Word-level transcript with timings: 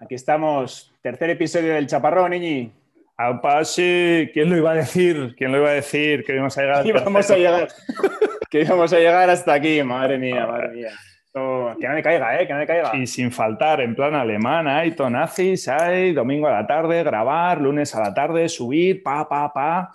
Aquí 0.00 0.14
estamos. 0.14 0.92
Tercer 1.02 1.30
episodio 1.30 1.74
del 1.74 1.88
Chaparrón, 1.88 2.32
Iñi. 2.32 2.70
¡Apa, 3.16 3.64
sí! 3.64 4.30
¿Quién 4.32 4.48
lo 4.48 4.56
iba 4.56 4.70
a 4.70 4.74
decir? 4.74 5.34
¿Quién 5.36 5.50
lo 5.50 5.58
iba 5.58 5.70
a 5.70 5.72
decir? 5.72 6.22
Que 6.24 6.34
íbamos 6.34 6.56
a 6.56 6.62
llegar. 6.62 6.86
Íbamos 6.86 7.30
a 7.30 7.36
llegar, 7.36 7.68
que 8.50 8.60
íbamos 8.60 8.92
a 8.92 8.98
llegar 8.98 9.28
hasta 9.28 9.54
aquí. 9.54 9.82
Madre 9.82 10.16
mía, 10.18 10.46
madre 10.46 10.68
mía. 10.68 10.90
que 11.32 11.88
no 11.88 11.94
me 11.94 12.02
caiga, 12.04 12.40
¿eh? 12.40 12.46
Que 12.46 12.52
no 12.52 12.60
me 12.60 12.66
caiga. 12.68 12.96
Y 12.96 13.08
sin 13.08 13.32
faltar, 13.32 13.80
en 13.80 13.96
plan 13.96 14.14
alemán, 14.14 14.68
hay 14.68 14.92
tonazis, 14.92 15.66
hay 15.66 16.12
domingo 16.12 16.46
a 16.46 16.52
la 16.52 16.66
tarde, 16.68 17.02
grabar, 17.02 17.60
lunes 17.60 17.92
a 17.96 18.00
la 18.00 18.14
tarde, 18.14 18.48
subir, 18.48 19.02
pa, 19.02 19.28
pa, 19.28 19.52
pa. 19.52 19.92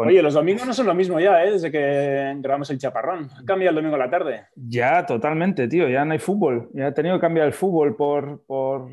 Oye, 0.00 0.22
los 0.22 0.34
domingos 0.34 0.64
no 0.64 0.72
son 0.72 0.86
lo 0.86 0.94
mismo 0.94 1.18
ya, 1.18 1.42
¿eh? 1.44 1.50
desde 1.50 1.72
que 1.72 2.32
grabamos 2.38 2.70
el 2.70 2.78
chaparrón. 2.78 3.28
Cambia 3.44 3.70
el 3.70 3.74
domingo 3.74 3.96
a 3.96 3.98
la 3.98 4.08
tarde. 4.08 4.46
Ya, 4.54 5.04
totalmente, 5.04 5.66
tío. 5.66 5.88
Ya 5.88 6.04
no 6.04 6.12
hay 6.12 6.20
fútbol. 6.20 6.70
Ya 6.72 6.86
he 6.86 6.92
tenido 6.92 7.16
que 7.16 7.20
cambiar 7.20 7.48
el 7.48 7.52
fútbol 7.52 7.96
por. 7.96 8.44
por... 8.46 8.88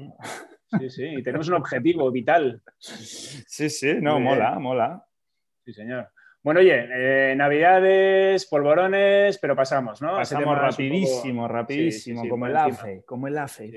Sí, 0.79 0.89
sí, 0.89 1.03
y 1.05 1.21
tenemos 1.21 1.47
un 1.47 1.53
objetivo 1.53 2.09
vital. 2.11 2.59
Sí, 2.79 3.69
sí, 3.69 3.93
no, 4.01 4.19
mola, 4.19 4.57
mola. 4.57 5.05
Sí, 5.63 5.73
señor. 5.73 6.09
Bueno, 6.41 6.59
oye, 6.59 6.87
eh, 6.91 7.35
navidades, 7.35 8.47
polvorones, 8.47 9.37
pero 9.37 9.55
pasamos, 9.55 10.01
¿no? 10.01 10.13
Pasamos 10.15 10.57
rapidísimo, 10.57 11.47
rapidísimo, 11.47 12.27
como, 12.27 12.47
el 12.47 12.57
AFE, 12.57 13.03
como 13.05 13.27
el 13.27 13.37
AFE. 13.37 13.71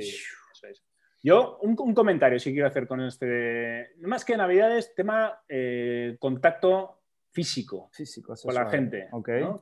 Yo, 1.23 1.59
un, 1.61 1.77
comentario 1.95 2.39
si 2.39 2.53
quiero 2.53 2.69
hacer 2.69 2.87
con 2.87 3.03
este. 3.03 3.91
Más 4.01 4.25
que 4.25 4.37
navidades, 4.37 4.95
tema 4.95 5.43
eh, 5.47 6.17
contacto 6.19 6.98
físico, 7.31 7.91
físico 7.93 8.35
con 8.43 8.55
la 8.55 8.69
gente, 8.69 9.09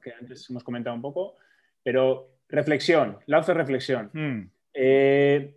que 0.03 0.13
antes 0.13 0.49
hemos 0.51 0.65
comentado 0.65 0.95
un 0.97 1.03
poco, 1.03 1.37
pero 1.83 2.39
reflexión, 2.49 3.19
lanzo 3.27 3.55
reflexión. 3.55 4.11
Hmm. 4.13 4.51
Eh, 4.73 5.57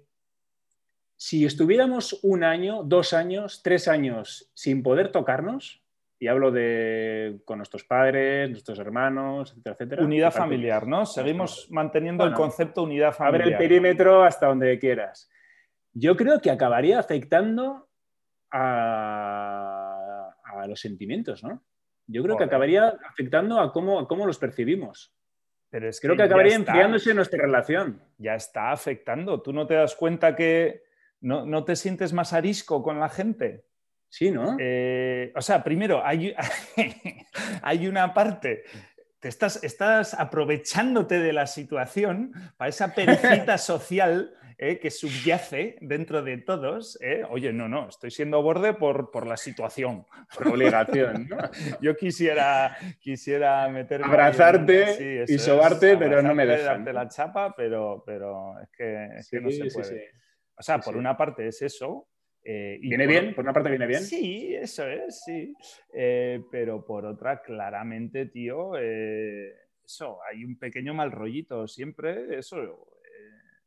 si 1.15 1.45
estuviéramos 1.45 2.19
un 2.23 2.43
año, 2.43 2.83
dos 2.83 3.13
años, 3.13 3.61
tres 3.61 3.87
años 3.87 4.49
sin 4.53 4.81
poder 4.81 5.11
tocarnos, 5.11 5.83
y 6.19 6.27
hablo 6.27 6.51
de 6.51 7.39
con 7.45 7.57
nuestros 7.57 7.85
padres, 7.85 8.49
nuestros 8.49 8.77
hermanos, 8.79 9.51
etcétera, 9.51 9.75
etcétera. 9.75 10.03
Unidad 10.03 10.31
familiar, 10.33 10.85
¿no? 10.85 11.05
Seguimos 11.05 11.67
manteniendo 11.71 12.25
el 12.25 12.33
concepto 12.33 12.83
unidad 12.83 13.13
familiar. 13.13 13.41
Abre 13.41 13.53
el 13.53 13.57
perímetro 13.57 14.23
hasta 14.23 14.47
donde 14.47 14.77
quieras. 14.79 15.29
Yo 15.93 16.17
creo 16.17 16.41
que 16.41 16.51
acabaría 16.51 16.99
afectando 16.99 17.89
a, 18.51 20.29
a 20.43 20.67
los 20.67 20.81
sentimientos, 20.81 21.43
¿no? 21.43 21.63
Yo 22.11 22.23
creo 22.23 22.37
que 22.37 22.43
acabaría 22.43 22.97
afectando 23.07 23.59
a 23.59 23.71
cómo, 23.71 24.07
cómo 24.07 24.25
los 24.25 24.39
percibimos. 24.39 25.13
Pero 25.69 25.87
es 25.87 26.01
creo 26.01 26.15
que, 26.15 26.23
acabaría 26.23 26.55
enfriándose 26.55 27.13
nuestra 27.13 27.39
relación. 27.39 28.01
Ya 28.17 28.33
está 28.33 28.71
afectando. 28.71 29.41
¿Tú 29.41 29.53
no 29.53 29.67
te 29.67 29.75
das 29.75 29.95
cuenta 29.95 30.35
que 30.35 30.81
no, 31.21 31.63
te 31.63 31.75
sientes 31.75 32.11
más 32.11 32.33
arisco 32.33 32.81
con 32.81 32.99
la 32.99 33.09
gente? 33.09 33.65
Sí, 34.07 34.31
¿no? 34.31 34.57
Eh, 34.59 35.31
o 35.35 35.41
sea, 35.41 35.63
primero, 35.63 36.03
hay, 36.03 36.33
hay 37.61 37.87
una 37.87 38.11
parte 38.11 38.63
te 39.19 39.27
estás, 39.27 39.63
estás, 39.63 40.13
aprovechándote 40.13 41.19
de 41.19 41.33
la 41.33 41.47
situación 41.47 42.33
para 42.57 42.69
esa 42.69 42.93
perejita 42.93 43.57
social 43.57 44.33
¿eh? 44.57 44.79
que 44.79 44.91
subyace 44.91 45.77
dentro 45.81 46.21
de 46.21 46.37
todos. 46.37 46.97
¿eh? 47.01 47.23
Oye, 47.29 47.51
no, 47.51 47.67
no, 47.67 47.89
estoy 47.89 48.11
siendo 48.11 48.41
borde 48.41 48.73
por, 48.73 49.09
por 49.11 49.25
la 49.25 49.37
situación. 49.37 50.05
Por 50.35 50.49
obligación. 50.49 51.29
Yo 51.81 51.95
quisiera, 51.95 52.77
quisiera 52.99 53.67
meterme. 53.69 54.05
Abrazarte 54.05 55.25
y 55.27 55.39
sobarte, 55.39 55.97
pero 55.97 56.21
no 56.21 56.35
me 56.35 56.45
dejan. 56.45 56.83
Darte 56.85 56.93
la 56.93 57.07
chapa, 57.07 57.53
pero, 57.55 58.03
pero 58.05 58.59
es 58.59 58.69
que, 58.69 59.39
no 59.41 59.49
se 59.49 59.65
puede. 59.73 60.11
O 60.55 60.61
sea, 60.61 60.79
por 60.79 60.97
una 60.97 61.15
parte 61.15 61.47
es 61.47 61.61
eso, 61.61 62.07
eh, 62.43 62.79
¿Viene 62.81 63.07
bien? 63.07 63.35
¿Por 63.35 63.43
una 63.43 63.53
parte 63.53 63.69
viene 63.69 63.87
bien? 63.87 64.01
Sí, 64.01 64.53
eso 64.55 64.87
es, 64.87 65.23
sí. 65.23 65.53
pero 66.51 66.85
por 66.85 67.05
otra, 67.05 67.41
claramente, 67.41 68.25
tío, 68.27 68.77
eso, 68.77 70.19
hay 70.23 70.43
un 70.43 70.57
pequeño 70.57 70.93
mal 70.93 71.11
rollito 71.11 71.67
siempre, 71.67 72.37
eso, 72.37 72.87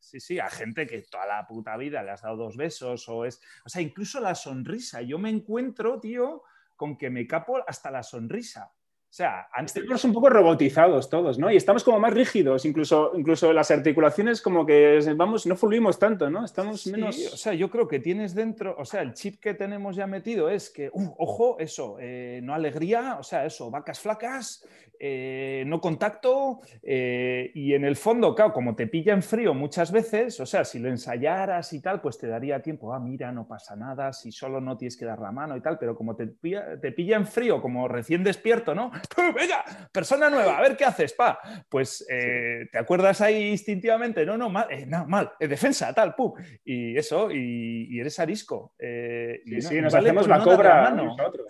Sí, 0.02 0.18
sí, 0.18 0.40
a 0.40 0.50
gente 0.50 0.84
que 0.84 1.02
toda 1.02 1.26
la 1.26 1.46
puta 1.46 1.76
vida 1.76 2.02
le 2.02 2.10
has 2.10 2.22
dado 2.22 2.36
dos 2.36 2.56
besos 2.56 3.08
o 3.08 3.24
es... 3.24 3.40
O 3.64 3.68
sea, 3.68 3.80
incluso 3.80 4.20
la 4.20 4.34
sonrisa. 4.34 5.00
Yo 5.00 5.16
me 5.16 5.30
encuentro, 5.30 6.00
tío, 6.00 6.42
con 6.74 6.98
que 6.98 7.08
me 7.08 7.24
capo 7.24 7.62
hasta 7.68 7.88
la 7.92 8.02
sonrisa. 8.02 8.72
O 9.12 9.14
sea, 9.14 9.46
antes... 9.52 9.76
Estamos 9.76 10.04
un 10.06 10.14
poco 10.14 10.30
robotizados 10.30 11.10
todos, 11.10 11.38
¿no? 11.38 11.50
Y 11.50 11.56
estamos 11.56 11.84
como 11.84 12.00
más 12.00 12.14
rígidos, 12.14 12.64
incluso, 12.64 13.12
incluso 13.14 13.52
las 13.52 13.70
articulaciones 13.70 14.40
como 14.40 14.64
que, 14.64 15.00
vamos, 15.14 15.44
no 15.44 15.54
fluimos 15.54 15.98
tanto, 15.98 16.30
¿no? 16.30 16.46
Estamos 16.46 16.86
menos... 16.86 17.18
O 17.30 17.36
sea, 17.36 17.52
yo 17.52 17.68
creo 17.68 17.86
que 17.86 18.00
tienes 18.00 18.34
dentro, 18.34 18.74
o 18.78 18.86
sea, 18.86 19.02
el 19.02 19.12
chip 19.12 19.38
que 19.38 19.52
tenemos 19.52 19.96
ya 19.96 20.06
metido 20.06 20.48
es 20.48 20.70
que, 20.70 20.88
uh, 20.90 21.14
ojo, 21.18 21.58
eso, 21.58 21.98
eh, 22.00 22.40
no 22.42 22.54
alegría, 22.54 23.18
o 23.20 23.22
sea, 23.22 23.44
eso, 23.44 23.70
vacas 23.70 24.00
flacas, 24.00 24.66
eh, 25.04 25.64
no 25.66 25.80
contacto, 25.80 26.60
eh, 26.80 27.50
y 27.54 27.74
en 27.74 27.84
el 27.84 27.96
fondo, 27.96 28.36
claro, 28.36 28.52
como 28.52 28.76
te 28.76 28.86
pilla 28.86 29.12
en 29.12 29.24
frío 29.24 29.52
muchas 29.52 29.90
veces, 29.90 30.38
o 30.38 30.46
sea, 30.46 30.64
si 30.64 30.78
lo 30.78 30.88
ensayaras 30.88 31.72
y 31.72 31.80
tal, 31.80 32.00
pues 32.00 32.18
te 32.18 32.28
daría 32.28 32.62
tiempo, 32.62 32.94
ah, 32.94 33.00
mira, 33.00 33.32
no 33.32 33.48
pasa 33.48 33.74
nada, 33.74 34.12
si 34.12 34.30
solo 34.30 34.60
no 34.60 34.76
tienes 34.76 34.96
que 34.96 35.04
dar 35.04 35.18
la 35.18 35.32
mano 35.32 35.56
y 35.56 35.60
tal, 35.60 35.76
pero 35.76 35.96
como 35.96 36.14
te 36.14 36.28
pilla, 36.28 36.80
te 36.80 36.92
pilla 36.92 37.16
en 37.16 37.26
frío, 37.26 37.60
como 37.60 37.88
recién 37.88 38.22
despierto, 38.22 38.76
¿no? 38.76 38.92
venga, 39.34 39.64
persona 39.92 40.30
nueva, 40.30 40.58
a 40.58 40.60
ver 40.62 40.76
qué 40.76 40.84
haces, 40.84 41.12
pa. 41.12 41.38
Pues 41.68 42.06
eh, 42.08 42.66
te 42.70 42.78
acuerdas 42.78 43.20
ahí 43.20 43.50
instintivamente, 43.50 44.24
no, 44.26 44.36
no, 44.36 44.48
mal, 44.48 44.66
eh, 44.70 44.86
no, 44.86 45.06
mal, 45.06 45.32
eh, 45.38 45.48
defensa, 45.48 45.92
tal, 45.92 46.14
pum. 46.14 46.32
Y 46.64 46.96
eso, 46.96 47.30
y, 47.30 47.98
eres 47.98 48.18
arisco. 48.18 48.74
sí, 48.78 49.62
sí, 49.62 49.80
nos 49.80 49.94
hacemos 49.94 50.28
la 50.28 50.40
cobra 50.40 50.90
nosotros. 50.90 51.46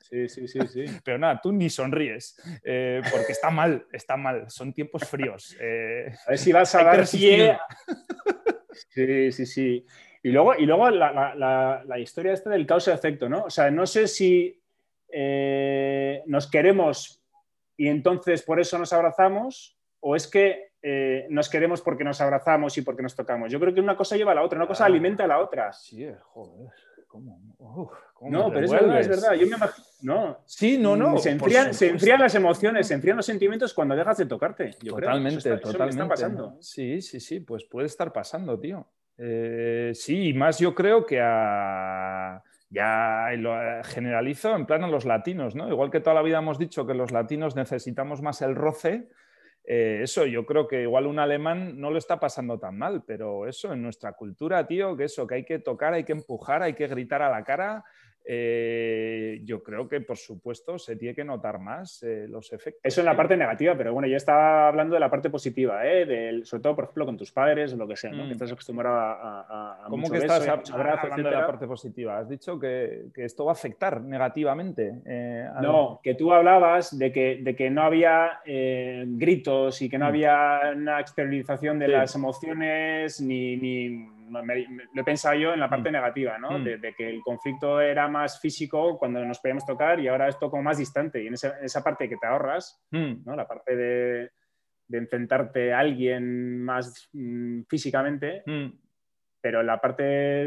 Sí, 0.00 0.28
sí, 0.28 0.48
sí, 0.48 0.60
sí. 0.72 0.84
Pero 1.04 1.18
nada, 1.18 1.40
tú 1.42 1.52
ni 1.52 1.70
sonríes, 1.70 2.36
porque 3.10 3.32
está 3.32 3.50
mal, 3.50 3.86
está 3.92 4.16
mal, 4.16 4.50
son 4.50 4.72
tiempos 4.72 5.08
fríos. 5.08 5.56
a 5.60 6.30
ver 6.30 6.38
si 6.38 6.52
vas 6.52 6.74
a 6.74 6.84
dar 6.84 7.08
pie. 7.08 7.58
Sí, 8.90 9.32
sí, 9.32 9.46
sí. 9.46 9.86
Y 10.22 10.30
luego, 10.30 10.54
y 10.54 10.64
luego 10.64 10.88
la, 10.88 11.34
la, 11.34 11.84
la 11.86 11.98
historia 11.98 12.32
esta 12.32 12.50
del 12.50 12.66
causa-efecto, 12.66 13.28
¿no? 13.28 13.44
O 13.44 13.50
sea, 13.50 13.70
no 13.70 13.86
sé 13.86 14.08
si 14.08 14.63
eh, 15.16 16.22
nos 16.26 16.50
queremos 16.50 17.22
y 17.76 17.88
entonces 17.88 18.42
por 18.42 18.58
eso 18.58 18.78
nos 18.78 18.92
abrazamos, 18.92 19.78
o 20.00 20.16
es 20.16 20.26
que 20.26 20.72
eh, 20.82 21.26
nos 21.30 21.48
queremos 21.48 21.80
porque 21.80 22.04
nos 22.04 22.20
abrazamos 22.20 22.76
y 22.78 22.82
porque 22.82 23.02
nos 23.02 23.14
tocamos. 23.14 23.50
Yo 23.50 23.60
creo 23.60 23.72
que 23.72 23.80
una 23.80 23.96
cosa 23.96 24.16
lleva 24.16 24.32
a 24.32 24.34
la 24.34 24.42
otra, 24.42 24.58
una 24.58 24.66
cosa 24.66 24.84
alimenta 24.84 25.24
a 25.24 25.28
la 25.28 25.38
otra. 25.38 25.72
Sí, 25.72 26.06
joder. 26.20 26.70
¿Cómo? 27.06 27.38
no, 28.22 28.50
pero 28.52 28.66
es 28.66 28.72
verdad, 28.72 29.00
es 29.00 29.08
verdad. 29.08 29.34
Yo 29.34 29.46
me 29.46 29.56
imagino. 29.56 29.86
No. 30.02 30.38
Sí, 30.46 30.78
no, 30.78 30.96
no. 30.96 31.16
Se 31.16 31.30
enfrían, 31.30 31.72
se 31.72 31.90
enfrían, 31.90 32.20
las 32.20 32.34
emociones, 32.34 32.88
se 32.88 32.94
enfrían 32.94 33.16
los 33.16 33.26
sentimientos 33.26 33.72
cuando 33.72 33.94
dejas 33.94 34.18
de 34.18 34.26
tocarte. 34.26 34.70
totalmente, 34.84 35.56
totalmente. 35.58 36.06
pasando. 36.06 36.56
Sí, 36.60 37.00
sí, 37.00 37.20
sí, 37.20 37.38
pues 37.38 37.64
puede 37.64 37.86
estar 37.86 38.12
pasando, 38.12 38.58
tío. 38.58 38.84
Eh, 39.16 39.92
sí, 39.94 40.30
y 40.30 40.34
más 40.34 40.58
yo 40.58 40.74
creo 40.74 41.06
que 41.06 41.20
a 41.22 42.42
ya 42.74 43.30
lo 43.36 43.60
eh, 43.60 43.82
generalizo 43.84 44.54
en 44.54 44.66
plan 44.66 44.90
los 44.90 45.04
latinos, 45.04 45.54
¿no? 45.54 45.68
Igual 45.68 45.90
que 45.90 46.00
toda 46.00 46.14
la 46.14 46.22
vida 46.22 46.38
hemos 46.38 46.58
dicho 46.58 46.86
que 46.86 46.94
los 46.94 47.12
latinos 47.12 47.54
necesitamos 47.54 48.20
más 48.20 48.42
el 48.42 48.54
roce, 48.54 49.08
eh, 49.66 50.00
eso 50.02 50.26
yo 50.26 50.44
creo 50.44 50.68
que 50.68 50.82
igual 50.82 51.06
un 51.06 51.18
alemán 51.18 51.80
no 51.80 51.90
lo 51.90 51.98
está 51.98 52.20
pasando 52.20 52.58
tan 52.58 52.76
mal, 52.76 53.02
pero 53.06 53.46
eso 53.46 53.72
en 53.72 53.82
nuestra 53.82 54.12
cultura, 54.12 54.66
tío, 54.66 54.96
que 54.96 55.04
eso, 55.04 55.26
que 55.26 55.36
hay 55.36 55.44
que 55.44 55.58
tocar, 55.58 55.94
hay 55.94 56.04
que 56.04 56.12
empujar, 56.12 56.62
hay 56.62 56.74
que 56.74 56.86
gritar 56.86 57.22
a 57.22 57.30
la 57.30 57.44
cara, 57.44 57.84
eh, 58.26 59.40
yo 59.44 59.62
creo 59.62 59.86
que, 59.86 60.00
por 60.00 60.16
supuesto, 60.16 60.78
se 60.78 60.96
tiene 60.96 61.14
que 61.14 61.24
notar 61.24 61.58
más 61.58 62.02
eh, 62.02 62.26
los 62.26 62.52
efectos. 62.52 62.80
Eso 62.82 63.00
en 63.02 63.06
la 63.06 63.16
parte 63.16 63.36
negativa, 63.36 63.76
pero 63.76 63.92
bueno, 63.92 64.08
yo 64.08 64.16
estaba 64.16 64.68
hablando 64.68 64.94
de 64.94 65.00
la 65.00 65.10
parte 65.10 65.28
positiva, 65.28 65.82
¿eh? 65.84 66.40
sobre 66.44 66.62
todo, 66.62 66.74
por 66.74 66.84
ejemplo, 66.84 67.06
con 67.06 67.16
tus 67.18 67.32
padres 67.32 67.74
o 67.74 67.76
lo 67.76 67.86
que 67.86 67.96
sea, 67.96 68.10
¿no? 68.10 68.22
que 68.22 68.30
mm. 68.30 68.32
estás 68.32 68.52
acostumbrado 68.52 68.96
a, 68.96 69.84
a, 69.84 69.88
¿Cómo 69.88 70.08
que 70.10 70.18
estás 70.18 70.48
hablando 70.48 71.28
de 71.28 71.34
la 71.34 71.46
parte 71.46 71.66
positiva? 71.66 72.18
Has 72.18 72.28
dicho 72.28 72.58
que, 72.58 73.06
que 73.14 73.24
esto 73.24 73.44
va 73.44 73.52
a 73.52 73.54
afectar 73.54 74.00
negativamente. 74.00 75.02
no, 75.60 76.00
que 76.02 76.14
tú 76.14 76.32
hablabas 76.32 76.98
de 76.98 77.12
que, 77.12 77.40
de 77.42 77.54
que 77.54 77.68
no 77.68 77.82
había 77.82 78.40
gritos 78.44 79.82
y 79.82 79.90
que 79.90 79.98
no 79.98 80.06
mm. 80.06 80.08
había 80.08 80.60
una 80.74 81.00
exteriorización 81.00 81.78
de 81.78 81.88
las 81.88 82.14
emociones 82.14 83.20
ni, 83.20 83.56
ni 83.56 84.08
lo 84.42 85.02
he 85.02 85.04
pensado 85.04 85.34
yo 85.36 85.52
en 85.54 85.60
la 85.60 85.68
parte 85.68 85.90
mm. 85.90 85.92
negativa, 85.92 86.38
¿no? 86.38 86.58
Mm. 86.58 86.64
De, 86.64 86.94
que 86.96 87.08
el 87.08 87.20
conflicto 87.22 87.80
era 87.80 88.08
más 88.08 88.40
físico 88.40 88.98
cuando 88.98 89.24
nos 89.24 89.40
podíamos 89.40 89.66
tocar 89.66 90.00
y 90.00 90.08
ahora 90.08 90.28
es 90.28 90.38
todo 90.38 90.50
como 90.50 90.62
más 90.62 90.78
distante. 90.78 91.22
Y 91.22 91.26
en 91.28 91.34
esa, 91.34 91.84
parte 91.84 92.08
que 92.08 92.16
te 92.16 92.26
ahorras, 92.26 92.82
mm. 92.90 93.24
¿no? 93.24 93.36
La 93.36 93.46
parte 93.46 93.76
de, 93.76 94.30
enfrentarte 94.90 95.72
a 95.72 95.80
alguien 95.80 96.62
más 96.62 97.10
físicamente, 97.68 98.44
pero 99.40 99.62
la 99.62 99.80
parte 99.80 100.02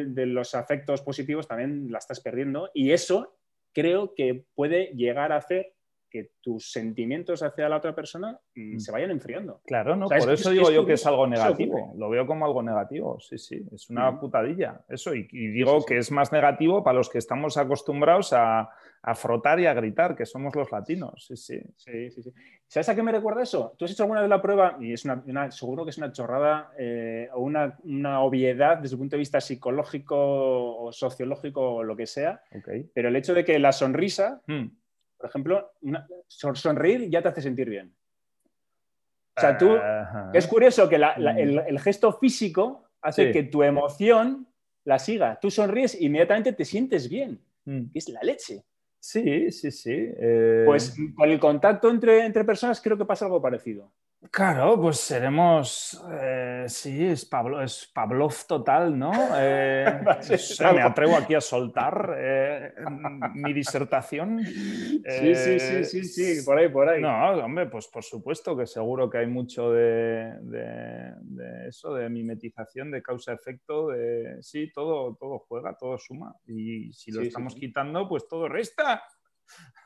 de 0.05 0.25
los 0.25 0.55
afectos 0.55 1.01
positivos 1.01 1.47
también 1.47 1.91
la 1.91 1.97
estás 1.97 2.21
perdiendo 2.21 2.69
y 2.73 2.91
eso 2.91 3.37
creo 3.73 4.15
que 4.15 4.45
puede 4.55 4.93
llegar 4.95 5.31
a 5.31 5.37
hacer 5.37 5.73
que 6.09 6.31
tus 6.41 6.71
sentimientos 6.71 7.43
hacia 7.43 7.67
la 7.69 7.77
otra 7.77 7.93
persona 7.93 8.39
mm, 8.55 8.75
Mm. 8.75 8.79
se 8.79 8.91
vayan 8.91 9.11
enfriando. 9.11 9.61
Claro, 9.65 9.95
¿no? 9.95 10.05
O 10.05 10.09
sea, 10.09 10.19
Por 10.19 10.31
es- 10.31 10.39
eso 10.41 10.49
es- 10.49 10.55
digo 10.55 10.69
es 10.69 10.75
yo 10.75 10.85
que 10.85 10.93
es 10.93 11.05
algo 11.05 11.27
negativo. 11.27 11.93
Lo 11.97 12.09
veo 12.09 12.25
como 12.25 12.45
algo 12.45 12.61
negativo, 12.63 13.19
sí, 13.19 13.37
sí. 13.37 13.61
Es 13.73 13.89
una 13.89 14.11
Mm. 14.11 14.19
putadilla, 14.19 14.81
eso. 14.89 15.13
Y, 15.13 15.27
y 15.31 15.47
digo 15.47 15.75
sí, 15.75 15.79
sí. 15.81 15.85
que 15.87 15.97
es 15.97 16.11
más 16.11 16.31
negativo 16.31 16.83
para 16.83 16.97
los 16.97 17.09
que 17.09 17.17
estamos 17.17 17.57
acostumbrados 17.57 18.33
a, 18.33 18.69
a 19.03 19.15
frotar 19.15 19.59
y 19.59 19.65
a 19.67 19.73
gritar, 19.73 20.15
que 20.15 20.25
somos 20.25 20.55
los 20.55 20.71
latinos, 20.71 21.25
sí, 21.27 21.37
sí. 21.37 21.61
Sí, 21.75 22.09
sí, 22.11 22.23
sí. 22.23 22.33
¿Sabes 22.67 22.89
a 22.89 22.95
qué 22.95 23.03
me 23.03 23.11
recuerda 23.11 23.43
eso? 23.43 23.73
¿Tú 23.77 23.85
has 23.85 23.91
hecho 23.91 24.03
alguna 24.03 24.21
vez 24.21 24.29
la 24.29 24.41
prueba? 24.41 24.75
Y 24.81 24.91
es 24.91 25.05
una, 25.05 25.23
una- 25.25 25.51
seguro 25.51 25.83
que 25.85 25.91
es 25.91 25.97
una 25.97 26.11
chorrada 26.11 26.71
eh, 26.77 27.29
o 27.33 27.41
una, 27.41 27.77
una 27.83 28.21
obviedad 28.21 28.77
desde 28.79 28.95
el 28.95 28.99
punto 28.99 29.15
de 29.15 29.19
vista 29.19 29.39
psicológico 29.39 30.15
o 30.17 30.91
sociológico 30.91 31.75
o 31.75 31.83
lo 31.83 31.95
que 31.95 32.07
sea, 32.07 32.41
Ok. 32.55 32.69
pero 32.93 33.07
el 33.09 33.15
hecho 33.15 33.33
de 33.33 33.45
que 33.45 33.59
la 33.59 33.71
sonrisa, 33.71 34.41
Mm. 34.47 34.65
Por 35.27 35.31
ejemplo, 35.31 35.71
una- 35.81 36.07
sonreír 36.27 37.09
ya 37.09 37.21
te 37.21 37.27
hace 37.27 37.41
sentir 37.41 37.69
bien. 37.69 37.93
O 39.35 39.39
sea, 39.41 39.57
tú, 39.57 39.75
Ajá. 39.75 40.31
es 40.33 40.47
curioso 40.47 40.87
que 40.89 40.97
la- 40.97 41.17
la- 41.17 41.33
Mm. 41.33 41.37
el, 41.39 41.59
el 41.67 41.79
gesto 41.79 42.11
físico 42.13 42.85
hace 43.01 43.27
Sí. 43.27 43.31
que 43.33 43.43
tu 43.43 43.61
emoción 43.61 44.47
la 44.85 44.97
siga. 44.99 45.37
Tú 45.39 45.51
sonríes 45.51 45.99
y 45.99 46.05
inmediatamente 46.05 46.53
te 46.53 46.65
sientes 46.65 47.07
bien, 47.09 47.39
Mm. 47.65 47.83
es 47.93 48.09
la 48.09 48.21
leche. 48.23 48.63
Sí, 48.99 49.51
sí, 49.51 49.69
sí. 49.71 49.93
eh, 49.95 50.63
Pues 50.65 50.95
con 51.15 51.29
el 51.29 51.39
contacto 51.39 51.89
entre, 51.89 52.25
entre 52.25 52.43
personas 52.43 52.81
creo 52.81 52.97
que 52.97 53.05
pasa 53.05 53.25
algo 53.25 53.41
parecido. 53.41 53.91
Claro, 54.31 54.81
pues 54.81 54.97
seremos. 54.99 56.03
eh, 56.11 56.65
sí, 56.67 57.05
es, 57.05 57.23
Pablo, 57.25 57.61
es 57.61 57.89
Pavlov 57.93 58.33
total, 58.47 58.97
¿no? 58.97 59.13
Eh, 59.37 59.99
sé, 60.37 60.73
me 60.73 60.81
atrevo 60.81 61.15
aquí 61.15 61.35
a 61.35 61.41
soltar 61.41 62.15
eh, 62.17 62.73
mi 63.33 63.53
disertación. 63.53 64.43
Sí, 65.09 65.35
Eh, 65.35 65.35
sí, 65.35 65.59
sí, 65.59 65.83
sí, 65.85 66.03
sí, 66.03 66.41
por 66.41 66.57
ahí, 66.57 66.67
por 66.69 66.89
ahí. 66.89 67.01
No, 67.01 67.31
hombre, 67.45 67.67
pues 67.67 67.87
por 67.87 68.03
supuesto 68.03 68.57
que 68.57 68.65
seguro 68.65 69.09
que 69.09 69.19
hay 69.19 69.27
mucho 69.27 69.71
de, 69.71 70.33
de- 70.41 71.13
de 71.21 71.67
eso, 71.69 71.93
de 71.93 72.09
mimetización, 72.09 72.91
de 72.91 73.01
causa-efecto, 73.01 73.89
de 73.89 74.37
sí, 74.41 74.71
todo, 74.73 75.15
todo 75.15 75.39
juega, 75.47 75.77
todo 75.77 75.97
suma. 75.97 76.35
Y 76.45 76.91
si 76.91 77.11
lo 77.11 77.21
Sí, 77.21 77.25
sí, 77.25 77.29
estamos 77.29 77.53
sí. 77.53 77.59
quitando, 77.59 78.09
pues 78.09 78.27
todo 78.27 78.49
resta. 78.49 79.01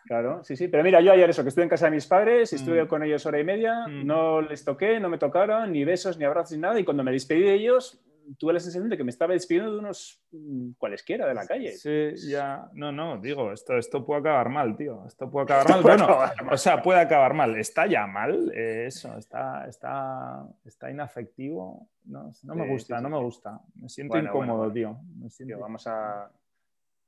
Claro, 0.05 0.43
sí, 0.43 0.55
sí. 0.57 0.67
Pero 0.67 0.83
mira, 0.83 0.99
yo 1.01 1.11
ayer 1.13 1.29
eso, 1.29 1.43
que 1.43 1.49
estuve 1.49 1.63
en 1.63 1.69
casa 1.69 1.85
de 1.85 1.91
mis 1.91 2.07
padres, 2.07 2.51
estuve 2.53 2.83
Mm. 2.83 2.87
con 2.87 3.03
ellos 3.03 3.25
hora 3.25 3.39
y 3.39 3.43
media, 3.43 3.85
Mm. 3.87 4.05
no 4.05 4.41
les 4.41 4.65
toqué, 4.65 4.99
no 4.99 5.09
me 5.09 5.17
tocaron, 5.17 5.71
ni 5.71 5.85
besos, 5.85 6.17
ni 6.17 6.25
abrazos, 6.25 6.53
ni 6.53 6.57
nada. 6.61 6.79
Y 6.79 6.83
cuando 6.83 7.03
me 7.03 7.11
despedí 7.11 7.41
de 7.41 7.53
ellos, 7.53 8.01
tuve 8.37 8.53
la 8.53 8.59
sensación 8.59 8.89
de 8.89 8.95
que 8.97 9.03
me 9.03 9.09
estaba 9.09 9.33
despidiendo 9.33 9.73
de 9.73 9.79
unos 9.79 10.21
mm, 10.31 10.71
cualesquiera 10.77 11.27
de 11.27 11.33
la 11.33 11.45
calle. 11.45 11.71
Sí, 11.73 12.13
ya. 12.29 12.69
No, 12.73 12.91
no, 12.91 13.19
digo, 13.19 13.51
esto, 13.51 13.77
esto 13.77 14.05
puede 14.05 14.21
acabar 14.21 14.49
mal, 14.49 14.75
tío. 14.77 15.05
Esto 15.05 15.29
puede 15.29 15.43
acabar 15.65 15.69
mal. 15.69 15.81
puede 15.81 15.97
Bueno, 15.97 16.13
acabar 16.13 16.53
o 16.53 16.57
sea, 16.57 16.81
puede 16.81 16.99
acabar 16.99 17.33
mal. 17.33 17.55
Está 17.57 17.87
ya 17.87 18.07
mal, 18.07 18.51
eh, 18.55 18.85
eso, 18.87 19.17
está, 19.17 19.65
está, 19.67 20.45
está 20.65 20.89
inafectivo. 20.91 21.87
No, 22.05 22.31
no 22.43 22.55
me 22.55 22.67
gusta, 22.67 22.95
sí, 22.95 22.99
sí, 22.99 23.03
no 23.03 23.09
me 23.17 23.23
gusta. 23.23 23.59
Me 23.75 23.87
siento 23.89 24.13
Bueno, 24.13 24.29
bueno, 24.33 24.43
incómodo, 24.53 24.57
bueno. 24.69 24.73
tío. 24.73 24.97
Me 25.19 25.29
siento- 25.29 25.55
Tío, 25.55 25.61
vamos 25.61 25.85
a, 25.87 26.29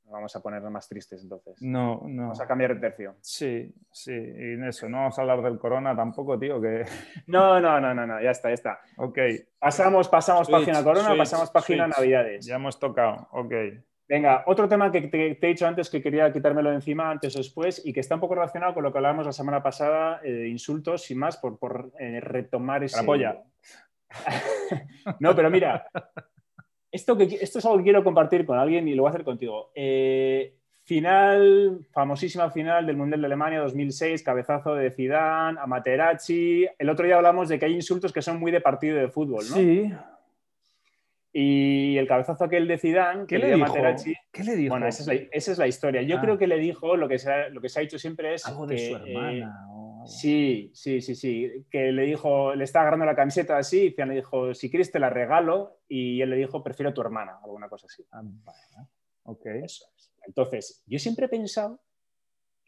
vamos 0.05 0.35
a 0.35 0.41
ponernos 0.41 0.71
más 0.71 0.87
tristes 0.87 1.21
entonces. 1.21 1.61
No, 1.61 2.01
no. 2.05 2.23
Vamos 2.23 2.41
a 2.41 2.47
cambiar 2.47 2.75
de 2.75 2.81
tercio. 2.81 3.15
Sí, 3.21 3.73
sí, 3.91 4.11
y 4.13 4.53
en 4.53 4.63
eso, 4.65 4.87
no 4.89 4.97
vamos 4.97 5.17
a 5.17 5.21
hablar 5.21 5.41
del 5.41 5.57
corona 5.57 5.95
tampoco, 5.95 6.37
tío, 6.37 6.61
que... 6.61 6.85
No, 7.27 7.59
no, 7.59 7.79
no, 7.79 7.93
no, 7.93 8.05
no, 8.05 8.21
ya 8.21 8.31
está, 8.31 8.49
ya 8.49 8.53
está. 8.53 8.79
Ok, 8.97 9.17
Pasamos, 9.59 10.09
pasamos 10.09 10.47
Switch, 10.47 10.59
página 10.59 10.83
Corona, 10.83 11.07
switch, 11.07 11.17
pasamos 11.17 11.49
página 11.49 11.85
switch. 11.85 11.97
Navidades. 11.97 12.45
ya 12.45 12.55
hemos 12.55 12.77
tocado, 12.79 13.27
ok. 13.31 13.53
Venga, 14.07 14.43
otro 14.47 14.67
tema 14.67 14.91
que 14.91 15.01
te, 15.01 15.35
te 15.35 15.47
he 15.47 15.49
dicho 15.49 15.65
antes 15.65 15.89
que 15.89 16.01
quería 16.01 16.31
quitármelo 16.31 16.69
de 16.69 16.75
encima 16.75 17.09
antes 17.09 17.33
o 17.35 17.39
después 17.39 17.81
y 17.85 17.93
que 17.93 18.01
está 18.01 18.15
un 18.15 18.21
poco 18.21 18.35
relacionado 18.35 18.73
con 18.73 18.83
lo 18.83 18.91
que 18.91 18.97
hablábamos 18.97 19.25
la 19.25 19.31
semana 19.31 19.63
pasada, 19.63 20.19
eh, 20.23 20.47
insultos 20.49 21.09
y 21.09 21.15
más 21.15 21.37
por, 21.37 21.57
por 21.57 21.91
eh, 21.97 22.19
retomar 22.19 22.83
ese... 22.83 22.97
La 22.97 23.03
polla. 23.03 23.41
no, 25.19 25.33
pero 25.35 25.49
mira, 25.49 25.87
esto, 26.93 27.17
que, 27.17 27.23
esto 27.41 27.59
es 27.59 27.65
algo 27.65 27.79
que 27.79 27.83
quiero 27.83 28.03
compartir 28.03 28.45
con 28.45 28.57
alguien 28.57 28.87
y 28.87 28.93
lo 28.95 29.01
voy 29.03 29.09
a 29.09 29.13
hacer 29.13 29.23
contigo. 29.25 29.71
Eh, 29.75 30.53
final, 30.83 31.79
famosísima 31.91 32.49
final 32.51 32.85
del 32.85 32.95
Mundial 32.97 33.21
de 33.21 33.25
Alemania 33.27 33.59
2006, 33.61 34.21
cabezazo 34.21 34.75
de 34.75 34.91
Zidane, 34.91 35.59
a 35.59 35.65
Materazzi. 35.65 36.67
El 36.77 36.89
otro 36.89 37.05
día 37.05 37.15
hablamos 37.15 37.49
de 37.49 37.57
que 37.57 37.65
hay 37.65 37.73
insultos 37.73 38.13
que 38.13 38.21
son 38.21 38.39
muy 38.39 38.51
de 38.51 38.61
partido 38.61 38.97
de 38.97 39.07
fútbol, 39.09 39.43
¿no? 39.49 39.55
Sí, 39.55 39.91
Y 41.35 41.97
el 41.97 42.07
cabezazo 42.07 42.43
aquel 42.43 42.67
de 42.67 42.77
Zidane, 42.77 43.21
¿qué 43.21 43.37
que 43.37 43.39
le 43.39 43.47
dijo? 43.55 43.67
Materazzi, 43.67 44.13
¿Qué 44.31 44.43
le 44.43 44.55
dijo? 44.55 44.69
bueno, 44.73 44.87
esa 44.87 45.01
es, 45.01 45.07
la, 45.07 45.27
esa 45.31 45.51
es 45.51 45.57
la 45.57 45.67
historia. 45.67 46.01
Yo 46.03 46.17
Ah. 46.17 46.21
creo 46.21 46.37
que 46.37 46.45
le 46.45 46.59
dijo 46.59 46.95
lo 46.95 47.07
que 47.07 47.17
se 47.17 47.31
ha, 47.31 47.49
lo 47.49 47.59
que 47.59 47.69
se 47.69 47.79
ha 47.79 47.81
dicho 47.81 47.97
siempre 47.97 48.35
es. 48.35 48.45
Algo 48.45 48.67
de 48.67 48.75
que, 48.75 48.89
su 48.89 48.95
eh, 48.97 49.01
hermana 49.07 49.57
algo. 50.03 50.07
sí, 50.13 50.71
sí, 50.73 51.01
sí, 51.01 51.15
sí. 51.15 51.65
Que 51.69 51.91
le 51.91 52.03
dijo, 52.03 52.53
le 52.55 52.63
estaba 52.63 52.83
agarrando 52.83 53.05
la 53.05 53.15
camiseta 53.15 53.57
así, 53.57 53.93
y 53.97 54.05
le 54.05 54.15
dijo, 54.15 54.53
si 54.53 54.69
quieres 54.69 54.91
te 54.91 54.99
la 54.99 55.09
regalo. 55.09 55.79
Y 55.87 56.21
él 56.21 56.29
le 56.29 56.35
dijo, 56.37 56.63
prefiero 56.63 56.89
a 56.91 56.93
tu 56.93 57.01
hermana, 57.01 57.39
alguna 57.43 57.67
cosa 57.69 57.87
así. 57.89 58.05
Ah, 58.11 58.21
bueno, 58.23 58.89
ok. 59.23 59.45
Eso 59.63 59.85
es. 59.95 60.13
Entonces, 60.25 60.83
yo 60.87 60.97
siempre 60.99 61.25
he 61.25 61.29
pensado 61.29 61.79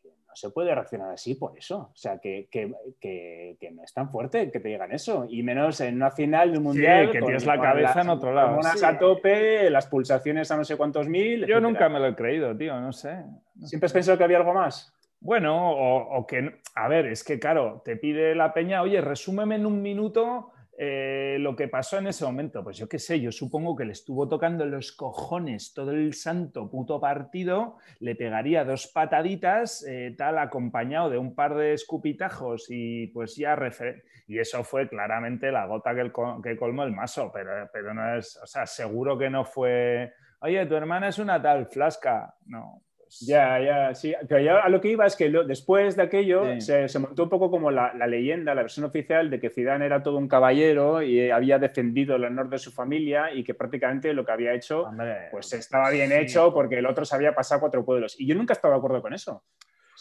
que 0.01 0.09
no 0.27 0.35
se 0.35 0.49
puede 0.49 0.75
reaccionar 0.75 1.11
así 1.11 1.35
por 1.35 1.57
eso. 1.57 1.89
O 1.93 1.95
sea, 1.95 2.19
que, 2.19 2.47
que, 2.51 2.73
que- 2.99 3.57
que 3.59 3.71
no 3.71 3.81
es 3.83 3.93
tan 3.93 4.09
fuerte 4.11 4.51
que 4.51 4.59
te 4.59 4.67
digan 4.69 4.91
eso. 4.91 5.25
Y 5.29 5.41
menos 5.41 5.79
en 5.81 5.95
una 5.95 6.11
final 6.11 6.51
de 6.51 6.57
un 6.57 6.63
mundial. 6.65 7.11
que 7.11 7.19
tienes 7.21 7.45
la 7.45 7.59
cabeza 7.59 7.95
las 7.95 8.05
en 8.05 8.09
otro 8.11 8.33
lado, 8.33 8.49
hormonas 8.49 8.79
sí. 8.79 8.85
a 8.85 8.99
tope, 8.99 9.69
las 9.69 9.87
pulsaciones 9.87 10.51
a 10.51 10.57
no 10.57 10.65
sé 10.65 10.75
cuántos 10.75 11.07
mil. 11.07 11.39
Yo 11.39 11.43
etcétera. 11.45 11.59
nunca 11.61 11.89
me 11.89 11.99
lo 11.99 12.07
he 12.07 12.15
creído, 12.15 12.55
tío, 12.57 12.79
no 12.79 12.91
sé. 12.91 13.23
¿Siempre 13.63 13.85
has 13.87 13.93
pensado 13.93 14.17
que 14.17 14.23
había 14.25 14.37
algo 14.37 14.53
más? 14.53 14.93
Bueno, 15.25 15.71
o, 15.71 16.27
que, 16.27 16.59
a 16.75 16.87
ver, 16.87 17.07
es 17.07 17.23
que 17.23 17.39
claro, 17.39 17.81
te 17.83 17.95
pide 17.97 18.35
la 18.35 18.53
peña, 18.53 18.83
oye, 18.83 19.01
resúmeme 19.01 19.55
en 19.55 19.65
un 19.65 19.81
minuto 19.81 20.51
eh, 20.77 21.37
lo 21.39 21.55
que 21.55 21.67
pasó 21.67 21.97
en 21.97 22.05
ese 22.05 22.23
momento. 22.25 22.63
Pues 22.63 22.77
yo 22.77 22.87
qué 22.87 22.99
sé, 22.99 23.19
yo 23.19 23.31
supongo 23.31 23.75
que 23.75 23.85
le 23.85 23.93
estuvo 23.93 24.29
tocando 24.29 24.67
los 24.67 24.91
cojones 24.91 25.73
todo 25.73 25.89
el 25.93 26.13
santo 26.13 26.69
puto 26.69 26.99
partido, 27.01 27.77
le 28.01 28.13
pegaría 28.15 28.63
dos 28.65 28.85
pataditas, 28.85 29.83
eh, 29.87 30.13
tal, 30.15 30.37
acompañado 30.37 31.09
de 31.09 31.17
un 31.17 31.33
par 31.33 31.55
de 31.55 31.73
escupitajos 31.73 32.67
y 32.69 33.07
pues 33.07 33.35
ya 33.35 33.55
refer- 33.55 34.03
Y 34.27 34.37
eso 34.37 34.63
fue 34.63 34.87
claramente 34.87 35.51
la 35.51 35.65
gota 35.65 35.95
que, 35.95 36.55
colmó 36.55 36.83
el 36.83 36.91
maso, 36.91 37.31
pero, 37.33 37.67
pero 37.73 37.95
no 37.95 38.15
es, 38.15 38.37
o 38.43 38.45
sea, 38.45 38.67
seguro 38.67 39.17
que 39.17 39.31
no 39.31 39.43
fue, 39.43 40.13
oye, 40.41 40.63
tu 40.67 40.75
hermana 40.75 41.07
es 41.07 41.17
una 41.17 41.41
tal 41.41 41.65
flasca. 41.65 42.35
No. 42.45 42.84
Ya, 43.21 43.59
ya, 43.59 43.95
sí. 43.95 44.13
Pero 44.27 44.41
ya 44.41 44.59
a 44.59 44.69
lo 44.69 44.81
que 44.81 44.89
iba 44.89 45.05
es 45.05 45.15
que 45.15 45.29
lo- 45.29 45.43
después 45.43 45.95
de 45.95 46.03
aquello 46.03 46.43
Sí. 46.55 46.61
se, 46.61 46.87
se 46.89 46.99
montó 46.99 47.23
un 47.23 47.29
poco 47.29 47.49
como 47.51 47.71
la, 47.71 47.93
la 47.93 48.07
leyenda, 48.07 48.53
la 48.55 48.61
versión 48.63 48.85
oficial 48.85 49.29
de 49.29 49.39
que 49.39 49.49
Zidane 49.49 49.85
era 49.85 50.01
todo 50.03 50.17
un 50.17 50.27
caballero 50.27 51.01
y 51.01 51.29
había 51.31 51.59
defendido 51.59 52.15
el 52.15 52.25
honor 52.25 52.49
de 52.49 52.57
su 52.57 52.71
familia 52.71 53.31
y 53.33 53.43
que 53.43 53.53
prácticamente 53.53 54.13
lo 54.13 54.25
que 54.25 54.31
había 54.31 54.53
hecho 54.53 54.83
Hombre, 54.83 55.27
pues 55.31 55.51
estaba 55.53 55.89
bien 55.91 56.09
sí. 56.09 56.15
hecho 56.17 56.53
porque 56.53 56.79
el 56.79 56.85
otro 56.85 57.05
se 57.05 57.15
había 57.15 57.33
pasado 57.33 57.61
cuatro 57.61 57.85
pueblos. 57.85 58.15
Y 58.19 58.27
yo 58.27 58.35
nunca 58.35 58.53
he 58.53 58.55
estado 58.55 58.73
de 58.73 58.77
acuerdo 58.79 59.01
con 59.01 59.13
eso. 59.13 59.43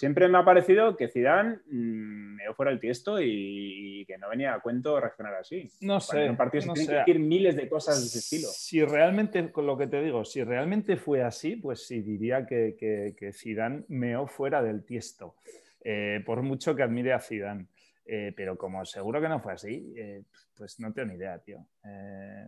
Siempre 0.04 0.28
me 0.28 0.36
ha 0.36 0.44
parecido 0.44 0.96
que 0.96 1.08
Zidane 1.08 1.60
mm, 1.66 2.34
me 2.36 2.54
fuera 2.54 2.70
el 2.70 2.78
tiesto 2.78 3.20
y, 3.20 4.00
y 4.00 4.04
que 4.04 4.18
no 4.18 4.28
venía 4.28 4.52
a 4.52 4.60
cuento 4.60 5.00
reaccionar 5.00 5.34
así. 5.36 5.70
No 5.80 5.94
Para 5.94 6.00
sé, 6.00 6.24
en 6.24 6.30
un 6.32 6.36
partido 6.36 6.60
se 6.60 6.66
no 6.68 6.74
tienen 6.74 6.86
sé. 6.86 6.92
que 6.92 6.98
decir 6.98 7.18
miles 7.20 7.56
de 7.56 7.68
cosas 7.68 8.00
de 8.00 8.06
ese 8.06 8.18
estilo. 8.18 8.48
Si 8.52 8.84
realmente, 8.84 9.50
con 9.50 9.66
lo 9.66 9.78
que 9.78 9.86
te 9.86 10.02
digo, 10.02 10.24
si 10.26 10.44
realmente 10.44 10.96
fue 10.96 11.22
así, 11.22 11.56
pues 11.56 11.86
sí 11.86 12.02
diría 12.02 12.44
que, 12.44 12.76
que, 12.78 13.14
que 13.16 13.32
Zidane 13.32 13.84
meó 13.88 14.26
fuera 14.26 14.62
del 14.62 14.84
tiesto. 14.84 15.36
Eh, 15.82 16.22
por 16.24 16.42
mucho 16.42 16.74
que 16.76 16.82
admire 16.82 17.12
a 17.12 17.20
Zidane. 17.20 17.66
Eh, 18.06 18.34
pero 18.36 18.58
como 18.58 18.84
seguro 18.84 19.18
que 19.22 19.28
no 19.30 19.40
fue 19.40 19.54
así, 19.54 19.94
eh, 19.96 20.22
pues 20.54 20.78
no 20.80 20.92
tengo 20.92 21.08
ni 21.08 21.14
idea, 21.14 21.38
tío. 21.38 21.64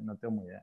No 0.02 0.16
tengo 0.18 0.34
ni 0.34 0.44
idea. 0.44 0.62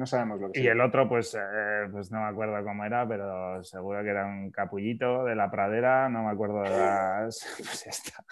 No 0.00 0.06
sabemos 0.06 0.40
lo 0.40 0.50
que 0.50 0.60
Y 0.60 0.62
sea. 0.62 0.72
el 0.72 0.80
otro, 0.80 1.06
pues, 1.06 1.34
eh, 1.34 1.86
pues 1.92 2.10
no 2.10 2.22
me 2.22 2.28
acuerdo 2.28 2.64
cómo 2.64 2.86
era, 2.86 3.06
pero 3.06 3.62
seguro 3.62 4.02
que 4.02 4.08
era 4.08 4.24
un 4.24 4.50
capullito 4.50 5.24
de 5.26 5.34
la 5.36 5.50
pradera, 5.50 6.08
no 6.08 6.22
me 6.24 6.30
acuerdo 6.30 6.62
de 6.62 6.70
las... 6.70 7.46
Pues 7.58 7.84
ya 7.84 7.90
está. 7.90 8.24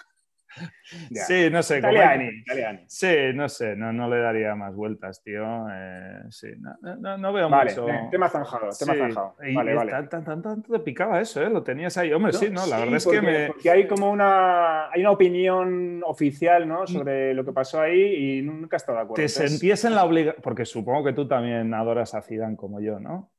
Ya. 1.11 1.21
Sí, 1.23 1.49
no 1.51 1.61
sé. 1.61 1.79
como 1.81 1.91
hay- 1.93 1.97
Italiani, 1.99 2.29
italiani. 2.39 2.79
Sí, 2.87 3.15
no 3.35 3.47
sé, 3.47 3.75
no, 3.75 3.93
no 3.93 4.09
le 4.09 4.19
daría 4.19 4.55
más 4.55 4.73
vueltas, 4.75 5.21
tío. 5.23 5.43
Eh, 5.71 6.21
sí, 6.29 6.47
no, 6.59 6.75
no- 6.97 7.17
no 7.17 7.33
veo 7.33 7.49
Vale, 7.49 7.69
mucho. 7.71 7.85
bien, 7.85 8.09
tema 8.09 8.27
zanjado, 8.29 8.69
tema 8.77 8.93
Sí, 8.93 8.99
zanjado. 8.99 9.35
Vale, 9.53 9.71
y 9.71 9.75
vale. 9.75 9.91
tan- 9.91 10.09
tan- 10.09 10.23
tan- 10.25 10.41
tanto 10.41 10.73
te 10.73 10.79
picaba 10.79 11.21
eso, 11.21 11.41
¿eh? 11.43 11.49
Lo 11.49 11.61
tenías 11.63 11.95
ahí. 11.97 12.11
Hombre, 12.11 12.31
No, 12.33 12.39
sí, 12.39 12.49
no, 12.49 12.65
la 12.65 12.75
sí, 12.77 12.81
verdad 12.81 12.95
es 12.95 13.03
porque, 13.05 13.19
que 13.19 13.25
me. 13.25 13.47
porque 13.47 13.69
hay 13.71 13.87
como 13.87 14.09
una, 14.11 14.89
hay 14.89 15.01
una 15.01 15.11
opinión 15.11 16.01
oficial 16.05 16.67
¿no? 16.67 16.87
sobre 16.87 17.33
lo 17.33 17.45
que 17.45 17.51
pasó 17.53 17.81
ahí 17.81 18.39
y 18.39 18.41
nunca 18.41 18.75
he 18.75 18.77
estado 18.77 18.97
de 18.97 19.03
acuerdo. 19.03 19.15
Te 19.15 19.21
Entonces, 19.23 19.51
sentías 19.51 19.85
en 19.85 19.95
la 19.95 20.03
obligación. 20.03 20.41
Porque 20.41 20.65
supongo 20.65 21.03
que 21.05 21.13
tú 21.13 21.27
también 21.27 21.73
adoras 21.73 22.15
a 22.15 22.21
Zidane 22.21 22.55
como 22.55 22.79
yo, 22.81 22.99
¿no? 22.99 23.31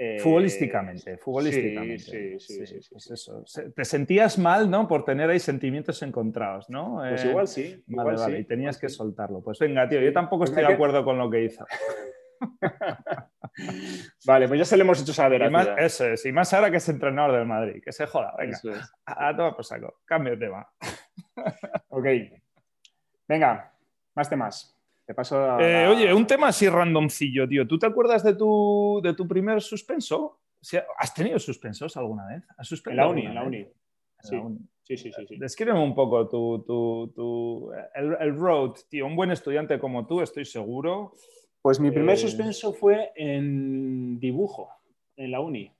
Eh, 0.00 0.20
Futbolísticamente, 0.20 1.16
futbolísticamente. 1.18 1.98
Sí, 1.98 2.38
sí, 2.38 2.38
sí. 2.38 2.66
sí, 2.66 2.82
sí, 2.82 2.98
sí. 3.00 3.14
eso. 3.14 3.42
Te 3.74 3.84
sentías 3.84 4.38
mal, 4.38 4.70
¿no? 4.70 4.86
Por 4.86 5.04
tener 5.04 5.28
ahí 5.28 5.40
sentimientos 5.40 6.00
encontrados, 6.02 6.70
¿no? 6.70 6.98
Pues 6.98 7.24
Eh, 7.24 7.30
igual 7.30 7.48
sí. 7.48 7.82
Vale, 7.88 8.12
igual 8.12 8.16
vale, 8.16 8.38
y 8.38 8.44
tenías 8.44 8.78
que 8.78 8.88
soltarlo. 8.88 9.42
Pues 9.42 9.58
venga, 9.58 9.88
tío, 9.88 10.00
yo 10.00 10.12
tampoco 10.12 10.42
Pues 10.44 10.50
estoy 10.50 10.64
de 10.66 10.72
acuerdo 10.72 11.04
con 11.04 11.18
lo 11.18 11.28
que 11.28 11.42
hizo. 11.42 11.66
vale, 14.24 14.46
pues 14.46 14.58
ya 14.60 14.64
se 14.64 14.76
lo 14.76 14.84
hemos 14.84 15.02
hecho 15.02 15.12
saber. 15.12 15.42
Y 15.42 15.50
más, 15.50 15.68
eso 15.76 16.06
es, 16.06 16.24
y 16.24 16.30
más 16.30 16.54
ahora 16.54 16.70
que 16.70 16.76
es 16.76 16.88
entrenador 16.88 17.36
del 17.36 17.46
Madrid, 17.46 17.82
que 17.84 17.90
se 17.90 18.06
joda, 18.06 18.36
venga. 18.38 18.56
A, 19.04 19.36
tomar 19.36 19.56
por 19.56 19.64
saco, 19.64 20.02
cambio 20.04 20.36
de 20.36 20.46
tema. 20.46 20.64
ok. 21.88 22.06
Venga, 23.26 23.72
más 24.14 24.30
temas. 24.30 24.77
Te 25.08 25.14
paso 25.14 25.58
eh, 25.58 25.86
oye, 25.86 26.12
un 26.12 26.26
tema 26.26 26.48
así 26.48 26.68
randomcillo, 26.68 27.48
tío. 27.48 27.66
¿Tú 27.66 27.78
te 27.78 27.86
acuerdas 27.86 28.22
de 28.22 28.34
tu, 28.34 29.00
de 29.02 29.14
tu 29.14 29.26
primer 29.26 29.62
suspenso? 29.62 30.40
¿Has 30.98 31.14
tenido 31.14 31.38
suspensos 31.38 31.96
alguna 31.96 32.26
vez? 32.26 32.44
¿Has 32.58 32.70
en 32.72 32.94
la 32.94 33.08
uni, 33.08 33.24
en 33.24 33.34
la 33.34 33.42
uni. 33.42 33.66
Sí. 34.20 34.36
Sí, 34.82 34.98
sí, 34.98 35.10
sí, 35.10 35.36
Descríbeme 35.38 35.82
un 35.82 35.94
poco 35.94 36.28
tu, 36.28 36.62
tu, 36.62 37.10
tu 37.16 37.72
el, 37.94 38.18
el, 38.20 38.36
road, 38.36 38.74
tío. 38.90 39.06
Un 39.06 39.16
buen 39.16 39.30
estudiante 39.30 39.78
como 39.78 40.06
tú, 40.06 40.20
estoy 40.20 40.44
seguro. 40.44 41.14
Pues 41.62 41.80
mi 41.80 41.90
primer 41.90 42.16
eh, 42.16 42.18
suspenso 42.18 42.74
fue 42.74 43.10
en 43.16 44.20
dibujo, 44.20 44.68
en 45.16 45.30
la 45.30 45.40
uni. 45.40 45.72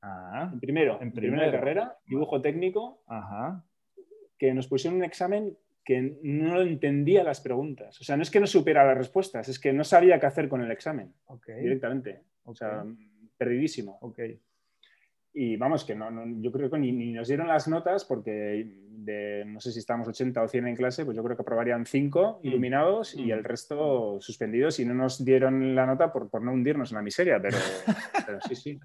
Ah, 0.00 0.48
en 0.52 0.60
primero, 0.60 1.02
en 1.02 1.10
primera 1.10 1.50
carrera, 1.50 1.98
dibujo 2.06 2.40
técnico, 2.40 3.02
Ajá. 3.08 3.64
que 4.38 4.54
nos 4.54 4.68
pusieron 4.68 4.98
un 4.98 5.04
examen 5.04 5.56
que 5.86 6.18
no 6.24 6.60
entendía 6.60 7.22
las 7.22 7.40
preguntas. 7.40 8.00
O 8.00 8.04
sea, 8.04 8.16
no 8.16 8.24
es 8.24 8.30
que 8.30 8.40
no 8.40 8.48
supiera 8.48 8.84
las 8.84 8.98
respuestas, 8.98 9.48
es 9.48 9.60
que 9.60 9.72
no 9.72 9.84
sabía 9.84 10.18
qué 10.18 10.26
hacer 10.26 10.48
con 10.48 10.60
el 10.60 10.70
examen 10.72 11.14
directamente. 11.46 12.24
O 12.42 12.56
sea, 12.56 12.84
perdidísimo. 13.38 13.96
Okay. 14.00 14.40
Y 15.32 15.56
vamos, 15.56 15.84
que 15.84 15.94
no, 15.94 16.10
yo 16.40 16.50
creo 16.50 16.68
que 16.68 16.78
ni, 16.78 17.12
nos 17.12 17.28
dieron 17.28 17.46
las 17.46 17.68
notas 17.68 18.04
porque 18.04 18.85
de, 18.96 19.44
no 19.46 19.60
sé 19.60 19.72
si 19.72 19.78
estábamos 19.78 20.08
80 20.08 20.42
o 20.42 20.48
100 20.48 20.68
en 20.68 20.76
clase, 20.76 21.04
pues 21.04 21.16
yo 21.16 21.22
creo 21.22 21.36
que 21.36 21.42
aprobarían 21.42 21.86
5 21.86 22.40
mm. 22.42 22.46
iluminados 22.46 23.14
y 23.14 23.30
el 23.30 23.40
mm. 23.40 23.44
resto 23.44 24.20
suspendidos 24.20 24.80
y 24.80 24.84
no 24.84 24.94
nos 24.94 25.24
dieron 25.24 25.74
la 25.74 25.86
nota 25.86 26.12
por, 26.12 26.30
por 26.30 26.42
no 26.42 26.52
hundirnos 26.52 26.90
en 26.90 26.96
la 26.96 27.02
miseria, 27.02 27.40
pero, 27.40 27.56
pero 28.26 28.38
sí, 28.48 28.54
sí. 28.54 28.80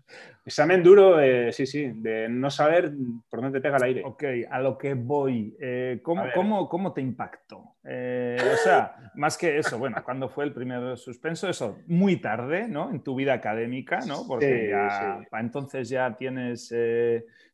Examen 0.45 0.83
duro, 0.83 1.17
de, 1.17 1.51
sí, 1.51 1.65
sí, 1.65 1.91
de 1.95 2.27
no 2.29 2.49
saber 2.49 2.91
por 3.29 3.41
dónde 3.41 3.59
te 3.59 3.63
pega 3.63 3.77
el 3.77 3.83
aire. 3.83 4.01
Ok, 4.05 4.23
a 4.49 4.59
lo 4.59 4.77
que 4.77 4.93
voy. 4.93 5.55
Eh, 5.59 5.99
¿cómo, 6.03 6.23
cómo, 6.33 6.69
¿Cómo 6.69 6.93
te 6.93 7.01
impactó? 7.01 7.75
Eh, 7.83 8.37
o 8.39 8.57
sea, 8.57 9.11
más 9.15 9.37
que 9.37 9.57
eso, 9.57 9.79
bueno, 9.79 9.97
cuando 10.03 10.29
fue 10.29 10.45
el 10.45 10.53
primer 10.53 10.97
suspenso? 10.97 11.49
Eso, 11.49 11.79
muy 11.87 12.17
tarde, 12.17 12.67
¿no? 12.67 12.91
En 12.91 13.01
tu 13.01 13.15
vida 13.15 13.33
académica, 13.33 13.99
¿no? 14.07 14.27
Porque 14.27 14.69
ya, 14.69 15.21
entonces 15.39 15.89
ya 15.89 16.15
tienes 16.15 16.71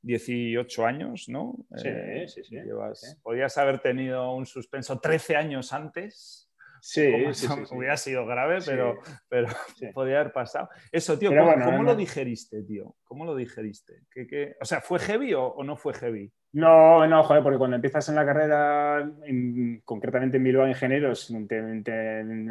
18 0.01 0.82
eh, 0.82 0.86
años, 0.86 1.30
¿no? 1.30 1.56
Sí, 1.75 1.88
eh, 1.88 2.25
sí, 2.27 2.44
sí. 2.44 2.58
Podrías 3.22 3.58
haber 3.58 3.80
tenido 3.80 4.32
un 4.34 4.46
suspenso 4.46 5.00
13 5.00 5.36
años 5.36 5.74
antes. 5.74 6.47
Sí, 6.81 7.07
hubiera 7.72 7.98
sido 7.98 8.25
grave, 8.25 8.60
pero, 8.65 9.00
pero 9.29 9.48
podría 9.93 10.22
haber 10.22 10.34
pasado. 10.34 10.69
Eso, 10.91 11.17
tío, 11.17 11.31
¿cómo, 11.31 11.84
lo 11.84 11.96
digeriste, 11.96 12.63
tío? 12.63 12.96
¿Cómo 13.03 13.25
lo 13.25 13.36
digeriste? 13.36 14.03
¿Qué, 14.10 14.55
O 14.62 14.65
sea, 14.65 14.81
¿fue 14.81 15.00
heavy 15.00 15.34
o, 15.34 15.55
no 15.63 15.75
fue 15.75 15.93
heavy? 15.93 16.31
No, 16.53 17.05
no, 17.05 17.24
joder, 17.24 17.43
porque 17.43 17.57
cuando 17.57 17.75
empiezas 17.75 18.07
en 18.10 18.15
la 18.15 18.25
carrera, 18.25 19.12
concretamente 19.84 20.38
en 20.38 20.43
Bilbao 20.43 20.67
Ingenieros, 20.67 21.31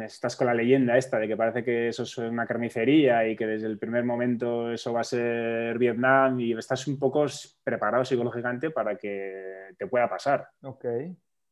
estás 0.05 0.35
con 0.35 0.47
la 0.47 0.53
leyenda 0.53 0.97
esta 0.97 1.17
de 1.17 1.27
que 1.27 1.35
parece 1.35 1.63
que 1.63 1.89
eso 1.89 2.03
es 2.03 2.17
una 2.17 2.45
carnicería 2.45 3.27
y 3.27 3.35
que 3.35 3.47
desde 3.47 3.67
el 3.67 3.79
primer 3.79 4.05
momento 4.05 4.71
eso 4.71 4.93
va 4.93 5.01
a 5.01 5.03
ser 5.03 5.77
Vietnam 5.77 6.39
y 6.39 6.53
estás 6.53 6.87
un 6.87 6.99
poco 6.99 7.25
preparado 7.63 8.05
psicológicamente 8.05 8.69
para 8.69 8.95
que 8.95 9.73
te 9.77 9.87
pueda 9.87 10.07
pasar. 10.07 10.47
Ok. 10.61 10.85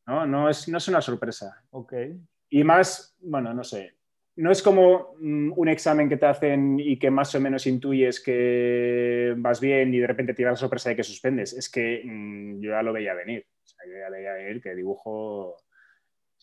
No, 0.07 0.25
no 0.25 0.49
es, 0.49 0.67
no 0.67 0.77
es 0.77 0.87
una 0.87 1.01
sorpresa. 1.01 1.63
Ok. 1.71 1.93
Y 2.55 2.63
más, 2.63 3.13
bueno, 3.19 3.53
no 3.53 3.65
sé, 3.65 3.95
no 4.37 4.49
es 4.49 4.63
como 4.63 5.17
mm, 5.19 5.51
un 5.57 5.67
examen 5.67 6.07
que 6.07 6.15
te 6.15 6.25
hacen 6.25 6.79
y 6.79 6.97
que 6.97 7.11
más 7.11 7.35
o 7.35 7.41
menos 7.41 7.67
intuyes 7.67 8.21
que 8.21 9.33
vas 9.35 9.59
bien 9.59 9.93
y 9.93 9.99
de 9.99 10.07
repente 10.07 10.33
te 10.33 10.41
da 10.41 10.51
la 10.51 10.55
sorpresa 10.55 10.87
de 10.87 10.95
que 10.95 11.03
suspendes. 11.03 11.51
Es 11.51 11.69
que 11.69 12.01
mm, 12.05 12.61
yo 12.61 12.71
ya 12.71 12.81
lo 12.81 12.93
veía 12.93 13.13
venir. 13.13 13.45
O 13.61 13.67
sea, 13.67 13.85
yo 13.85 13.97
ya 13.99 14.09
veía 14.09 14.31
venir 14.35 14.61
que 14.61 14.73
dibujo 14.73 15.57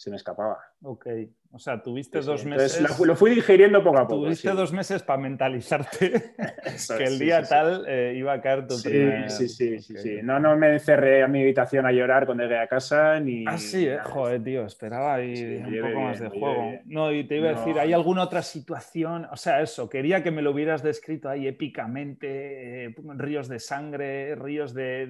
se 0.03 0.11
me 0.11 0.17
escapaba. 0.17 0.59
Ok, 0.83 1.07
o 1.53 1.61
sea, 1.61 1.81
tuviste 1.81 2.21
dos 2.23 2.45
meses. 2.45 2.99
lo 2.99 3.15
fui 3.15 3.31
digiriendo 3.31 3.85
poco 3.85 3.99
a 3.99 4.09
poco. 4.09 4.25
Tuviste 4.25 4.51
dos 4.51 4.73
meses 4.73 5.01
para 5.05 5.21
mentalizarte 5.21 6.35
que 6.99 7.05
el 7.05 7.21
día 7.21 7.45
tal 7.45 7.85
eh, 7.87 8.15
iba 8.17 8.33
a 8.33 8.41
caer 8.41 8.67
tu 8.67 8.83
primer. 8.83 9.31
Sí, 9.31 9.49
sí, 9.49 9.79
sí, 9.79 9.97
sí. 9.97 10.19
No, 10.25 10.41
no 10.41 10.57
me 10.57 10.73
encerré 10.73 11.23
a 11.23 11.29
mi 11.29 11.43
habitación 11.43 11.87
a 11.87 11.93
llorar 11.93 12.27
cuando 12.27 12.43
llegué 12.43 12.59
a 12.59 12.67
casa 12.67 13.21
ni. 13.21 13.45
Ah, 13.47 13.59
sí, 13.59 13.87
eh. 13.87 13.99
joder, 14.03 14.43
tío, 14.43 14.67
esperaba 14.67 15.15
ahí 15.15 15.63
un 15.65 15.81
poco 15.83 16.01
más 16.01 16.19
de 16.19 16.29
juego. 16.31 16.73
No, 16.87 17.13
y 17.13 17.23
te 17.29 17.37
iba 17.37 17.51
a 17.51 17.55
decir, 17.55 17.79
¿hay 17.79 17.93
alguna 17.93 18.25
otra 18.25 18.43
situación? 18.43 19.29
O 19.31 19.37
sea, 19.37 19.63
eso, 19.63 19.89
quería 19.89 20.25
que 20.25 20.33
me 20.33 20.43
lo 20.43 20.51
hubieras 20.51 20.83
descrito 20.83 21.29
ahí 21.29 21.47
épicamente, 21.47 22.87
eh, 22.87 22.95
ríos 23.19 23.47
de 23.47 23.61
sangre, 23.61 24.35
ríos 24.35 24.75
de, 24.75 25.07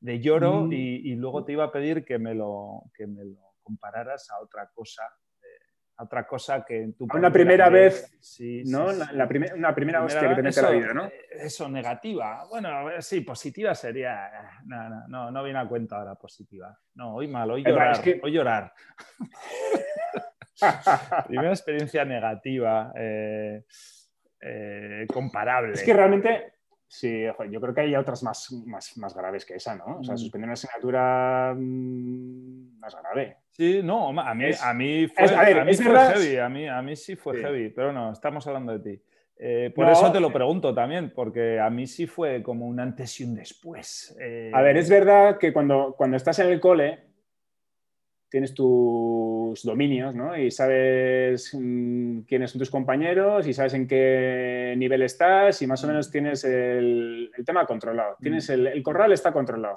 de, 0.00 0.20
lloro, 0.20 0.62
mm. 0.62 0.72
y, 0.72 1.12
y, 1.12 1.14
luego 1.14 1.44
te 1.44 1.52
iba 1.52 1.66
a 1.66 1.70
pedir 1.70 2.04
que 2.04 2.18
me 2.18 2.34
lo. 2.34 2.82
Que 2.96 3.06
me 3.06 3.24
lo 3.24 3.49
compararas 3.70 4.30
a 4.30 4.40
otra 4.40 4.68
cosa, 4.74 5.02
eh, 5.40 5.46
a 5.96 6.04
otra 6.04 6.26
cosa 6.26 6.64
que 6.64 6.82
en 6.82 6.94
tu... 6.94 7.06
una 7.14 7.32
primera 7.32 7.68
vez, 7.68 8.10
¿no? 8.66 8.90
la, 8.92 9.28
una 9.54 9.74
primera, 9.74 10.02
hostia 10.04 10.28
que 10.28 10.34
te 10.34 10.42
mete 10.42 10.62
la 10.62 10.70
vida, 10.70 10.92
¿no? 10.92 11.06
Eh, 11.06 11.28
eso, 11.42 11.68
negativa. 11.68 12.44
Bueno, 12.48 12.90
sí, 13.00 13.20
positiva 13.20 13.74
sería... 13.74 14.30
No, 14.64 14.88
no, 14.88 15.08
no, 15.08 15.30
no 15.30 15.44
viene 15.44 15.60
a 15.60 15.68
cuenta 15.68 15.98
ahora 15.98 16.16
positiva. 16.16 16.76
No, 16.94 17.14
hoy 17.14 17.28
mal, 17.28 17.50
hoy 17.50 17.62
llorar, 17.62 18.00
hoy 18.22 18.32
llorar. 18.32 18.72
primera 21.26 21.50
experiencia 21.50 22.04
negativa, 22.04 22.92
eh, 22.96 23.64
comparable. 25.08 25.74
Es 25.74 25.82
que 25.82 25.94
realmente 25.94 26.59
Sí, 26.92 27.22
yo 27.50 27.60
creo 27.60 27.72
que 27.72 27.82
hay 27.82 27.94
otras 27.94 28.20
más, 28.24 28.50
más, 28.66 28.98
más 28.98 29.14
graves 29.14 29.44
que 29.44 29.54
esa, 29.54 29.76
¿no? 29.76 30.00
O 30.00 30.02
sea, 30.02 30.14
mm. 30.14 30.18
suspender 30.18 30.46
una 30.48 30.54
asignatura 30.54 31.54
mm, 31.56 32.80
más 32.80 32.96
grave. 33.00 33.36
Sí, 33.52 33.80
no, 33.80 34.08
a 34.08 34.34
mí, 34.34 34.46
a 34.60 34.74
mí 34.74 35.06
fue, 35.06 35.24
a 35.24 35.64
mí 35.64 35.72
heavy, 35.76 36.36
a 36.38 36.48
mí, 36.48 36.66
a 36.66 36.82
mí 36.82 36.96
sí 36.96 37.14
fue 37.14 37.40
heavy, 37.40 37.68
pero 37.68 37.92
no, 37.92 38.10
estamos 38.10 38.44
hablando 38.48 38.76
de 38.76 38.80
ti. 38.80 39.02
Eh, 39.36 39.72
por 39.72 39.88
eso 39.88 40.10
te 40.10 40.18
lo 40.18 40.32
pregunto 40.32 40.74
también, 40.74 41.12
porque 41.14 41.60
a 41.60 41.70
mí 41.70 41.86
sí 41.86 42.08
fue 42.08 42.42
como 42.42 42.66
un 42.66 42.80
antes 42.80 43.20
y 43.20 43.24
un 43.24 43.36
después. 43.36 44.18
Eh. 44.20 44.50
A 44.52 44.60
ver, 44.60 44.76
es 44.76 44.90
verdad 44.90 45.38
que 45.38 45.52
cuando, 45.52 45.94
cuando 45.96 46.16
estás 46.16 46.40
en 46.40 46.48
el 46.48 46.58
cole, 46.58 47.09
tienes 48.30 48.54
tus 48.54 49.62
dominios, 49.64 50.14
¿no? 50.14 50.36
Y 50.36 50.50
sabes 50.50 51.50
mm, 51.52 52.20
quiénes 52.20 52.52
son 52.52 52.60
tus 52.60 52.70
compañeros 52.70 53.46
y 53.46 53.52
sabes 53.52 53.74
en 53.74 53.86
qué 53.86 54.74
nivel 54.78 55.02
estás 55.02 55.60
y 55.62 55.66
más 55.66 55.82
o 55.82 55.86
mm. 55.86 55.90
menos 55.90 56.10
tienes 56.10 56.44
el, 56.44 57.30
tema 57.44 57.66
controlado. 57.66 58.16
Mm. 58.18 58.22
Tienes 58.22 58.48
el, 58.48 58.82
corral 58.82 59.12
está 59.12 59.32
controlado. 59.32 59.74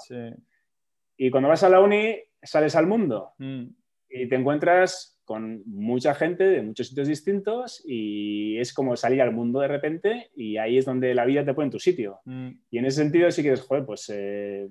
Y 1.17 1.29
cuando 1.31 1.49
vas 1.49 1.63
a 1.63 1.69
la 1.69 1.79
uni, 1.79 2.15
sales 2.41 2.75
al 2.75 2.87
mundo 2.87 3.33
y 4.09 4.27
te 4.27 4.35
encuentras 4.35 5.19
con 5.25 5.63
mucha 5.65 6.13
gente 6.13 6.43
de 6.43 6.61
muchos 6.61 6.89
sitios 6.89 7.07
distintos 7.07 7.81
y 7.85 8.57
es 8.59 8.73
como 8.73 8.95
salir 8.95 9.21
al 9.21 9.31
mundo 9.31 9.61
de 9.61 9.69
repente 9.69 10.29
y 10.35 10.57
ahí 10.57 10.77
es 10.77 10.85
donde 10.85 11.15
la 11.15 11.25
vida 11.25 11.45
te 11.45 11.53
pone 11.53 11.65
en 11.65 11.71
tu 11.71 11.79
sitio. 11.79 12.19
Y 12.69 12.77
en 12.77 12.85
ese 12.85 13.01
sentido 13.01 13.31
sí 13.31 13.41
que 13.41 13.53
es, 13.53 13.61
joder, 13.61 13.85
pues... 13.85 14.09
Eh, 14.13 14.69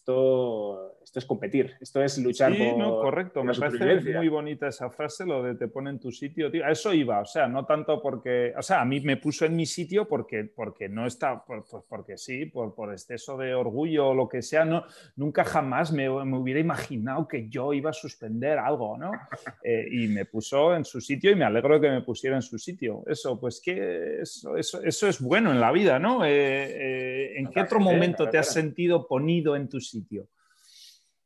esto, 0.00 0.96
esto 1.04 1.18
es 1.18 1.26
competir, 1.26 1.74
esto 1.80 2.02
es 2.02 2.16
luchar 2.18 2.54
sí, 2.54 2.72
no, 2.76 3.00
correcto, 3.00 3.44
me 3.44 3.54
parece 3.54 4.14
muy 4.14 4.28
bonita 4.28 4.68
esa 4.68 4.88
frase, 4.90 5.26
lo 5.26 5.42
de 5.42 5.54
te 5.54 5.68
pone 5.68 5.90
en 5.90 6.00
tu 6.00 6.10
sitio, 6.10 6.50
tío. 6.50 6.64
A 6.64 6.70
eso 6.70 6.94
iba, 6.94 7.20
o 7.20 7.24
sea, 7.26 7.46
no 7.48 7.66
tanto 7.66 8.00
porque, 8.00 8.54
o 8.56 8.62
sea, 8.62 8.80
a 8.80 8.84
mí 8.86 9.00
me 9.00 9.18
puso 9.18 9.44
en 9.44 9.56
mi 9.56 9.66
sitio 9.66 10.08
porque, 10.08 10.44
porque 10.44 10.88
no 10.88 11.06
está, 11.06 11.44
pues 11.44 11.64
porque 11.86 12.16
sí, 12.16 12.46
por, 12.46 12.74
por 12.74 12.92
exceso 12.92 13.36
de 13.36 13.54
orgullo 13.54 14.08
o 14.08 14.14
lo 14.14 14.26
que 14.28 14.40
sea, 14.40 14.64
no, 14.64 14.84
nunca 15.16 15.44
jamás 15.44 15.92
me, 15.92 16.08
me 16.08 16.38
hubiera 16.38 16.60
imaginado 16.60 17.28
que 17.28 17.48
yo 17.48 17.74
iba 17.74 17.90
a 17.90 17.94
suspender 17.94 18.58
algo, 18.58 18.96
¿no? 18.96 19.12
Eh, 19.62 19.86
y 19.90 20.08
me 20.08 20.24
puso 20.24 20.74
en 20.74 20.84
su 20.84 21.00
sitio 21.00 21.30
y 21.30 21.34
me 21.34 21.44
alegro 21.44 21.74
de 21.74 21.80
que 21.82 21.90
me 21.90 22.00
pusiera 22.00 22.36
en 22.36 22.42
su 22.42 22.58
sitio. 22.58 23.02
Eso, 23.06 23.38
pues 23.38 23.60
que 23.62 24.20
eso, 24.22 24.56
eso, 24.56 24.82
eso 24.82 25.06
es 25.06 25.20
bueno 25.20 25.50
en 25.50 25.60
la 25.60 25.70
vida, 25.70 25.98
¿no? 25.98 26.24
Eh, 26.24 26.30
eh, 26.30 27.32
¿En 27.36 27.48
qué 27.48 27.60
otro 27.60 27.78
momento 27.78 28.30
te 28.30 28.38
has 28.38 28.52
sentido 28.52 29.06
ponido 29.06 29.56
en 29.56 29.68
tu 29.68 29.78
sitio? 29.78 29.89
Sitio. 29.90 30.28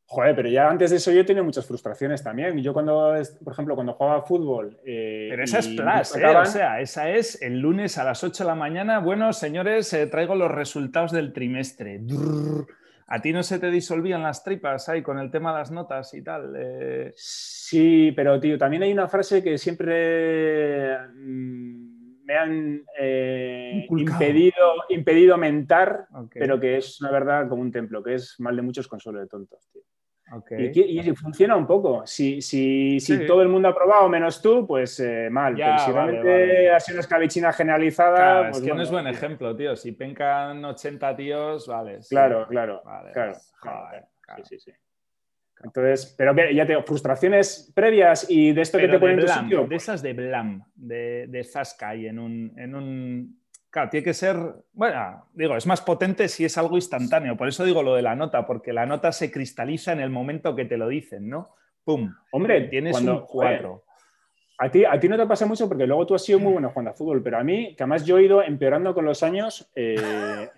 Joder, 0.06 0.36
pero 0.36 0.48
ya 0.48 0.68
antes 0.68 0.90
de 0.90 0.98
eso 0.98 1.10
yo 1.10 1.22
he 1.22 1.24
tenido 1.24 1.44
muchas 1.44 1.66
frustraciones 1.66 2.22
también. 2.22 2.58
Yo 2.62 2.72
cuando, 2.72 3.14
por 3.42 3.52
ejemplo, 3.52 3.74
cuando 3.74 3.94
jugaba 3.94 4.22
fútbol... 4.22 4.78
Eh, 4.84 5.28
pero 5.30 5.42
esa 5.42 5.58
es 5.58 5.68
plus, 5.68 6.16
¿eh? 6.16 6.26
o 6.26 6.44
sea, 6.44 6.80
esa 6.80 7.10
es 7.10 7.40
el 7.42 7.58
lunes 7.58 7.96
a 7.98 8.04
las 8.04 8.22
8 8.22 8.44
de 8.44 8.48
la 8.48 8.54
mañana. 8.54 9.00
Bueno, 9.00 9.32
señores, 9.32 9.92
eh, 9.94 10.06
traigo 10.06 10.34
los 10.34 10.50
resultados 10.50 11.10
del 11.10 11.32
trimestre. 11.32 12.00
¿A 13.06 13.20
ti 13.20 13.32
no 13.32 13.42
se 13.42 13.58
te 13.58 13.70
disolvían 13.70 14.22
las 14.22 14.44
tripas 14.44 14.88
ahí 14.88 15.02
con 15.02 15.18
el 15.18 15.30
tema 15.30 15.52
de 15.52 15.58
las 15.58 15.70
notas 15.70 16.12
y 16.14 16.22
tal? 16.22 17.12
Sí, 17.16 18.12
pero 18.14 18.38
tío, 18.38 18.58
también 18.58 18.82
hay 18.82 18.92
una 18.92 19.08
frase 19.08 19.42
que 19.42 19.58
siempre... 19.58 20.96
Mm, 21.14 21.93
me 22.24 22.34
han 22.34 22.84
eh, 22.98 23.86
impedido, 23.88 24.54
impedido 24.88 25.36
mentar, 25.36 26.06
pero 26.32 26.58
que 26.58 26.78
es 26.78 27.00
una 27.00 27.10
verdad 27.10 27.48
como 27.48 27.62
un 27.62 27.70
templo, 27.70 28.02
que 28.02 28.14
es 28.14 28.36
mal 28.40 28.56
de 28.56 28.62
muchos 28.62 28.88
consuelo 28.88 29.20
de 29.20 29.26
tontos. 29.26 29.70
Y, 30.58 31.14
funciona 31.14 31.54
un 31.54 31.66
poco. 31.66 32.06
Si, 32.06 32.40
si, 32.40 32.98
si 32.98 33.26
todo 33.26 33.42
el 33.42 33.48
mundo 33.48 33.68
ha 33.68 33.74
probado 33.74 34.08
menos 34.08 34.40
tú, 34.40 34.66
pues 34.66 34.98
eh, 35.00 35.28
mal. 35.30 35.54
Pero 35.54 35.78
si 35.78 35.92
realmente 35.92 36.70
ha 36.70 36.80
sido 36.80 36.96
una 36.96 37.02
escabichina 37.02 37.52
generalizada. 37.52 38.50
pues, 38.50 38.58
es 38.58 38.64
que 38.64 38.74
no 38.74 38.82
es 38.82 38.90
buen 38.90 39.06
ejemplo, 39.06 39.54
tío. 39.54 39.76
Si 39.76 39.92
pencan 39.92 40.64
80 40.64 41.16
tíos, 41.16 41.68
vale. 41.68 42.00
Claro, 42.08 42.46
claro. 42.48 42.82
claro, 43.12 43.34
Sí, 44.36 44.42
sí, 44.44 44.58
sí. 44.58 44.72
Entonces, 45.62 46.14
pero 46.18 46.34
ya 46.52 46.66
tengo 46.66 46.82
frustraciones 46.82 47.72
previas 47.74 48.26
y 48.28 48.52
de 48.52 48.62
esto 48.62 48.78
que 48.78 48.88
te 48.88 48.98
ponen 48.98 49.20
en 49.20 49.26
tu 49.26 49.32
sitio. 49.32 49.66
De 49.66 49.76
esas 49.76 50.02
de 50.02 50.12
Blam, 50.12 50.64
de, 50.74 51.26
de 51.28 51.44
Zaskai 51.44 52.06
en 52.06 52.18
un, 52.18 52.52
en 52.56 52.74
un 52.74 53.44
Claro, 53.74 53.90
tiene 53.90 54.04
que 54.04 54.14
ser, 54.14 54.36
bueno, 54.72 55.26
digo, 55.32 55.56
es 55.56 55.66
más 55.66 55.80
potente 55.80 56.28
si 56.28 56.44
es 56.44 56.56
algo 56.56 56.76
instantáneo. 56.76 57.36
Por 57.36 57.48
eso 57.48 57.64
digo 57.64 57.82
lo 57.82 57.96
de 57.96 58.02
la 58.02 58.14
nota, 58.14 58.46
porque 58.46 58.72
la 58.72 58.86
nota 58.86 59.10
se 59.10 59.32
cristaliza 59.32 59.90
en 59.90 59.98
el 59.98 60.10
momento 60.10 60.54
que 60.54 60.64
te 60.64 60.76
lo 60.76 60.86
dicen, 60.86 61.28
¿no? 61.28 61.56
¡Pum! 61.82 62.14
Hombre, 62.30 62.68
tienes 62.68 63.00
un 63.00 63.26
4. 63.26 63.84
A 64.58 64.70
ti, 64.70 64.84
a 64.84 65.00
ti 65.00 65.08
no 65.08 65.16
te 65.16 65.26
pasa 65.26 65.44
mucho 65.46 65.66
porque 65.66 65.88
luego 65.88 66.06
tú 66.06 66.14
has 66.14 66.24
sido 66.24 66.38
muy 66.38 66.52
bueno 66.52 66.68
jugando 66.68 66.92
a 66.92 66.94
fútbol, 66.94 67.20
pero 67.20 67.36
a 67.36 67.42
mí, 67.42 67.74
que 67.74 67.82
además 67.82 68.04
yo 68.04 68.18
he 68.18 68.22
ido 68.22 68.44
empeorando 68.44 68.94
con 68.94 69.04
los 69.04 69.24
años, 69.24 69.68
eh, 69.74 70.48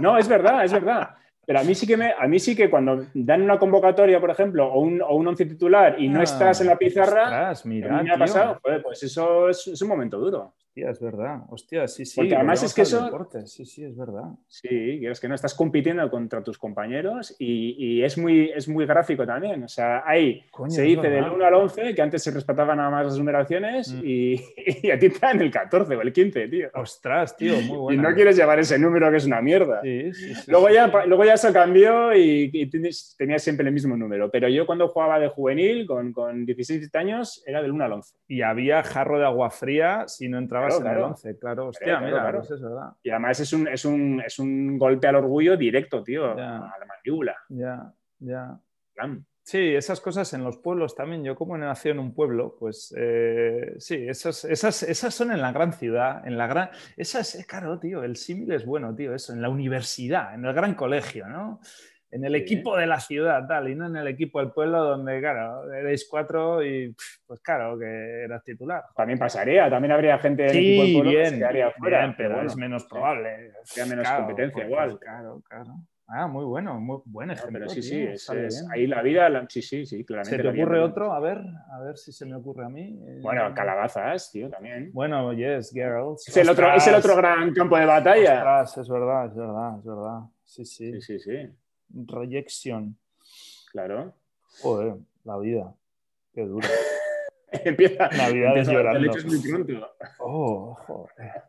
no, 0.00 0.18
es 0.18 0.26
verdad, 0.26 0.64
es 0.64 0.72
verdad. 0.72 1.10
Pero 1.46 1.60
a 1.60 1.64
mí 1.64 1.74
sí 1.74 1.86
que 1.86 1.96
me, 1.96 2.12
a 2.12 2.26
mí 2.26 2.38
sí 2.38 2.56
que 2.56 2.70
cuando 2.70 3.06
dan 3.14 3.42
una 3.42 3.58
convocatoria, 3.58 4.20
por 4.20 4.30
ejemplo, 4.30 4.66
o 4.66 4.80
un, 4.80 5.02
o 5.02 5.14
un 5.14 5.28
once 5.28 5.46
titular 5.46 5.96
y 5.98 6.08
no 6.08 6.20
ah, 6.20 6.24
estás 6.24 6.60
en 6.60 6.68
la 6.68 6.76
pizarra, 6.76 7.52
mira, 7.64 7.98
a 7.98 8.02
mí 8.02 8.08
me 8.08 8.14
ha 8.14 8.18
pasado, 8.18 8.60
pues 8.82 9.02
eso 9.02 9.48
es, 9.48 9.80
un 9.82 9.88
momento 9.88 10.18
duro. 10.18 10.54
Hostia, 10.74 10.90
es 10.90 11.00
verdad. 11.00 11.42
Hostia, 11.50 11.86
sí, 11.86 12.04
sí. 12.04 12.16
Porque 12.16 12.34
además 12.34 12.60
es 12.64 12.74
que 12.74 12.82
eso. 12.82 13.28
Sí, 13.44 13.64
sí, 13.64 13.84
es 13.84 13.96
verdad. 13.96 14.24
Sí, 14.48 15.06
es 15.06 15.20
que 15.20 15.28
no 15.28 15.36
estás 15.36 15.54
compitiendo 15.54 16.10
contra 16.10 16.42
tus 16.42 16.58
compañeros 16.58 17.36
y, 17.38 18.02
es, 18.02 18.18
muy, 18.18 18.50
es 18.50 18.66
muy 18.66 18.84
gráfico 18.84 19.24
también. 19.24 19.62
O 19.62 19.68
sea, 19.68 20.02
ahí 20.04 20.42
se 20.66 20.82
dice 20.82 21.08
del 21.08 21.30
1 21.30 21.44
al 21.44 21.54
11, 21.54 21.94
que 21.94 22.02
antes 22.02 22.24
se 22.24 22.32
respetaban 22.32 22.78
nada 22.78 22.90
más 22.90 23.06
las 23.06 23.16
numeraciones, 23.16 23.92
mm. 23.92 24.00
y, 24.02 24.34
a 24.92 24.98
ti 24.98 25.10
te 25.10 25.18
dan 25.20 25.40
el 25.40 25.50
14 25.52 25.94
o 25.94 26.02
el 26.02 26.12
15, 26.12 26.48
tío. 26.48 26.68
Ostras, 26.74 27.36
tío, 27.36 27.54
muy 27.60 27.78
bueno. 27.78 28.00
Y 28.00 28.04
no 28.04 28.12
quieres 28.12 28.36
llevar 28.36 28.58
ese 28.58 28.76
número 28.76 29.08
que 29.12 29.18
es 29.18 29.26
una 29.26 29.40
mierda. 29.40 29.80
Sí, 29.80 30.12
sí, 30.12 30.34
sí, 30.34 30.50
luego, 30.50 30.70
ya, 30.70 30.88
luego 31.06 31.24
ya 31.24 31.36
se 31.36 31.52
cambió 31.52 32.12
y, 32.16 32.68
tenías 32.68 33.42
siempre 33.44 33.64
el 33.64 33.72
mismo 33.72 33.96
número. 33.96 34.28
Pero 34.28 34.48
yo 34.48 34.66
cuando 34.66 34.88
jugaba 34.88 35.20
de 35.20 35.28
juvenil, 35.28 35.86
con, 35.86 36.12
con 36.12 36.44
16 36.44 36.92
años, 36.96 37.44
era 37.46 37.62
del 37.62 37.70
1 37.70 37.84
al 37.84 37.92
11. 37.92 38.16
Y 38.26 38.42
había 38.42 38.82
jarro 38.82 39.20
de 39.20 39.24
agua 39.24 39.50
fría 39.50 40.08
si 40.08 40.28
no 40.28 40.38
entraba 40.38 40.63
claro, 40.68 41.14
claro. 41.40 41.66
Hostia, 41.68 42.00
mira, 42.00 42.32
pues 42.32 42.50
es 42.50 42.62
verdad. 42.62 42.92
Y 43.02 43.10
además 43.10 43.40
es 43.40 43.52
un, 43.52 43.68
es, 43.68 43.84
un, 43.84 44.22
es 44.24 44.38
un, 44.38 44.78
golpe 44.78 45.06
al 45.06 45.16
orgullo 45.16 45.56
directo, 45.56 46.02
tío, 46.02 46.32
a 46.32 46.36
la 46.36 46.86
mandíbula. 46.86 47.36
Ya, 47.48 47.92
ya. 48.18 48.58
Sí, 49.44 49.74
esas 49.74 50.00
cosas 50.00 50.32
en 50.32 50.42
los 50.42 50.56
pueblos 50.56 50.94
también. 50.94 51.22
Yo 51.22 51.36
como 51.36 51.58
nacido 51.58 51.92
en 51.92 51.98
un 51.98 52.14
pueblo, 52.14 52.56
pues 52.58 52.94
eh, 52.96 53.74
sí, 53.78 54.06
esas, 54.08 54.46
esas, 54.46 54.82
esas, 54.82 55.14
son 55.14 55.32
en 55.32 55.42
la 55.42 55.52
gran 55.52 55.74
ciudad, 55.74 56.26
en 56.26 56.38
la 56.38 56.46
gran... 56.46 56.70
Esas, 56.96 57.34
eh, 57.34 57.44
claro, 57.46 57.78
tío, 57.78 58.02
el 58.02 58.16
símil 58.16 58.52
es 58.52 58.64
bueno, 58.64 58.94
tío, 58.94 59.14
eso, 59.14 59.34
en 59.34 59.42
la 59.42 59.50
universidad, 59.50 60.34
en 60.34 60.46
el 60.46 60.54
gran 60.54 60.74
colegio, 60.74 61.28
¿no? 61.28 61.60
En 62.14 62.24
el 62.24 62.36
equipo 62.36 62.76
de 62.76 62.86
la 62.86 63.00
ciudad, 63.00 63.44
tal, 63.44 63.68
y 63.68 63.74
no 63.74 63.86
en 63.86 63.96
el 63.96 64.06
equipo 64.06 64.38
del 64.38 64.52
pueblo 64.52 64.84
donde, 64.84 65.18
claro, 65.18 65.72
erais 65.72 66.06
cuatro 66.08 66.64
y 66.64 66.94
pues 67.26 67.40
claro, 67.40 67.76
que 67.76 68.22
eras 68.22 68.44
titular. 68.44 68.84
También 68.94 69.18
pasaría, 69.18 69.68
también 69.68 69.90
habría 69.90 70.16
gente 70.20 70.44
del 70.44 70.56
equipo 70.56 70.82
del 70.84 70.92
pueblo 70.92 71.10
que 71.10 71.26
se 71.26 71.38
quedaría 71.38 71.70
fuera. 71.72 72.14
pero 72.16 72.42
es 72.42 72.56
menos 72.56 72.84
probable. 72.84 73.52
Habría 73.68 73.96
menos 73.96 74.10
competencia 74.10 74.62
pues, 74.62 74.66
igual. 74.66 74.98
Claro, 75.00 75.42
claro. 75.48 75.74
Ah, 76.06 76.28
muy 76.28 76.44
bueno, 76.44 76.78
muy 76.78 77.00
buen 77.06 77.32
ejemplo. 77.32 77.58
pero 77.58 77.70
sí, 77.70 77.82
sí, 77.82 78.02
es, 78.02 78.30
ahí 78.70 78.86
la 78.86 79.02
vida, 79.02 79.44
sí, 79.48 79.60
sí, 79.60 79.84
sí, 79.84 80.04
claramente. 80.04 80.36
¿Se 80.36 80.42
te 80.42 80.48
ocurre 80.48 80.78
otro? 80.78 81.12
A 81.12 81.18
ver, 81.18 81.38
a 81.72 81.80
ver 81.80 81.96
si 81.96 82.12
se 82.12 82.26
me 82.26 82.36
ocurre 82.36 82.64
a 82.64 82.68
mí. 82.68 82.96
Bueno, 83.22 83.52
calabazas, 83.54 84.30
tío, 84.30 84.48
también. 84.50 84.92
Bueno, 84.92 85.32
yes, 85.32 85.72
girls. 85.72 86.28
Es 86.28 86.36
el, 86.36 86.48
otro, 86.48 86.72
es 86.74 86.86
el 86.86 86.94
otro 86.94 87.16
gran 87.16 87.52
campo 87.52 87.76
de 87.76 87.86
batalla. 87.86 88.34
es 88.62 88.88
verdad, 88.88 89.26
es 89.26 89.34
verdad, 89.34 89.78
es 89.78 89.84
verdad. 89.84 90.20
Sí, 90.44 90.64
sí. 90.64 90.92
Sí, 90.92 91.00
sí, 91.00 91.18
sí. 91.18 91.63
Rejection. 91.94 92.96
Claro. 93.70 94.14
Joder, 94.60 94.96
la 95.24 95.38
vida. 95.38 95.74
Qué 96.32 96.42
duro. 96.42 96.66
empieza. 97.64 98.08
Navidades 98.08 98.68
llorando. 98.68 99.12
muy 99.26 99.38
pronto. 99.40 99.96
Oh, 100.18 100.74
joder. 100.86 101.42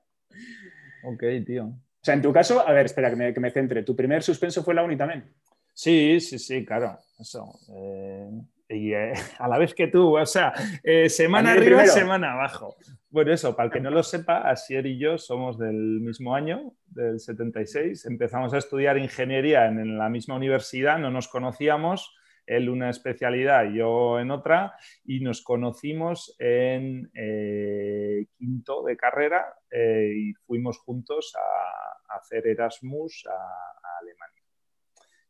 Ok, 1.04 1.24
tío. 1.46 1.66
O 1.66 2.06
sea, 2.06 2.14
en 2.14 2.22
tu 2.22 2.32
caso, 2.32 2.66
a 2.66 2.72
ver, 2.72 2.86
espera 2.86 3.10
que 3.10 3.16
me, 3.16 3.34
que 3.34 3.40
me 3.40 3.52
centre. 3.52 3.84
¿Tu 3.84 3.96
primer 3.96 4.22
suspenso 4.22 4.64
fue 4.64 4.76
la 4.76 4.84
uni 4.84 4.96
también? 4.96 5.34
Sí, 5.74 6.20
sí, 6.20 6.40
sí, 6.40 6.66
claro. 6.66 6.98
Eso. 7.20 7.60
Eh, 7.70 8.30
y 8.70 8.94
eh, 8.94 9.14
a 9.40 9.48
la 9.48 9.58
vez 9.58 9.74
que 9.74 9.88
tú, 9.88 10.18
o 10.18 10.26
sea, 10.26 10.54
eh, 10.84 11.10
semana 11.10 11.54
arriba, 11.54 11.86
semana 11.86 12.34
abajo. 12.34 12.76
Bueno, 13.10 13.34
eso, 13.34 13.56
para 13.56 13.68
el 13.68 13.74
que 13.74 13.80
no 13.80 13.90
lo 13.90 14.04
sepa, 14.04 14.50
Asier 14.50 14.86
y 14.86 14.98
yo 14.98 15.18
somos 15.18 15.58
del 15.58 15.76
mismo 15.76 16.36
año, 16.36 16.74
del 16.96 17.20
76. 17.20 18.06
Empezamos 18.06 18.54
a 18.54 18.58
estudiar 18.58 18.98
ingeniería 18.98 19.68
en, 19.68 19.98
la 19.98 20.10
misma 20.10 20.36
universidad, 20.36 20.98
no 20.98 21.12
nos 21.12 21.28
conocíamos, 21.28 22.16
él 22.48 22.70
una 22.70 22.90
especialidad, 22.90 23.72
yo 23.72 24.20
en 24.20 24.32
otra, 24.32 24.76
y 25.04 25.20
nos 25.20 25.44
conocimos 25.44 26.36
en 26.40 27.12
eh, 27.14 28.28
quinto 28.38 28.84
de 28.84 28.98
carrera 28.98 29.46
y 29.72 30.34
fuimos 30.46 30.80
juntos 30.80 31.34
a, 31.36 32.16
hacer 32.18 32.48
Erasmus 32.48 33.26
a 33.28 34.00
Alemania. 34.00 34.35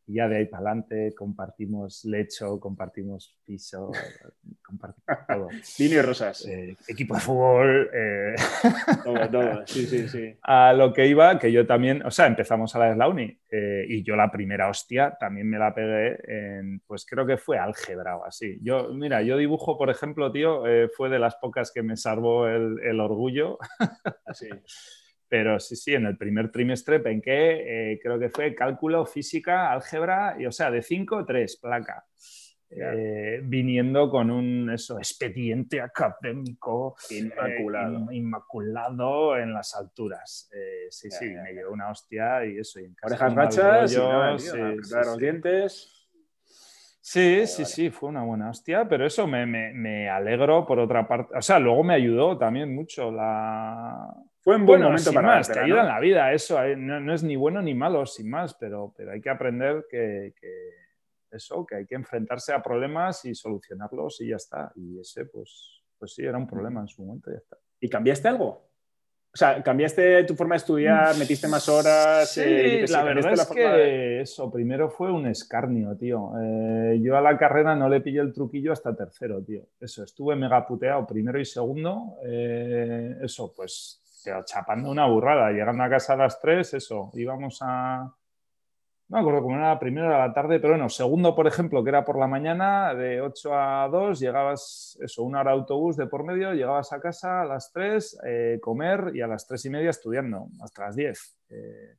Y 0.07 0.15
ya 0.15 0.27
de 0.27 0.37
ahí 0.37 0.45
para 0.45 0.69
adelante 0.69 1.15
compartimos 1.15 2.05
lecho, 2.05 2.59
compartimos 2.59 3.35
piso, 3.43 3.91
compartimos 4.61 5.27
todo. 5.27 5.49
Líneas 5.79 6.05
rosas. 6.05 6.45
Eh, 6.45 6.77
equipo 6.87 7.15
de 7.15 7.21
fútbol. 7.21 7.89
Eh. 7.93 8.35
Todo, 9.03 9.29
todo. 9.29 9.67
Sí, 9.67 9.85
sí, 9.87 10.07
sí. 10.07 10.35
A 10.43 10.73
lo 10.73 10.93
que 10.93 11.07
iba, 11.07 11.39
que 11.39 11.51
yo 11.51 11.65
también, 11.65 12.05
o 12.05 12.11
sea, 12.11 12.27
empezamos 12.27 12.75
a 12.75 12.79
la 12.79 12.89
de 12.89 12.95
la 12.95 13.07
uni 13.07 13.37
eh, 13.49 13.85
y 13.87 14.03
yo 14.03 14.15
la 14.15 14.31
primera 14.31 14.69
hostia 14.69 15.17
también 15.19 15.49
me 15.49 15.57
la 15.57 15.73
pegué 15.73 16.17
en, 16.27 16.81
pues 16.81 17.05
creo 17.05 17.25
que 17.25 17.37
fue 17.37 17.57
álgebra 17.57 18.17
o 18.17 18.25
así. 18.25 18.59
Yo, 18.61 18.89
mira, 18.93 19.21
yo 19.21 19.37
dibujo, 19.37 19.77
por 19.77 19.89
ejemplo, 19.89 20.31
tío, 20.31 20.63
fue 20.95 21.09
de 21.09 21.19
las 21.19 21.35
pocas 21.35 21.71
que 21.71 21.83
me 21.83 21.97
salvó 21.97 22.47
el, 22.47 22.79
el 22.83 22.99
orgullo. 22.99 23.57
Así. 24.25 24.49
Pero 25.27 25.59
sí, 25.59 25.75
sí, 25.75 25.93
en 25.93 26.05
el 26.05 26.17
primer 26.17 26.51
trimestre 26.51 26.99
penqué, 26.99 27.93
eh, 27.93 27.99
creo 28.01 28.19
que 28.19 28.29
fue 28.29 28.53
cálculo, 28.53 29.05
física, 29.05 29.71
álgebra, 29.71 30.35
y 30.39 30.45
o 30.45 30.51
sea, 30.51 30.69
de 30.69 30.81
5, 30.81 31.25
3, 31.25 31.57
placa. 31.57 32.05
Eh, 32.69 33.41
viniendo 33.43 34.09
con 34.09 34.29
un 34.29 34.69
eso, 34.71 34.97
expediente 34.97 35.79
académico 35.79 36.95
inmaculado, 37.11 38.11
eh, 38.11 38.15
inmaculado 38.15 39.37
en 39.37 39.53
las 39.53 39.75
alturas. 39.75 40.49
sí, 40.89 41.09
sí, 41.09 41.25
me 41.25 41.53
dio 41.53 41.71
una 41.71 41.89
hostia 41.89 42.45
y 42.45 42.57
eso. 42.57 42.79
Y 42.79 42.85
en 42.85 42.95
Orejas 43.01 43.35
gachas, 43.35 43.93
los 43.93 45.17
dientes. 45.17 45.91
Sí, 46.99 47.45
sí, 47.45 47.65
sí, 47.65 47.91
fue 47.91 48.09
una 48.09 48.23
buena 48.23 48.49
hostia, 48.49 48.89
pero 48.89 49.05
eso 49.05 49.27
me, 49.27 49.45
me, 49.45 49.71
me, 49.71 50.09
alegro 50.09 50.65
por 50.65 50.79
otra 50.79 51.07
parte. 51.07 51.37
O 51.37 51.41
sea, 51.41 51.59
luego 51.59 51.83
me 51.83 51.93
ayudó 51.93 52.35
también 52.35 52.73
mucho 52.73 53.11
la, 53.11 54.11
fue 54.45 54.57
un 54.57 54.65
buen 54.67 54.79
momento 54.79 55.11
para 55.11 55.27
más, 55.27 55.51
te 55.51 55.57
ayuda 55.57 55.81
en 55.81 55.87
la 55.87 55.99
vida, 55.99 56.31
eso 56.31 56.63
eh, 56.63 56.75
no, 56.75 57.11
es 57.11 57.23
ni 57.23 57.35
bueno 57.35 57.63
ni 57.63 57.73
malo, 57.73 58.05
sin 58.05 58.29
más, 58.29 58.53
pero, 58.53 58.93
pero 58.95 59.11
hay 59.11 59.19
que 59.19 59.31
aprender 59.31 59.87
que, 59.89 60.35
eso, 61.31 61.65
que 61.65 61.77
hay 61.77 61.87
que 61.87 61.95
enfrentarse 61.95 62.53
a 62.53 62.61
problemas 62.61 63.25
y 63.25 63.33
solucionarlos 63.33 64.21
y 64.21 64.27
ya 64.27 64.35
está. 64.35 64.71
Y 64.75 64.99
ese, 64.99 65.25
pues, 65.25 65.81
pues 65.97 66.13
sí, 66.13 66.23
era 66.23 66.37
un 66.37 66.45
problema 66.45 66.81
en 66.81 66.87
su 66.87 67.03
momento, 67.03 67.31
ya 67.31 67.39
está. 67.39 67.57
¿Y 67.79 67.89
cambiaste 67.89 68.27
algo? 68.27 68.69
O 69.33 69.37
sea, 69.37 69.63
¿cambiaste 69.63 70.23
tu 70.25 70.35
forma 70.35 70.53
de 70.53 70.57
estudiar? 70.57 71.17
¿Metiste 71.17 71.47
más 71.47 71.67
horas? 71.67 72.29
Sí, 72.29 72.41
eh, 72.45 72.85
la 72.87 73.03
verdad 73.03 73.33
es 73.33 73.47
que 73.47 74.21
eso, 74.21 74.51
primero 74.51 74.91
fue 74.91 75.11
un 75.11 75.25
escarnio, 75.25 75.97
tío. 75.97 76.33
Eh, 76.39 76.99
yo 77.01 77.17
a 77.17 77.21
la 77.21 77.35
carrera 77.35 77.75
no 77.75 77.89
le 77.89 77.99
pillé 77.99 78.19
el 78.19 78.31
truquillo 78.31 78.71
hasta 78.71 78.95
tercero, 78.95 79.43
tío. 79.43 79.63
Eso, 79.79 80.03
estuve 80.03 80.35
mega 80.35 80.67
puteado 80.67 81.07
primero 81.07 81.39
y 81.39 81.45
segundo. 81.45 82.19
eso, 82.21 83.51
pues 83.55 84.03
chapando 84.45 84.89
una 84.89 85.07
burrada. 85.07 85.51
Llegando 85.51 85.83
a 85.83 85.89
casa 85.89 86.13
a 86.13 86.17
las 86.17 86.39
3, 86.39 86.73
eso, 86.75 87.11
íbamos 87.13 87.59
a... 87.61 88.13
No 89.07 89.17
me 89.17 89.19
acuerdo 89.19 89.43
cómo 89.43 89.55
era 89.55 89.69
la 89.69 89.79
primera 89.79 90.15
a 90.15 90.27
la 90.27 90.33
tarde, 90.33 90.59
pero 90.59 90.73
bueno, 90.73 90.89
segundo, 90.89 91.35
por 91.35 91.45
ejemplo, 91.45 91.83
que 91.83 91.89
era 91.89 92.03
por 92.03 92.17
la 92.17 92.25
mañana, 92.25 92.95
de 92.95 93.21
8 93.21 93.53
a 93.53 93.87
2, 93.87 94.19
llegabas, 94.19 94.97
eso, 94.99 95.21
una 95.21 95.41
hora 95.41 95.51
de 95.51 95.57
autobús 95.57 95.95
de 95.95 96.07
por 96.07 96.23
medio, 96.23 96.53
llegabas 96.53 96.91
a 96.91 96.99
casa 96.99 97.41
a 97.41 97.45
las 97.45 97.71
3, 97.71 98.19
eh, 98.25 98.59
comer 98.59 99.11
y 99.13 99.21
a 99.21 99.27
las 99.27 99.45
3 99.45 99.65
y 99.65 99.69
media 99.69 99.91
estudiando, 99.91 100.47
hasta 100.59 100.85
las 100.85 100.95
10. 100.95 101.37
Eh, 101.49 101.97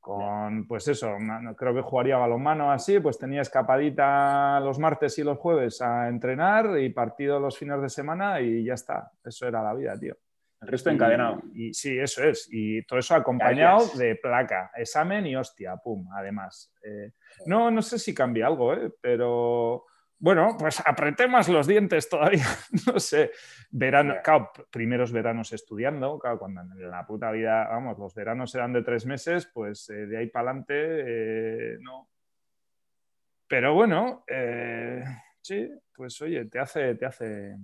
con, 0.00 0.66
pues 0.66 0.88
eso, 0.88 1.08
creo 1.54 1.74
que 1.74 1.82
jugaría 1.82 2.16
balonmano 2.16 2.72
así, 2.72 2.98
pues 2.98 3.18
tenía 3.18 3.42
escapadita 3.42 4.58
los 4.60 4.78
martes 4.78 5.18
y 5.18 5.22
los 5.22 5.36
jueves 5.36 5.82
a 5.82 6.08
entrenar 6.08 6.80
y 6.80 6.88
partido 6.88 7.38
los 7.38 7.58
fines 7.58 7.82
de 7.82 7.90
semana 7.90 8.40
y 8.40 8.64
ya 8.64 8.72
está. 8.72 9.12
Eso 9.22 9.46
era 9.46 9.62
la 9.62 9.74
vida, 9.74 9.98
tío. 9.98 10.16
El 10.60 10.68
resto 10.68 10.90
encadenado. 10.90 11.40
Y, 11.54 11.72
sí, 11.72 11.98
eso 11.98 12.24
es. 12.24 12.48
Y 12.50 12.82
todo 12.82 12.98
eso 12.98 13.14
acompañado 13.14 13.86
de 13.96 14.16
placa, 14.16 14.72
examen 14.74 15.26
y 15.26 15.36
hostia, 15.36 15.76
pum, 15.76 16.08
además. 16.12 16.74
Eh, 16.82 17.12
no, 17.46 17.70
no 17.70 17.80
sé 17.80 17.98
si 17.98 18.12
cambia 18.12 18.48
algo, 18.48 18.74
¿eh? 18.74 18.92
pero 19.00 19.84
bueno, 20.18 20.56
pues 20.58 20.82
apreté 20.84 21.28
más 21.28 21.48
los 21.48 21.66
dientes 21.66 22.08
todavía. 22.08 22.46
no 22.92 22.98
sé. 22.98 23.30
Verano, 23.70 24.16
claro, 24.22 24.50
primeros 24.70 25.12
veranos 25.12 25.52
estudiando, 25.52 26.18
claro, 26.18 26.40
cuando 26.40 26.62
en 26.62 26.90
la 26.90 27.06
puta 27.06 27.30
vida, 27.30 27.68
vamos, 27.68 27.96
los 27.98 28.14
veranos 28.14 28.52
eran 28.54 28.72
de 28.72 28.82
tres 28.82 29.06
meses, 29.06 29.48
pues 29.54 29.88
eh, 29.90 30.06
de 30.06 30.18
ahí 30.18 30.26
para 30.26 30.50
adelante, 30.50 31.78
no. 31.80 32.08
Pero 33.46 33.74
bueno, 33.74 34.24
sí, 35.40 35.70
pues 35.94 36.20
oye, 36.20 36.44
te 36.46 36.58
hace, 36.58 36.96
te 36.96 37.06
hace, 37.06 37.56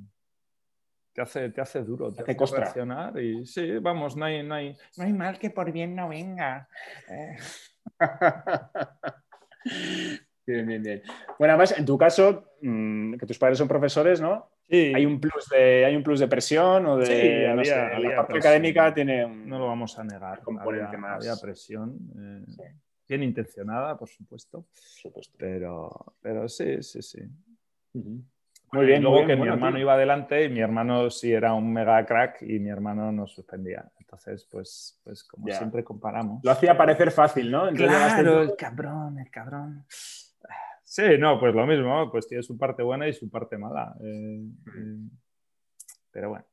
te 1.15 1.23
hace, 1.23 1.49
te 1.51 1.61
hace 1.61 1.85
duro, 1.85 2.13
te, 2.13 2.23
hace, 2.23 2.57
reaccionar 2.57 3.17
y 3.21 3.47
sí, 3.47 3.79
vamos, 3.79 4.17
no 4.17 4.25
hay, 4.25 4.43
no, 4.43 4.57
hay, 4.57 4.77
no 4.97 5.05
hay 5.05 5.13
mal 5.13 5.39
que 5.39 5.51
por 5.51 5.71
bien 5.71 5.95
no 5.95 6.09
venga. 6.09 6.69
Eh. 7.09 7.37
bien, 10.47 10.67
bien, 10.67 10.83
bien. 10.83 11.03
Bueno, 11.39 11.55
además, 11.55 11.79
en 11.79 11.85
tu 11.87 11.97
caso, 11.97 12.51
mm, 12.63 13.15
que 13.15 13.27
tus 13.27 13.39
padres 13.39 13.59
son 13.59 13.69
profesores, 13.69 14.21
¿no? 14.21 14.51
Sí. 14.69 14.93
Hay 14.95 15.07
un 15.07 15.21
plus 15.21 15.49
de, 15.51 15.85
hay 15.85 15.95
un 15.95 16.03
plus 16.03 16.19
de 16.19 16.27
presión 16.27 16.87
o 16.87 16.97
de 16.97 17.07
sí, 17.07 17.45
no 17.47 17.53
había, 17.53 17.65
sé, 17.65 17.75
había 17.81 18.09
la 18.11 18.17
parte 18.17 18.33
presión. 18.33 18.53
académica 18.53 18.95
tiene 18.95 19.25
un, 19.25 19.49
No 19.49 19.59
lo 19.59 19.67
vamos 19.69 19.97
a 19.99 20.05
negar. 20.05 20.41
componente 20.41 20.87
había, 20.87 20.99
más. 20.99 21.27
había 21.27 21.41
presión. 21.41 21.97
eh, 22.19 22.45
Sí. 22.49 22.63
Bien 23.07 23.23
intencionada, 23.23 23.99
por 23.99 24.09
supuesto. 24.09 24.63
por 24.63 24.67
supuesto. 24.75 25.37
Pero, 25.39 26.15
pero 26.23 26.49
sí, 26.49 26.83
sí, 26.83 27.03
sí. 27.03 27.21
Muy 28.75 28.87
bien, 28.87 28.99
Y 29.01 29.03
luego 29.03 29.17
muy 29.19 29.27
bien, 29.27 29.29
que 29.29 29.35
mi 29.37 29.39
bueno, 29.41 29.55
hermano 29.55 29.77
tío. 29.77 29.83
iba 29.83 29.95
adelante 29.95 30.45
y 30.45 30.49
mi 30.49 30.61
hermano 30.61 31.11
sí 31.11 31.33
era 31.33 31.53
un 31.55 31.73
mega 31.73 32.05
crack 32.05 32.43
y 32.43 32.59
mi 32.59 32.71
hermano 32.71 33.11
nos 33.13 33.33
suspendía. 33.33 33.85
Entonces, 33.99 34.47
pues, 34.51 35.01
pues 35.05 35.25
como 35.25 35.47
siempre 35.49 35.83
comparamos. 35.85 36.43
Lo 36.45 36.51
hacía 36.51 36.77
parecer 36.77 37.11
fácil, 37.11 37.51
¿no? 37.51 37.69
Entonces 37.69 37.97
Claro, 37.97 38.43
el 38.43 38.57
cabrón, 38.57 39.19
el 39.19 39.31
cabrón. 39.31 39.85
Sí, 40.83 41.03
no, 41.19 41.41
pues 41.41 41.55
lo 41.55 41.67
mismo, 41.67 42.11
pues 42.11 42.29
tiene 42.29 42.43
su 42.43 42.57
parte 42.57 42.83
buena 42.83 43.09
y 43.09 43.13
su 43.13 43.29
parte 43.31 43.59
mala. 43.59 43.95
eh, 44.01 44.41
eh, 44.77 45.09
pero 46.11 46.29
bueno. 46.31 46.45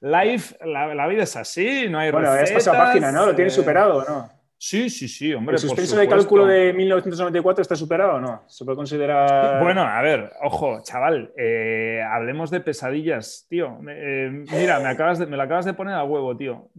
Life, 0.00 0.56
la, 0.64 0.94
la 0.94 1.06
vida 1.06 1.22
es 1.24 1.36
así, 1.36 1.88
no 1.88 1.98
hay 1.98 2.10
Bueno, 2.10 2.28
has 2.30 2.40
recetas. 2.40 2.64
pasado 2.64 2.84
página, 2.86 3.12
¿no? 3.12 3.26
¿Lo 3.26 3.34
tienes 3.34 3.52
eh, 3.52 3.56
superado 3.60 4.02
no? 4.08 4.30
Sí, 4.66 4.88
sí, 4.88 5.08
sí, 5.08 5.34
hombre. 5.34 5.56
¿El 5.56 5.58
suspenso 5.58 5.94
de 5.98 6.08
cálculo 6.08 6.46
de 6.46 6.72
1994 6.72 7.60
está 7.60 7.76
superado 7.76 8.14
o 8.14 8.18
no? 8.20 8.44
¿Se 8.48 8.64
puede 8.64 8.76
considerar...? 8.76 9.62
Bueno, 9.62 9.82
a 9.82 10.00
ver, 10.00 10.30
ojo, 10.42 10.78
chaval, 10.82 11.34
eh, 11.36 12.00
hablemos 12.02 12.50
de 12.50 12.60
pesadillas, 12.60 13.46
tío. 13.50 13.78
Eh, 13.86 14.30
mira, 14.50 14.80
me, 14.80 14.88
acabas 14.88 15.18
de- 15.18 15.26
me 15.26 15.36
lo 15.36 15.42
acabas 15.42 15.66
de 15.66 15.74
poner 15.74 15.92
a 15.92 16.04
huevo, 16.04 16.34
tío. 16.34 16.70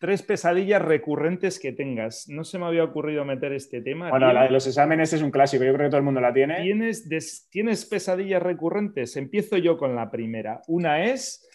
Tres 0.00 0.22
pesadillas 0.22 0.82
recurrentes 0.82 1.60
que 1.60 1.70
tengas. 1.72 2.28
No 2.28 2.42
se 2.42 2.58
me 2.58 2.66
había 2.66 2.82
ocurrido 2.82 3.24
meter 3.24 3.52
este 3.52 3.80
tema. 3.80 4.10
Bueno, 4.10 4.26
tío. 4.26 4.34
la 4.34 4.42
de 4.44 4.50
los 4.50 4.66
exámenes 4.66 5.12
es 5.12 5.22
un 5.22 5.30
clásico, 5.30 5.62
yo 5.62 5.72
creo 5.72 5.86
que 5.86 5.90
todo 5.90 5.98
el 5.98 6.04
mundo 6.04 6.20
la 6.20 6.32
tiene. 6.32 6.62
¿Tienes, 6.62 7.08
des- 7.08 7.46
¿Tienes 7.48 7.84
pesadillas 7.86 8.42
recurrentes? 8.42 9.16
Empiezo 9.16 9.56
yo 9.56 9.76
con 9.78 9.94
la 9.94 10.10
primera. 10.10 10.62
Una 10.66 11.04
es 11.04 11.46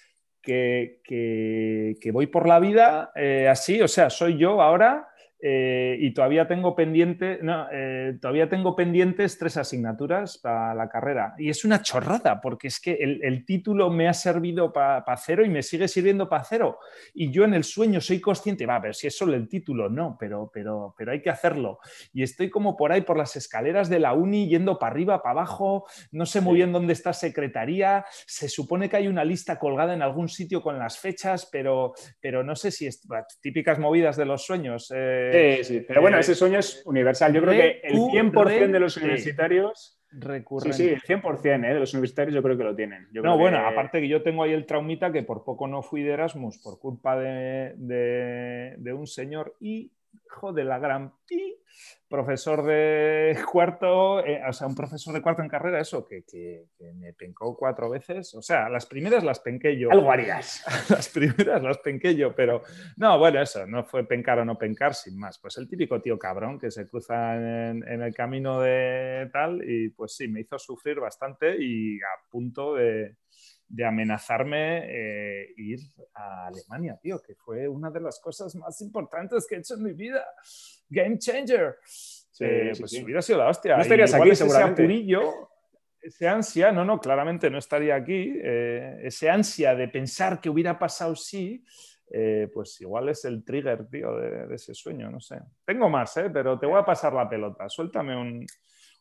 que, 0.41 1.01
que- 1.03 1.95
que 1.99 2.11
voy 2.11 2.27
por 2.27 2.47
la 2.47 2.59
vida 2.61 3.11
eh, 3.13 3.49
así, 3.49 3.81
o 3.81 3.89
sea, 3.89 4.09
soy 4.09 4.37
yo 4.37 4.61
ahora 4.61 5.07
eh, 5.47 5.95
y 5.99 6.11
todavía 6.11 6.47
tengo 6.47 6.75
pendiente, 6.75 7.37
no, 7.43 7.67
eh, 7.71 8.17
todavía 8.19 8.49
tengo 8.49 8.75
pendientes 8.75 9.37
tres 9.37 9.57
asignaturas 9.57 10.39
para 10.39 10.73
la 10.73 10.89
carrera. 10.89 11.35
Y 11.37 11.51
es 11.51 11.63
una 11.63 11.83
chorrada, 11.83 12.41
porque 12.41 12.69
es 12.69 12.79
que 12.79 12.93
el, 12.93 13.23
el 13.23 13.45
título 13.45 13.91
me 13.91 14.07
ha 14.07 14.13
servido 14.13 14.73
para 14.73 15.03
cero 15.17 15.45
y 15.45 15.49
me 15.49 15.61
sigue 15.61 15.87
sirviendo 15.87 16.27
para 16.27 16.45
cero. 16.45 16.79
Y 17.13 17.29
yo 17.29 17.43
en 17.43 17.53
el 17.53 17.63
sueño 17.63 18.01
soy 18.01 18.19
consciente, 18.19 18.65
va, 18.65 18.81
pero 18.81 18.95
si 18.95 19.05
es 19.05 19.15
solo 19.15 19.35
el 19.35 19.47
título, 19.47 19.87
no, 19.87 20.17
pero, 20.19 20.49
pero, 20.51 20.95
pero 20.97 21.11
hay 21.11 21.21
que 21.21 21.29
hacerlo. 21.29 21.77
Y 22.11 22.23
estoy 22.23 22.49
como 22.49 22.75
por 22.75 22.91
ahí, 22.91 23.01
por 23.01 23.15
las 23.15 23.35
escaleras 23.35 23.87
de 23.87 23.99
la 23.99 24.13
uni, 24.13 24.49
yendo 24.49 24.79
para 24.79 24.93
arriba, 24.93 25.21
para 25.21 25.41
abajo, 25.41 25.85
no 26.11 26.25
sé 26.25 26.41
muy 26.41 26.55
bien 26.55 26.71
dónde 26.71 26.93
está 26.93 27.13
secretaría, 27.13 28.03
se 28.25 28.49
supone 28.49 28.89
que 28.89 28.97
hay 28.97 29.07
una 29.07 29.23
lista 29.23 29.59
colgada 29.59 29.93
en 29.93 30.01
algún 30.01 30.27
sitio 30.27 30.63
con 30.63 30.79
las 30.79 30.97
fechas, 30.97 31.47
pero, 31.51 31.93
pero 32.19 32.43
no 32.43 32.55
sé 32.55 32.71
si 32.71 32.87
es 32.87 33.07
típicas 33.41 33.77
movidas 33.77 34.17
de 34.17 34.25
los 34.25 34.43
sueños. 34.43 34.91
eh, 34.91 35.34
Sí, 35.35 35.63
sí, 35.63 35.85
pero 35.87 36.01
bueno, 36.01 36.17
eh, 36.17 36.21
ese 36.21 36.35
sueño 36.35 36.59
es 36.59 36.81
universal. 36.85 37.33
Yo 37.33 37.41
creo 37.41 37.53
que 37.53 37.81
el 37.83 37.95
100% 37.97 38.71
de 38.71 38.79
los 38.79 38.97
universitarios... 38.97 39.99
Sí, 40.11 40.19
recurrente. 40.19 40.77
sí, 40.77 40.87
el 40.87 41.01
100% 41.01 41.65
¿eh? 41.69 41.73
de 41.73 41.79
los 41.79 41.93
universitarios 41.93 42.33
yo 42.33 42.41
creo 42.41 42.57
que 42.57 42.63
lo 42.63 42.75
tienen. 42.75 43.07
Yo 43.11 43.21
No, 43.21 43.31
creo 43.33 43.37
bueno, 43.37 43.57
que- 43.59 43.65
aparte 43.65 43.99
que 44.01 44.07
yo 44.07 44.21
tengo 44.23 44.43
ahí 44.43 44.53
el 44.53 44.65
traumita 44.65 45.11
que 45.11 45.23
por 45.23 45.43
poco 45.43 45.67
no 45.67 45.81
fui 45.81 46.03
de 46.03 46.11
Erasmus 46.13 46.57
por 46.59 46.79
culpa 46.79 47.19
de, 47.19 47.73
de- 47.75 48.75
de 48.77 48.93
un 48.93 49.07
señor 49.07 49.55
hijo 50.35 50.51
de 50.53 50.63
la 50.65 50.79
gran 50.79 51.13
pi, 51.25 51.55
profesor 52.07 52.63
de 52.63 53.37
cuarto, 53.51 54.23
eh, 54.25 54.41
o 54.47 54.53
sea, 54.53 54.67
un 54.67 54.75
profesor 54.75 55.13
de 55.13 55.21
cuarto 55.21 55.41
en 55.41 55.47
carrera, 55.49 55.79
eso, 55.79 56.05
que, 56.05 56.23
que- 56.23 56.67
que 56.77 56.93
me 56.93 57.13
pencó 57.13 57.55
cuatro 57.57 57.89
veces. 57.89 58.33
O 58.35 58.41
sea, 58.41 58.69
las 58.69 58.85
primeras 58.85 59.23
las 59.23 59.39
penqué 59.39 59.77
yo. 59.77 59.91
Algo 59.91 60.11
harías. 60.11 60.63
Las 60.89 61.09
primeras 61.09 61.61
las 61.63 61.77
penqué 61.79 62.15
yo, 62.15 62.35
pero 62.35 62.61
no, 62.97 63.17
bueno, 63.17 63.41
eso, 63.41 63.65
no 63.65 63.83
fue 63.83 64.05
pencar 64.07 64.39
o 64.39 64.45
no 64.45 64.57
pencar, 64.57 64.93
sin 64.93 65.17
más. 65.17 65.39
Pues 65.39 65.57
el 65.57 65.67
típico 65.67 66.01
tío 66.01 66.19
cabrón 66.19 66.59
que 66.59 66.69
se 66.71 66.87
cruza 66.87 67.35
en, 67.35 67.83
en 67.87 68.01
el 68.01 68.13
camino 68.13 68.59
de 68.61 69.29
tal 69.33 69.61
y 69.67 69.89
pues 69.89 70.15
sí, 70.15 70.27
me 70.27 70.41
hizo 70.41 70.59
sufrir 70.59 70.99
bastante 70.99 71.55
y 71.59 71.97
a 71.99 72.29
punto 72.29 72.75
de, 72.75 73.15
de 73.67 73.85
amenazarme 73.85 74.83
eh, 74.85 75.53
ir 75.57 75.79
a 76.13 76.47
Alemania, 76.47 76.97
tío, 77.01 77.21
que 77.21 77.35
fue 77.35 77.67
una 77.67 77.89
de 77.89 77.99
las 77.99 78.19
cosas 78.19 78.55
más 78.55 78.79
importantes 78.81 79.45
que 79.47 79.55
he 79.55 79.59
hecho 79.59 79.75
en 79.75 79.83
mi 79.83 79.93
vida. 79.93 80.23
Game 80.89 81.17
changer. 81.17 81.77
Eh, 82.39 82.71
sí, 82.73 82.81
pues 82.81 82.91
sí. 82.91 83.03
hubiera 83.03 83.21
sido 83.21 83.39
la 83.39 83.49
hostia. 83.49 83.75
No 83.75 83.81
estarías 83.81 84.13
aquí, 84.13 84.29
es 84.29 84.41
ese 84.41 84.61
apurillo, 84.61 85.49
ese 86.01 86.27
ansia, 86.27 86.71
no, 86.71 86.85
no, 86.85 86.99
claramente 86.99 87.49
no 87.49 87.57
estaría 87.57 87.95
aquí, 87.95 88.37
eh, 88.43 88.99
ese 89.03 89.29
ansia 89.29 89.73
de 89.73 89.87
pensar 89.87 90.39
que 90.39 90.49
hubiera 90.49 90.77
pasado 90.77 91.15
sí, 91.15 91.65
eh, 92.11 92.49
pues 92.53 92.79
igual 92.81 93.09
es 93.09 93.25
el 93.25 93.43
trigger, 93.43 93.87
tío, 93.87 94.15
de, 94.15 94.47
de 94.47 94.55
ese 94.55 94.75
sueño, 94.75 95.09
no 95.09 95.19
sé. 95.19 95.39
Tengo 95.65 95.89
más, 95.89 96.15
¿eh? 96.17 96.29
pero 96.31 96.59
te 96.59 96.67
voy 96.67 96.79
a 96.79 96.85
pasar 96.85 97.13
la 97.13 97.27
pelota. 97.27 97.67
Suéltame 97.67 98.15
un, 98.15 98.45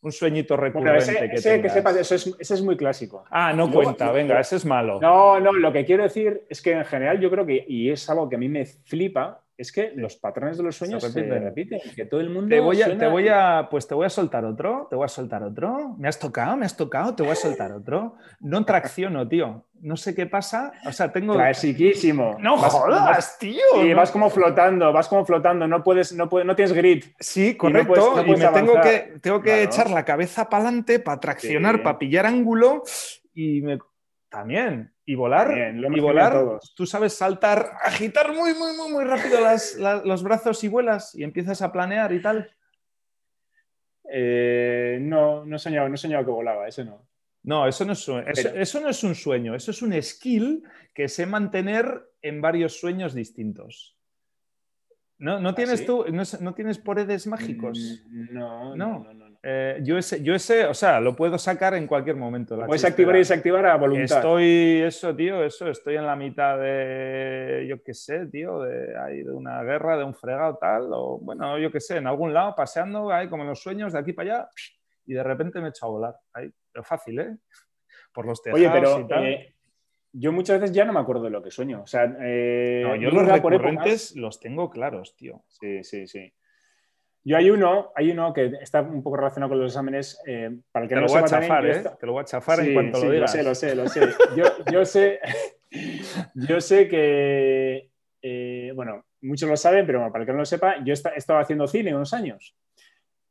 un 0.04 0.12
sueñito 0.12 0.54
Bueno, 0.56 0.66
recurrente 0.66 0.98
ese, 1.12 1.12
que 1.30 1.34
ese, 1.36 1.48
que 1.50 1.56
tengas. 1.56 1.72
sepas, 1.72 1.96
eso 1.96 2.14
es, 2.14 2.36
ese 2.38 2.54
es 2.54 2.62
muy 2.62 2.76
clásico. 2.76 3.24
Ah, 3.30 3.52
no 3.52 3.66
Luego- 3.66 3.82
cuenta, 3.82 4.12
venga, 4.12 4.38
ese 4.38 4.56
es 4.56 4.64
malo. 4.66 5.00
No, 5.00 5.40
no, 5.40 5.52
lo 5.52 5.72
que 5.72 5.84
quiero 5.84 6.02
decir 6.02 6.42
es 6.48 6.60
que 6.62 6.72
en 6.72 6.84
general 6.84 7.18
yo 7.20 7.30
creo 7.30 7.44
que, 7.46 7.64
y 7.66 7.90
es 7.90 8.08
algo 8.10 8.28
que 8.28 8.36
a 8.36 8.38
mí 8.38 8.48
me 8.48 8.66
flipa, 8.66 9.40
es 9.56 9.70
que 9.70 9.92
los 9.94 10.16
patrones 10.16 10.56
de 10.56 10.64
los 10.64 10.76
sueños 10.76 11.02
Se 11.02 11.10
se 11.12 11.20
repiten, 11.20 11.42
repiten. 11.44 11.80
que 11.94 12.06
todo 12.06 12.20
el 12.20 12.30
mundo 12.30 12.48
Te 12.48 12.60
voy, 12.60 12.82
a, 12.82 12.86
suena- 12.86 13.00
te 13.00 13.06
voy 13.06 13.28
a, 13.28 13.68
pues 13.70 13.86
te 13.86 13.94
voy 13.94 14.06
a 14.06 14.10
soltar 14.10 14.44
otro, 14.44 14.86
te 14.90 14.96
voy 14.96 15.04
a 15.04 15.08
soltar 15.08 15.42
otro. 15.42 15.94
Me 15.98 16.08
has 16.08 16.18
tocado, 16.18 16.56
me 16.56 16.66
has 16.66 16.76
tocado, 16.76 17.14
te 17.14 17.22
voy 17.22 17.32
a 17.32 17.36
soltar 17.36 17.72
otro. 17.72 18.16
No 18.40 18.64
tracciono, 18.64 19.28
tío. 19.28 19.66
No 19.80 19.96
sé 19.96 20.14
qué 20.14 20.26
pasa. 20.26 20.72
O 20.86 20.92
sea, 20.92 21.12
tengo. 21.12 21.34
Clasiquísimo. 21.34 22.36
No 22.40 22.56
Vas- 22.56 22.72
jodas, 22.72 23.04
vas- 23.04 23.38
tío. 23.38 23.60
Y 23.84 23.92
vas 23.92 24.10
como 24.10 24.30
flotando, 24.30 24.92
vas 24.92 25.08
como 25.08 25.24
flotando, 25.26 25.68
no 25.68 25.82
puedes, 25.84 26.12
no 26.14 26.28
puedes, 26.28 26.46
no 26.46 26.56
tienes 26.56 26.72
grit. 26.72 27.04
Sí, 27.20 27.52
no 27.52 27.58
correcto. 27.58 27.88
puedes- 27.88 28.26
no 28.26 28.34
y 28.34 28.36
me 28.38 28.48
tengo 28.48 28.80
que, 28.80 29.18
tengo 29.20 29.40
que 29.42 29.50
Claro. 29.50 29.62
echar 29.62 29.90
la 29.90 30.04
cabeza 30.04 30.48
para 30.48 30.64
adelante 30.64 30.98
para 31.00 31.20
traccionar, 31.20 31.76
Sí. 31.76 31.80
para 31.82 31.98
pillar 31.98 32.26
ángulo 32.26 32.82
y 33.34 33.60
me... 33.60 33.78
también. 34.30 34.90
Y 35.06 35.14
volar. 35.14 35.50
Y 35.94 36.00
volar. 36.00 36.58
Tú 36.74 36.86
sabes 36.86 37.12
saltar, 37.14 37.72
agitar 37.82 38.32
muy, 38.32 38.54
muy, 38.54 38.74
muy, 38.76 38.90
muy 38.90 39.04
rápido 39.04 39.40
las- 39.40 39.74
la- 39.76 40.02
los 40.04 40.22
brazos 40.22 40.62
y 40.64 40.68
vuelas 40.68 41.14
y 41.14 41.22
empiezas 41.24 41.60
a 41.62 41.70
planear 41.72 42.12
y 42.12 42.22
tal. 42.22 42.50
Eh, 44.10 44.98
no, 45.00 45.44
no 45.44 45.56
he 45.56 45.58
soñado, 45.58 45.88
no 45.88 45.94
he 45.94 45.98
soñado 45.98 46.24
que 46.24 46.30
volaba, 46.30 46.68
ese 46.68 46.84
no. 46.84 47.06
No, 47.42 47.66
eso 47.68 47.84
no, 47.84 47.92
es, 47.92 47.98
eso, 48.08 48.22
Pero- 48.34 48.60
eso 48.60 48.80
no 48.80 48.88
es 48.88 49.04
un 49.04 49.14
sueño, 49.14 49.54
eso 49.54 49.70
es 49.70 49.82
un 49.82 50.00
skill 50.02 50.62
que 50.94 51.08
sé 51.08 51.26
mantener 51.26 52.02
en 52.22 52.40
varios 52.40 52.78
sueños 52.78 53.12
distintos. 53.14 53.96
¿No, 55.24 55.40
no 55.40 55.54
tienes 55.54 55.80
sí? 55.80 55.86
tú, 55.86 56.04
no, 56.12 56.22
no 56.40 56.54
tienes 56.54 56.78
poderes 56.78 57.26
mágicos? 57.26 58.02
Mm, 58.10 58.34
No, 58.34 58.76
No. 58.76 58.76
no, 58.76 58.98
no. 59.04 59.14
no, 59.14 59.28
no. 59.30 59.34
Eh, 59.46 59.80
yo, 59.82 59.98
ese, 59.98 60.22
yo 60.22 60.34
ese, 60.34 60.64
o 60.64 60.72
sea, 60.72 61.00
lo 61.00 61.14
puedo 61.14 61.36
sacar 61.36 61.74
en 61.74 61.86
cualquier 61.86 62.16
momento. 62.16 62.56
la 62.56 62.64
Puedes 62.66 62.80
chistera. 62.80 62.92
activar 62.92 63.14
y 63.16 63.18
desactivar 63.18 63.66
a 63.66 63.76
voluntad. 63.76 64.16
Estoy, 64.18 64.80
eso, 64.82 65.14
tío, 65.14 65.44
eso, 65.44 65.68
estoy 65.68 65.96
en 65.96 66.06
la 66.06 66.16
mitad 66.16 66.58
de, 66.58 67.66
yo 67.68 67.82
qué 67.82 67.92
sé, 67.92 68.26
tío, 68.28 68.60
de, 68.62 68.96
ahí 68.98 69.22
de 69.22 69.30
una 69.32 69.62
guerra, 69.62 69.98
de 69.98 70.04
un 70.04 70.14
fregado 70.14 70.56
tal, 70.58 70.88
o 70.92 71.18
bueno, 71.20 71.58
yo 71.58 71.70
qué 71.70 71.78
sé, 71.80 71.98
en 71.98 72.06
algún 72.06 72.32
lado, 72.32 72.54
paseando, 72.56 73.10
ahí 73.12 73.28
como 73.28 73.42
en 73.42 73.50
los 73.50 73.60
sueños, 73.62 73.92
de 73.92 73.98
aquí 73.98 74.14
para 74.14 74.34
allá, 74.36 74.48
y 75.06 75.12
de 75.12 75.22
repente 75.22 75.60
me 75.60 75.68
echo 75.68 75.84
a 75.84 75.88
volar. 75.90 76.14
Ahí, 76.32 76.50
pero 76.72 76.82
fácil, 76.82 77.18
¿eh? 77.20 77.36
Por 78.14 78.24
los 78.26 78.42
tejados 78.42 78.60
Oye, 78.66 78.70
pero 78.72 79.00
y 79.00 79.06
tal. 79.08 79.24
eh, 79.26 79.53
yo 80.16 80.32
muchas 80.32 80.60
veces 80.60 80.74
ya 80.74 80.84
no 80.84 80.92
me 80.92 81.00
acuerdo 81.00 81.24
de 81.24 81.30
lo 81.30 81.42
que 81.42 81.50
sueño. 81.50 81.82
O 81.82 81.86
sea, 81.86 82.04
eh, 82.20 82.82
no, 82.84 82.94
yo 82.96 83.10
los 83.10 83.26
recurrentes 83.26 84.14
los 84.16 84.38
tengo 84.38 84.70
claros, 84.70 85.16
tío. 85.16 85.42
Sí, 85.48 85.82
sí, 85.82 86.06
sí. 86.06 86.32
Yo 87.24 87.36
hay 87.36 87.50
uno, 87.50 87.90
hay 87.96 88.10
uno 88.10 88.32
que 88.32 88.52
está 88.60 88.82
un 88.82 89.02
poco 89.02 89.16
relacionado 89.16 89.50
con 89.50 89.60
los 89.60 89.72
exámenes. 89.72 90.20
eh, 90.26 90.50
para 90.70 90.84
el 90.84 90.88
que 90.88 90.94
Te 90.94 91.00
no 91.00 91.06
lo 91.06 91.12
voy 91.12 91.22
a 91.22 91.24
chafar, 91.24 91.66
¿eh? 91.66 91.84
Te 91.98 92.06
lo 92.06 92.12
voy 92.12 92.22
a 92.22 92.24
chafar 92.24 92.60
Sí, 92.60 92.68
en 92.68 92.74
cuanto 92.74 92.98
sí, 93.00 93.06
lo 93.06 93.12
digas. 93.12 93.32
sé, 93.32 93.42
lo 93.42 93.54
sé, 93.54 93.74
lo 93.74 93.88
sé. 93.88 94.00
Yo, 94.36 94.44
yo 94.70 94.84
sé, 94.84 95.18
yo 96.34 96.60
sé 96.60 96.88
que 96.88 97.90
bueno, 98.74 99.04
muchos 99.22 99.48
lo 99.48 99.56
saben, 99.56 99.86
pero 99.86 100.10
para 100.12 100.22
el 100.22 100.26
que 100.26 100.32
no 100.32 100.38
lo 100.38 100.44
sepa, 100.44 100.76
yo 100.84 100.92
he 100.92 101.18
estado 101.18 101.38
haciendo 101.40 101.66
cine 101.66 101.94
unos 101.94 102.12
años. 102.14 102.54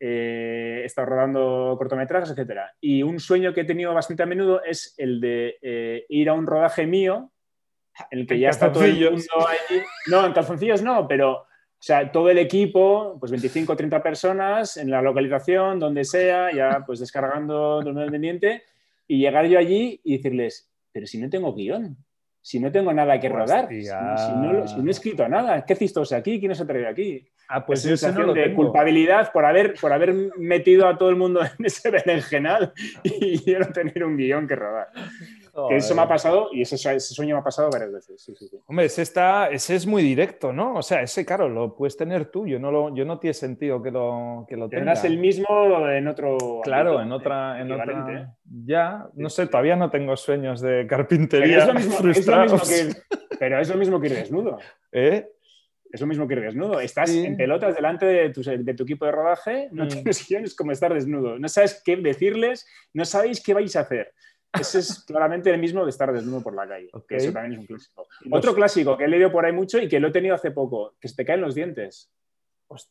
Eh, 0.06 0.82
he 0.82 0.86
estado 0.86 1.08
rodando 1.08 1.76
cortometrajes, 1.78 2.32
etc. 2.32 2.60
Y 2.82 3.04
un 3.04 3.22
sueño 3.22 3.54
que 3.54 3.62
he 3.62 3.64
tenido 3.64 3.94
bastante 3.94 4.24
a 4.24 4.26
menudo 4.26 4.62
es 4.62 4.96
el 4.98 5.22
de 5.22 5.56
eh, 5.62 6.06
ir 6.10 6.28
a 6.28 6.34
un 6.34 6.46
rodaje 6.46 6.86
mío, 6.86 7.32
en 8.12 8.20
el 8.20 8.28
que 8.28 8.38
ya 8.38 8.50
está 8.50 8.70
todo 8.70 8.84
el 8.84 9.00
mundo. 9.00 9.24
No, 10.08 10.26
en 10.26 10.34
calzoncillos 10.34 10.82
no, 10.82 11.08
pero 11.08 11.32
o 11.38 11.46
sea, 11.80 12.12
todo 12.12 12.30
el 12.30 12.38
equipo, 12.38 13.16
pues 13.18 13.32
25 13.32 13.72
o 13.72 13.76
30 13.78 14.04
personas 14.04 14.76
en 14.76 14.92
la 14.92 15.02
localización, 15.02 15.80
donde 15.80 16.04
sea, 16.04 16.54
ya 16.54 16.84
pues 16.86 17.00
descargando 17.00 17.80
el 17.80 18.12
pendiente, 18.12 18.64
y 19.08 19.20
llegar 19.20 19.46
yo 19.46 19.58
allí 19.58 20.02
y 20.04 20.18
decirles, 20.18 20.70
pero 20.92 21.08
si 21.08 21.18
no 21.18 21.30
tengo 21.30 21.54
guion, 21.54 21.96
si 22.42 22.60
no 22.60 22.74
tengo 22.74 22.92
nada 22.92 23.18
que 23.22 23.30
rodar, 23.30 23.70
si, 23.70 23.88
no, 23.88 24.66
he 24.86 24.92
escrito 24.92 25.30
nada, 25.30 25.64
¿qué 25.66 25.74
hiciste 25.74 26.14
aquí? 26.14 26.42
¿Quién 26.42 26.54
se 26.56 26.66
traído 26.66 26.90
aquí? 26.90 27.26
Ah, 27.48 27.66
pues 27.66 27.84
yo 27.84 28.12
no 28.12 28.34
de 28.34 28.54
culpabilidad 28.54 29.32
por 29.32 29.46
haber, 29.46 29.76
por 29.80 29.94
haber 29.94 30.14
metido 30.38 30.88
a 30.88 30.98
todo 30.98 31.10
el 31.10 31.16
mundo 31.16 31.42
en 31.42 31.66
ese 31.66 31.92
berenjenal 31.92 32.74
y 33.04 33.50
yo 33.50 33.60
no 33.60 33.68
tener 33.68 34.04
un 34.04 34.18
guion 34.18 34.48
que 34.48 34.56
rodar. 34.56 34.88
Que 35.70 35.76
eso 35.76 35.94
me 35.94 36.02
ha 36.02 36.08
pasado 36.08 36.50
y 36.52 36.64
ese, 36.64 37.00
sueño 37.00 37.36
me 37.36 37.42
ha 37.42 37.44
pasado 37.44 37.70
varias 37.70 37.92
veces. 37.92 38.52
Hombre, 38.66 38.86
ese, 38.86 39.04
está, 39.04 39.50
ese 39.52 39.76
es 39.76 39.86
muy 39.86 40.02
directo, 40.02 40.52
¿no? 40.52 40.74
O 40.74 40.82
sea, 40.82 41.04
ese, 41.04 41.24
claro, 41.26 41.48
lo 41.48 41.76
puedes 41.76 41.96
tener 41.96 42.26
tú. 42.26 42.48
Yo 42.48 42.58
no, 42.58 42.72
lo, 42.72 42.96
yo 42.96 43.06
no 43.06 43.20
tiene 43.20 43.36
sentido 43.36 43.82
que 43.84 43.92
lo, 43.92 44.46
que 44.50 44.58
lo 44.58 44.68
Tendrás 44.68 45.06
el 45.06 45.20
mismo 45.20 45.88
en 45.90 46.08
otro. 46.08 46.62
Claro, 46.64 47.02
en 47.02 47.12
otra. 47.12 47.62
En 47.62 47.72
otra... 47.72 48.36
Ya, 48.66 49.08
no 49.14 49.30
sé, 49.30 49.46
todavía 49.46 49.76
no 49.76 49.92
tengo 49.92 50.18
sueños 50.18 50.60
de 50.60 50.88
carpintería. 50.88 51.68
Pero 51.68 52.12
es 52.12 52.28
lo 52.28 52.44
mismo, 52.44 52.58
que, 52.68 53.18
pero 53.38 53.60
es 53.60 53.70
lo 53.70 53.76
mismo 53.76 54.02
que 54.02 54.08
ir 54.08 54.16
desnudo. 54.16 54.58
¿Eh? 54.92 55.28
Es 55.94 56.02
lo 56.02 56.08
mismo 56.08 56.28
que 56.28 56.34
ir 56.34 56.42
desnudo. 56.42 56.80
Estás 56.80 57.12
en 57.12 57.38
pelotas 57.38 57.76
delante 57.76 58.08
de 58.08 58.32
tu, 58.32 58.42
de 58.42 58.74
tu, 58.74 58.82
equipo 58.82 59.06
de 59.06 59.12
rodaje, 59.12 59.70
no 59.72 59.86
mm. 59.86 59.90
tienes 59.90 60.28
guion, 60.28 60.44
es 60.44 60.56
como 60.56 60.72
estar 60.72 60.92
desnudo. 60.92 61.38
No 61.38 61.48
sabes 61.48 61.84
qué 61.86 61.96
decirles, 61.96 62.68
no 62.94 63.06
sabéis 63.06 63.42
qué 63.42 63.54
vais 63.54 63.76
a 63.76 63.82
hacer. 63.82 64.12
Ese 64.60 64.80
es 64.80 65.04
claramente 65.08 65.52
el 65.52 65.60
mismo 65.60 65.84
de 65.84 65.92
estar 65.92 66.12
desnudo 66.12 66.42
por 66.42 66.56
la 66.56 66.68
calle. 66.68 66.90
eso 67.10 67.32
también 67.32 67.54
es 67.54 67.60
un 67.60 67.66
clásico. 67.68 68.08
Otro 68.32 68.56
clásico 68.56 68.98
que 68.98 69.04
he 69.04 69.08
leído 69.08 69.32
por 69.32 69.46
ahí 69.46 69.52
mucho 69.52 69.78
y 69.78 69.88
que 69.88 70.00
lo 70.00 70.08
he 70.08 70.12
tenido 70.12 70.34
hace 70.34 70.50
poco, 70.50 70.96
que 71.00 71.08
se 71.08 71.16
te 71.16 71.26
caen 71.26 71.42
los 71.42 71.54
dientes. 71.54 72.12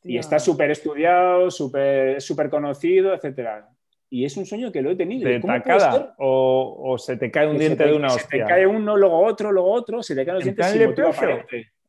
Y 0.04 0.16
está 0.16 0.38
súper 0.38 0.70
estudiado, 0.70 1.50
súper 1.50 2.50
conocido, 2.50 3.14
etc. 3.14 3.64
Y 4.10 4.24
es 4.24 4.36
un 4.36 4.46
sueño 4.46 4.70
que 4.70 4.80
lo 4.80 4.92
he 4.92 4.96
tenido. 4.96 5.28
¿De 5.28 5.40
tacada? 5.40 6.14
O, 6.18 6.92
o, 6.92 6.98
se 6.98 7.16
te 7.16 7.32
cae 7.32 7.48
un 7.48 7.58
diente 7.58 7.84
de 7.84 7.94
una 7.94 8.06
hostia? 8.08 8.22
Se 8.22 8.38
te 8.38 8.44
cae 8.44 8.64
uno, 8.64 8.96
luego 8.96 9.24
otro, 9.24 9.50
luego 9.50 9.72
otro, 9.72 10.04
se 10.04 10.14
te 10.14 10.24
caen 10.24 10.36
los 10.36 10.44
dientes 10.44 10.66
sin 10.66 10.84
motivo 10.84 11.12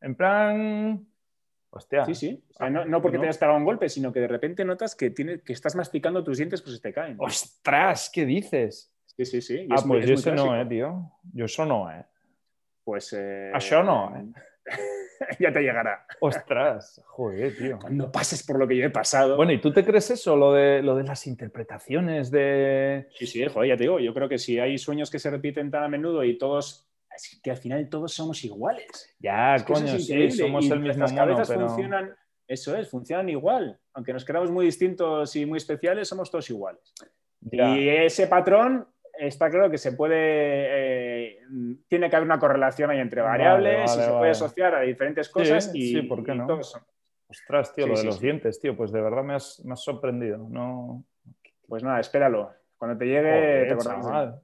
En 0.04 0.16
plan... 0.16 1.08
Hostia. 1.72 2.06
Sí, 2.06 2.14
sí. 2.14 2.44
no, 2.60 3.02
porque 3.02 3.18
te 3.18 3.24
hayas 3.24 3.40
pegado 3.40 3.58
un 3.58 3.66
golpe, 3.66 3.90
sino 3.90 4.14
que 4.14 4.20
de 4.20 4.28
repente 4.28 4.64
notas 4.64 4.94
que, 4.94 5.10
tiene, 5.10 5.42
que 5.42 5.54
estás 5.54 5.76
masticando 5.76 6.24
tus 6.24 6.38
dientes, 6.38 6.62
pues 6.62 6.76
se 6.76 6.82
te 6.82 6.94
caen. 6.94 7.16
¡Ostras! 7.18 8.12
¿Qué 8.14 8.26
dices? 8.28 8.94
Sí, 9.18 9.26
sí, 9.26 9.42
sí. 9.42 9.68
ah, 9.72 9.82
pues 9.88 10.06
yo 10.06 10.14
eso 10.14 10.36
no, 10.36 10.60
eh, 10.60 10.66
tío. 10.68 11.12
Yo 11.34 11.46
eso 11.46 11.66
no, 11.66 11.92
eh. 11.92 12.06
Pues. 12.84 13.14
Eh, 13.14 13.52
eso 13.56 13.82
no, 13.82 14.16
eh. 14.16 14.26
ya 15.40 15.52
te 15.52 15.62
llegará. 15.62 16.06
Ostras, 16.20 17.02
joder, 17.06 17.56
tío. 17.58 17.80
Cuando 17.80 18.12
pases 18.12 18.44
por 18.44 18.60
lo 18.60 18.68
que 18.68 18.78
yo 18.78 18.86
he 18.86 18.90
pasado. 18.90 19.36
Bueno, 19.36 19.52
¿y 19.52 19.62
tú 19.62 19.72
te 19.72 19.84
crees 19.86 20.12
eso, 20.12 20.36
lo 20.36 20.54
de, 20.54 20.82
lo 20.82 20.96
de 20.96 21.04
las 21.04 21.28
interpretaciones 21.28 22.32
de. 22.32 23.08
Sí, 23.16 23.28
sí, 23.28 23.46
joder, 23.46 23.70
ya 23.70 23.78
te 23.78 23.84
digo. 23.84 24.00
Yo 24.00 24.14
creo 24.14 24.30
que 24.30 24.38
si 24.38 24.60
hay 24.60 24.78
sueños 24.78 25.10
que 25.10 25.20
se 25.20 25.30
repiten 25.30 25.72
tan 25.72 25.84
a 25.84 25.88
menudo 25.88 26.24
y 26.24 26.38
todos. 26.38 26.88
Es 27.16 27.40
que 27.42 27.52
al 27.52 27.58
final 27.58 27.90
todos 27.90 28.14
somos 28.14 28.44
iguales. 28.44 29.16
Ya, 29.20 29.56
coño, 29.66 30.00
sí, 30.00 30.32
somos 30.32 30.70
el 30.70 30.80
mismo 30.80 31.08
mono, 31.08 31.42
pero... 31.48 31.68
funcionan. 31.68 32.16
Eso 32.48 32.76
es, 32.76 32.90
funcionan 32.90 33.30
igual. 33.30 33.80
Aunque 33.94 34.14
nos 34.14 34.26
queramos 34.26 34.52
muy 34.52 34.66
distintos 34.66 35.36
y 35.36 35.46
muy 35.46 35.58
especiales, 35.58 36.08
somos 36.08 36.30
todos 36.30 36.50
iguales. 36.50 36.94
Y 37.52 37.88
ese 37.90 38.28
patrón 38.28 38.88
está 39.14 39.50
claro 39.50 39.70
que 39.70 39.78
se 39.78 39.94
puede, 39.94 40.16
eh, 40.18 41.40
tiene 41.88 42.10
que 42.10 42.16
haber 42.16 42.26
una 42.26 42.40
correlación 42.40 42.90
ahí 42.90 43.00
entre 43.00 43.22
variables 43.22 43.96
y 43.96 44.00
se 44.00 44.10
puede 44.10 44.32
asociar 44.32 44.76
a 44.76 44.82
diferentes 44.82 45.30
cosas 45.30 45.72
y, 45.74 45.94
sí, 45.94 46.02
¿por 46.04 46.24
qué 46.24 46.34
no? 46.36 46.60
Ostras, 47.30 47.74
tío, 47.74 47.88
lo 47.88 47.98
de 47.98 48.04
los 48.04 48.20
dientes, 48.20 48.60
tío, 48.60 48.76
pues 48.76 48.92
de 48.92 49.02
verdad 49.02 49.24
me 49.24 49.34
has, 49.34 49.64
sorprendido. 49.76 50.38
No... 50.50 51.04
Pues 51.68 51.82
nada, 51.82 52.00
espéralo. 52.00 52.52
Cuando 52.78 52.98
te 52.98 53.06
llegue, 53.06 53.66
te 53.68 53.74
acordamos. 53.74 54.36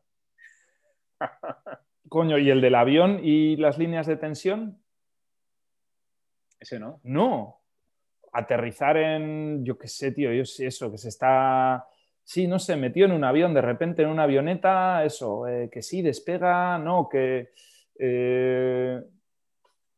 Coño, 2.10 2.38
¿y 2.38 2.50
el 2.50 2.60
del 2.62 2.76
avión 2.76 3.22
y 3.24 3.56
las 3.56 3.78
líneas 3.78 4.08
de 4.08 4.18
tensión? 4.18 4.82
Ese 6.60 6.80
no. 6.80 7.00
No. 7.04 7.62
Aterrizar 8.34 8.98
en, 8.98 9.64
yo 9.64 9.78
qué 9.78 9.88
sé, 9.88 10.12
tío, 10.12 10.34
yo 10.34 10.44
sé 10.44 10.68
eso, 10.68 10.92
que 10.92 10.98
se 10.98 11.10
está 11.10 11.88
sí, 12.30 12.46
no 12.46 12.60
sé, 12.60 12.76
metió 12.76 13.06
en 13.06 13.12
un 13.12 13.24
avión, 13.24 13.56
de 13.56 13.62
repente 13.62 14.04
en 14.04 14.10
una 14.10 14.22
avioneta, 14.24 15.04
eso, 15.04 15.48
eh, 15.48 15.68
que 15.72 15.82
sí, 15.82 16.04
despega, 16.04 16.78
no, 16.78 17.10
que... 17.10 17.50
Eh, 17.98 19.02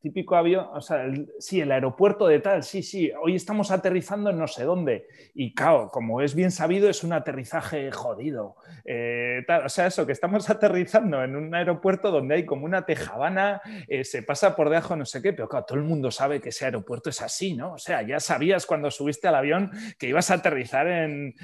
típico 0.02 0.36
avión, 0.36 0.68
o 0.74 0.82
sea, 0.82 1.06
sí, 1.40 1.62
el 1.62 1.72
aeropuerto 1.72 2.28
de 2.28 2.40
tal, 2.40 2.64
sí, 2.64 2.82
sí, 2.82 3.12
hoy 3.22 3.36
estamos 3.36 3.72
aterrizando 3.72 4.32
en 4.32 4.40
no 4.40 4.48
sé 4.48 4.64
dónde. 4.64 5.08
Y 5.34 5.54
claro, 5.54 5.90
como 5.92 6.22
es 6.22 6.34
bien 6.34 6.52
sabido, 6.52 6.90
es 6.90 7.04
un 7.04 7.14
aterrizaje 7.14 7.92
jodido. 7.92 8.56
Eh, 8.84 9.46
o 9.64 9.70
sea, 9.70 9.88
eso, 9.88 10.06
que 10.06 10.12
estamos 10.12 10.50
aterrizando 10.50 11.24
en 11.24 11.36
un 11.36 11.54
aeropuerto 11.54 12.12
donde 12.12 12.36
hay 12.36 12.46
como 12.46 12.66
una 12.66 12.86
tejabana, 12.86 13.62
eh, 13.88 14.04
se 14.04 14.24
pasa 14.24 14.56
por 14.56 14.70
debajo 14.70 14.96
no 14.96 15.06
sé 15.06 15.22
qué, 15.22 15.34
pero 15.34 15.48
claro, 15.48 15.66
todo 15.66 15.78
el 15.78 15.84
mundo 15.84 16.10
sabe 16.10 16.42
que 16.42 16.50
ese 16.50 16.66
aeropuerto 16.66 17.10
es 17.10 17.22
así, 17.22 17.54
¿no? 17.54 17.74
O 17.74 17.78
sea, 17.78 18.02
ya 18.02 18.20
sabías 18.20 18.66
cuando 18.66 18.90
subiste 18.90 19.28
al 19.28 19.36
avión 19.36 19.72
que 20.00 20.08
ibas 20.08 20.32
a 20.32 20.36
aterrizar 20.36 20.88
en, 20.88 21.36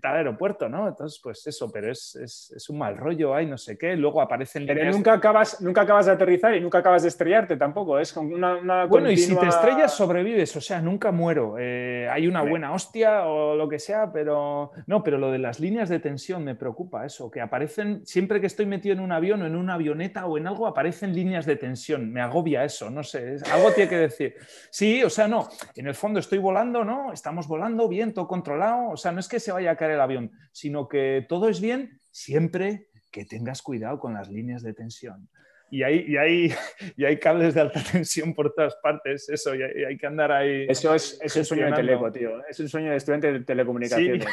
tal 0.00 0.16
aeropuerto, 0.16 0.68
¿no? 0.68 0.88
Entonces, 0.88 1.20
pues 1.22 1.46
eso, 1.46 1.70
pero 1.70 1.90
es, 1.90 2.16
es, 2.16 2.68
un 2.70 2.78
mal 2.78 2.96
rollo, 2.96 3.34
hay 3.34 3.46
no 3.46 3.58
sé 3.58 3.76
qué, 3.76 3.94
luego 3.94 4.20
aparecen... 4.20 4.66
Pero 4.66 4.90
nunca 4.90 5.12
acabas, 5.12 5.60
nunca 5.60 5.82
acabas 5.82 6.06
de 6.06 6.12
aterrizar 6.12 6.54
y 6.54 6.60
nunca 6.60 6.78
acabas 6.78 7.02
de 7.02 7.08
estrellarte 7.08 7.56
tampoco, 7.56 7.98
una, 8.16 8.84
Bueno, 8.86 9.10
y 9.10 9.16
si 9.16 9.34
te 9.36 9.48
estrellas, 9.48 9.96
sobrevives, 9.96 10.54
o 10.56 10.60
sea, 10.60 10.80
nunca 10.80 11.12
muero. 11.12 11.56
Eh, 11.58 12.08
hay 12.10 12.26
una 12.26 12.42
buena 12.42 12.72
hostia 12.72 13.26
o 13.26 13.54
lo 13.56 13.68
que 13.68 13.78
sea, 13.78 14.12
pero 14.12 14.72
no, 14.86 15.02
pero 15.02 15.18
lo 15.18 15.30
de 15.30 15.38
las 15.38 15.60
líneas 15.60 15.88
de 15.88 15.98
tensión 15.98 16.44
me 16.44 16.54
preocupa 16.54 17.06
eso, 17.06 17.30
que 17.30 17.40
aparecen, 17.40 18.04
siempre 18.06 18.40
que 18.40 18.46
estoy 18.46 18.66
metido 18.66 18.92
en 18.92 19.00
un 19.00 19.12
avión 19.12 19.42
o 19.42 19.46
en 19.46 19.56
una 19.56 19.74
avioneta 19.74 20.26
o 20.26 20.36
en 20.38 20.46
algo, 20.46 20.66
aparecen 20.66 21.14
líneas 21.14 21.46
de 21.46 21.56
tensión. 21.56 22.12
Me 22.12 22.20
agobia 22.20 22.64
eso, 22.64 22.90
no 22.90 23.02
sé, 23.02 23.36
algo 23.52 23.72
tiene 23.72 23.90
que 23.90 23.98
decir. 23.98 24.34
Sí, 24.70 25.02
o 25.02 25.10
sea, 25.10 25.26
no, 25.26 25.48
en 25.74 25.86
el 25.86 25.94
fondo 25.94 26.20
estoy 26.20 26.38
volando, 26.38 26.84
¿no? 26.84 27.12
Estamos 27.12 27.48
volando 27.48 27.88
bien, 27.88 28.12
todo 28.12 28.28
controlado, 28.28 28.90
o 28.90 28.96
sea, 28.96 29.12
no 29.12 29.20
es 29.20 29.28
que 29.28 29.40
se 29.40 29.52
vaya 29.52 29.70
a 29.70 29.76
caer 29.76 29.92
el 29.92 30.00
avión, 30.00 30.32
sino 30.52 30.88
que 30.88 31.24
todo 31.28 31.48
es 31.48 31.60
bien 31.60 32.00
siempre 32.10 32.88
que 33.10 33.24
tengas 33.24 33.62
cuidado 33.62 33.98
con 33.98 34.14
las 34.14 34.28
líneas 34.28 34.62
de 34.62 34.74
tensión 34.74 35.28
y 35.76 35.82
hay, 35.82 36.04
y, 36.08 36.16
hay, 36.16 36.54
y 36.96 37.04
hay 37.04 37.18
cables 37.18 37.54
de 37.54 37.60
alta 37.60 37.82
tensión 37.92 38.34
por 38.34 38.54
todas 38.54 38.76
partes, 38.76 39.28
eso, 39.28 39.54
y 39.54 39.62
hay, 39.62 39.96
que 39.98 40.06
andar 40.06 40.32
ahí. 40.32 40.66
Eso 40.68 40.94
es, 40.94 41.18
es 41.22 41.36
un 41.36 41.44
sueño 41.44 41.66
de 41.66 41.72
teleco, 41.72 42.10
tío. 42.10 42.46
Es 42.46 42.58
un 42.60 42.68
sueño 42.68 42.90
de 42.90 42.96
estudiante 42.96 43.30
de 43.30 43.40
telecomunicaciones. 43.40 44.26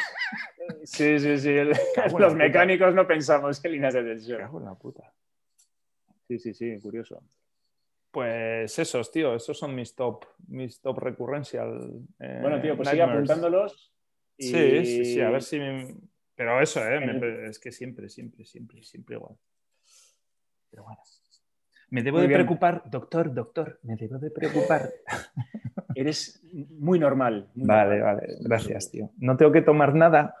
Sí, 0.84 1.18
sí, 1.18 1.38
sí. 1.38 1.54
Los 2.18 2.34
mecánicos 2.34 2.94
no 2.94 3.06
pensamos 3.06 3.62
en 3.62 3.72
líneas 3.72 3.92
de 3.92 4.04
tensión. 4.04 4.38
Cago 4.38 4.58
en 4.58 4.64
la 4.64 4.74
puta. 4.74 5.12
Sí, 6.28 6.38
sí, 6.38 6.54
sí, 6.54 6.80
curioso. 6.80 7.22
Pues 8.10 8.78
esos, 8.78 9.10
tío, 9.10 9.34
esos 9.34 9.58
son 9.58 9.74
mis 9.74 9.94
top, 9.94 10.24
mis 10.48 10.80
top 10.80 10.98
recurrencial. 10.98 12.06
Eh, 12.20 12.38
bueno, 12.40 12.62
tío, 12.62 12.74
pues 12.74 12.88
sigue 12.88 13.02
apuntándolos. 13.02 13.92
Sí, 14.38 14.86
sí, 14.86 15.04
sí, 15.04 15.20
a 15.20 15.28
ver 15.28 15.42
si. 15.42 15.58
Pero 16.34 16.60
eso, 16.60 16.80
¿eh? 16.80 17.48
es 17.48 17.58
que 17.58 17.70
siempre, 17.70 18.08
siempre, 18.08 18.46
siempre, 18.46 18.82
siempre 18.82 19.16
igual. 19.16 19.36
Pero 20.70 20.84
bueno. 20.84 20.98
Me 21.90 22.02
debo 22.02 22.20
de 22.20 22.28
preocupar, 22.28 22.82
doctor, 22.86 23.32
doctor, 23.32 23.78
me 23.82 23.96
debo 23.96 24.18
de 24.18 24.30
preocupar. 24.30 24.90
Eres 25.94 26.42
muy 26.52 26.98
normal. 26.98 27.48
vale, 27.54 28.00
vale, 28.00 28.26
gracias, 28.40 28.90
tío. 28.90 29.10
No 29.18 29.36
tengo 29.36 29.52
que 29.52 29.62
tomar 29.62 29.94
nada. 29.94 30.36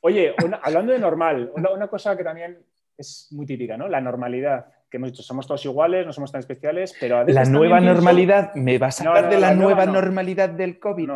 Oye, 0.00 0.34
hablando 0.62 0.92
de 0.92 0.98
normal, 0.98 1.52
una, 1.54 1.88
cosa 1.88 2.16
que 2.16 2.24
también 2.24 2.58
es 2.96 3.28
muy 3.32 3.46
típica, 3.46 3.76
¿no? 3.76 3.88
La 3.88 4.00
normalidad. 4.00 4.66
Que 4.90 4.98
hemos 4.98 5.10
dicho, 5.10 5.22
somos 5.22 5.46
todos 5.46 5.64
iguales, 5.64 6.06
no 6.06 6.12
somos 6.12 6.30
tan 6.30 6.38
especiales, 6.38 6.94
pero 7.00 7.18
a 7.18 7.24
La 7.24 7.44
nueva 7.44 7.80
normalidad, 7.80 8.54
¿me 8.54 8.78
vas 8.78 9.00
a 9.00 9.08
hablar 9.08 9.28
de 9.28 9.40
la, 9.40 9.54
nueva 9.54 9.86
normalidad 9.86 10.50
del 10.50 10.78
COVID? 10.78 11.08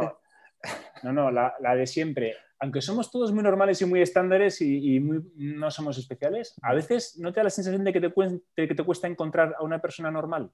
No, 1.03 1.13
no, 1.13 1.31
la, 1.31 1.55
la 1.61 1.77
de 1.77 1.87
siempre 1.87 2.35
aunque 2.61 2.81
somos 2.81 3.11
todos 3.11 3.33
muy 3.33 3.43
normales 3.43 3.81
y 3.83 3.85
muy 3.85 4.03
estándares 4.03 4.61
y, 4.61 5.01
no 5.01 5.71
somos 5.71 5.99
especiales, 5.99 6.55
a 6.63 6.75
veces 6.75 7.17
no 7.19 7.33
te 7.33 7.41
da 7.41 7.45
la 7.45 7.51
sensación 7.51 7.85
de 7.85 7.93
que 7.93 8.01
te, 8.01 8.13
que 8.57 8.75
te 8.75 8.85
cuesta 8.85 9.07
encontrar 9.07 9.55
a 9.59 9.63
una 9.63 9.81
persona 9.81 10.11
normal. 10.11 10.51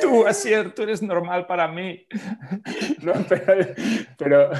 Tú, 0.00 0.26
Asier, 0.26 0.72
tú 0.74 0.82
eres 0.82 1.02
normal 1.02 1.46
para 1.46 1.68
mí. 1.68 2.06
No, 3.02 3.14
pero, 4.16 4.50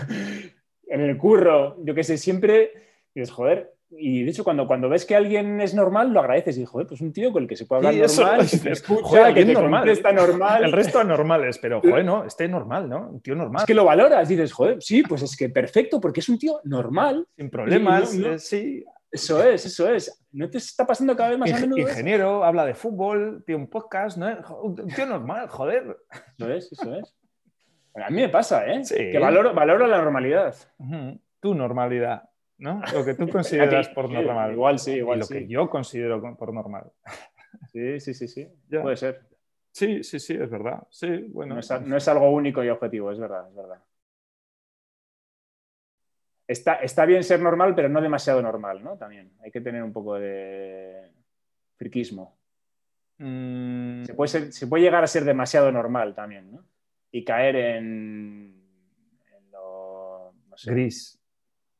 en 0.87 1.01
el 1.01 1.17
curro, 1.17 1.77
yo 1.85 1.95
que 1.95 2.03
sé, 2.03 2.19
siempre 2.19 2.73
dices, 3.15 3.31
joder, 3.31 3.73
y 3.99 4.25
de 4.25 4.31
hecho, 4.31 4.43
cuando, 4.45 4.67
cuando 4.67 4.89
ves 4.89 5.05
que 5.05 5.15
alguien 5.15 5.61
es 5.61 5.75
normal, 5.75 6.13
lo 6.13 6.21
agradeces. 6.21 6.57
Y 6.59 6.65
joder, 6.65 6.87
pues 6.87 7.01
un 7.01 7.13
tío 7.13 7.31
con 7.33 7.43
el 7.43 7.49
que 7.49 7.57
se 7.57 7.67
puede 7.67 7.79
hablar 7.81 7.95
Sí, 7.95 8.01
eso, 8.01 8.23
normal, 8.23 8.41
es- 8.41 8.51
que 8.51 8.57
te 8.59 8.71
es- 8.73 8.81
escucha, 8.81 9.03
joder, 9.03 9.35
que 9.35 9.45
te 9.45 9.53
normal. 9.53 9.81
contesta 9.81 10.13
normal. 10.13 10.65
El 10.65 10.73
resto 10.73 10.99
anormales, 10.99 11.59
pero 11.59 11.81
joder, 11.81 12.05
no, 12.05 12.25
este 12.25 12.49
normal, 12.49 12.89
¿no? 12.89 13.09
Un 13.11 13.21
tío 13.21 13.35
normal, 13.35 13.63
Es 13.63 13.67
que 13.67 13.75
lo 13.75 13.85
valoras, 13.85 14.29
dices, 14.29 14.53
joder, 14.53 14.83
sí, 14.83 15.03
pues 15.03 15.23
es 15.23 15.37
que 15.37 15.49
perfecto, 15.51 16.01
porque 16.01 16.21
es 16.21 16.29
un 16.29 16.39
tío 16.39 16.61
normal. 16.65 17.27
sin 17.37 17.51
problemas, 17.51 18.15
y 18.15 18.19
no- 18.19 18.29
no- 18.29 18.35
eh, 18.35 18.39
sí. 18.39 18.85
Eso 19.11 19.45
es, 19.45 19.67
eso 19.67 19.93
es. 19.93 20.25
¿No 20.33 20.49
te 20.49 20.57
está 20.57 20.87
pasando 20.87 21.15
cada 21.15 21.29
vez 21.29 21.39
más 21.39 21.53
a 21.53 21.59
menudo? 21.61 21.81
eso? 21.81 21.91
ingeniero, 21.91 22.45
habla 22.45 22.65
de 22.65 22.73
fútbol, 22.75 23.43
tiene 23.45 23.61
un 23.61 23.69
podcast, 23.69 24.17
¿no? 24.17 24.27
Un 24.63 24.75
tío 24.89 25.05
normal, 25.05 25.49
joder. 25.49 25.99
Eso 26.39 26.51
es, 26.51 26.73
eso 26.73 26.95
es. 26.95 27.15
A 27.95 28.09
mí 28.09 28.23
me 28.23 28.31
pasa, 28.31 28.67
¿eh? 28.67 28.83
Sí. 28.87 28.95
Que 28.97 29.19
valoro, 29.19 29.53
valoro 29.53 29.87
la 29.87 29.99
normalidad. 29.99 30.55
Tu 31.41 31.55
normalidad, 31.55 32.23
¿no? 32.62 32.81
Lo 32.94 33.05
que 33.05 33.14
tú 33.14 33.29
consideras 33.31 33.88
por 33.90 34.07
sí, 34.09 34.14
normal. 34.14 34.53
igual 34.53 34.79
sí, 34.79 34.92
Y 34.92 34.96
igual 34.96 35.18
lo 35.18 35.25
sí. 35.27 35.35
que 35.35 35.46
yo 35.48 35.68
considero 35.68 36.20
con- 36.20 36.37
por 36.37 36.53
normal. 36.55 36.90
Sí, 37.72 38.01
sí, 38.01 38.14
sí, 38.14 38.29
sí. 38.29 38.48
Ya. 38.68 38.83
Puede 38.83 38.96
ser. 38.96 39.20
Sí, 39.72 40.03
sí, 40.05 40.18
sí, 40.20 40.35
es 40.35 40.51
verdad. 40.51 40.87
Sí, 40.90 41.09
bueno. 41.31 41.55
No 41.55 41.61
es, 41.61 41.70
no 41.83 41.96
es 41.96 42.09
algo 42.09 42.31
único 42.31 42.62
y 42.62 42.68
objetivo, 42.68 43.11
es 43.11 43.18
verdad, 43.18 43.48
es 43.48 43.55
verdad. 43.55 43.83
Está, 46.46 46.75
está 46.77 47.07
bien 47.07 47.25
ser 47.25 47.40
normal, 47.40 47.75
pero 47.75 47.88
no 47.88 48.01
demasiado 48.01 48.42
normal, 48.42 48.83
¿no? 48.83 48.96
También. 48.96 49.33
Hay 49.42 49.51
que 49.51 49.61
tener 49.61 49.83
un 49.83 49.92
poco 49.92 50.16
de 50.18 51.11
friquismo. 51.77 52.37
Mm, 53.18 54.05
Se 54.05 54.14
puede, 54.14 54.29
ser- 54.29 54.53
se 54.53 54.66
puede 54.66 54.85
llegar 54.85 55.03
a 55.05 55.07
ser 55.07 55.25
demasiado 55.25 55.70
normal 55.72 56.14
también, 56.14 56.53
¿no? 56.53 56.64
Y 57.11 57.25
caer 57.25 57.57
en, 57.57 58.62
en 59.37 59.51
lo 59.53 60.33
no 60.48 60.57
sé, 60.57 60.70
gris, 60.72 61.22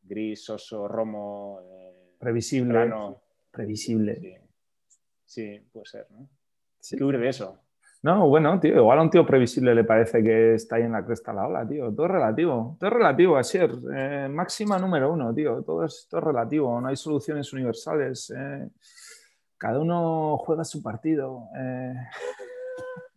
gris, 0.03 0.45
soso, 0.45 0.87
romo, 0.89 1.61
eh, 1.63 2.15
previsible. 2.19 2.73
plano. 2.73 3.23
Previsible. 3.51 4.17
Sí. 4.21 4.35
Sí, 5.25 5.61
puede 5.73 5.87
ser, 5.87 6.07
¿no? 6.11 6.29
Sí. 6.79 6.97
¿Qué 6.97 7.05
huir 7.05 7.19
de 7.19 7.29
eso? 7.29 7.59
No, 8.03 8.29
bueno, 8.29 8.59
tío, 8.59 8.75
igual 8.77 8.99
a 8.99 9.03
un 9.03 9.11
tío 9.11 9.25
previsible 9.25 9.75
le 9.75 9.85
parece 9.85 10.23
que 10.23 10.55
está 10.55 10.77
ahí 10.77 10.83
en 10.83 10.93
la 10.93 11.05
cresta 11.05 11.31
de 11.31 11.37
la 11.37 11.47
ola, 11.47 11.67
tío. 11.69 11.93
Todo 11.95 12.07
es 12.07 12.13
relativo. 12.13 12.77
Todo 12.81 12.91
es 12.91 12.97
relativo, 12.97 13.37
Asier. 13.37 13.71
Eh, 13.95 14.29
máxima 14.29 14.79
número 14.79 15.13
uno, 15.13 15.33
tío. 15.33 15.63
Todo 15.63 15.85
es, 15.85 16.09
todo 16.11 16.21
es 16.21 16.27
relativo. 16.27 16.81
No 16.81 16.89
hay 16.89 16.97
soluciones 16.97 17.53
universales. 17.53 18.33
eh. 18.37 18.69
Cada 19.57 19.79
uno 19.79 20.37
juega 20.39 20.65
su 20.65 20.83
partido. 20.83 21.45
eh. 21.57 21.95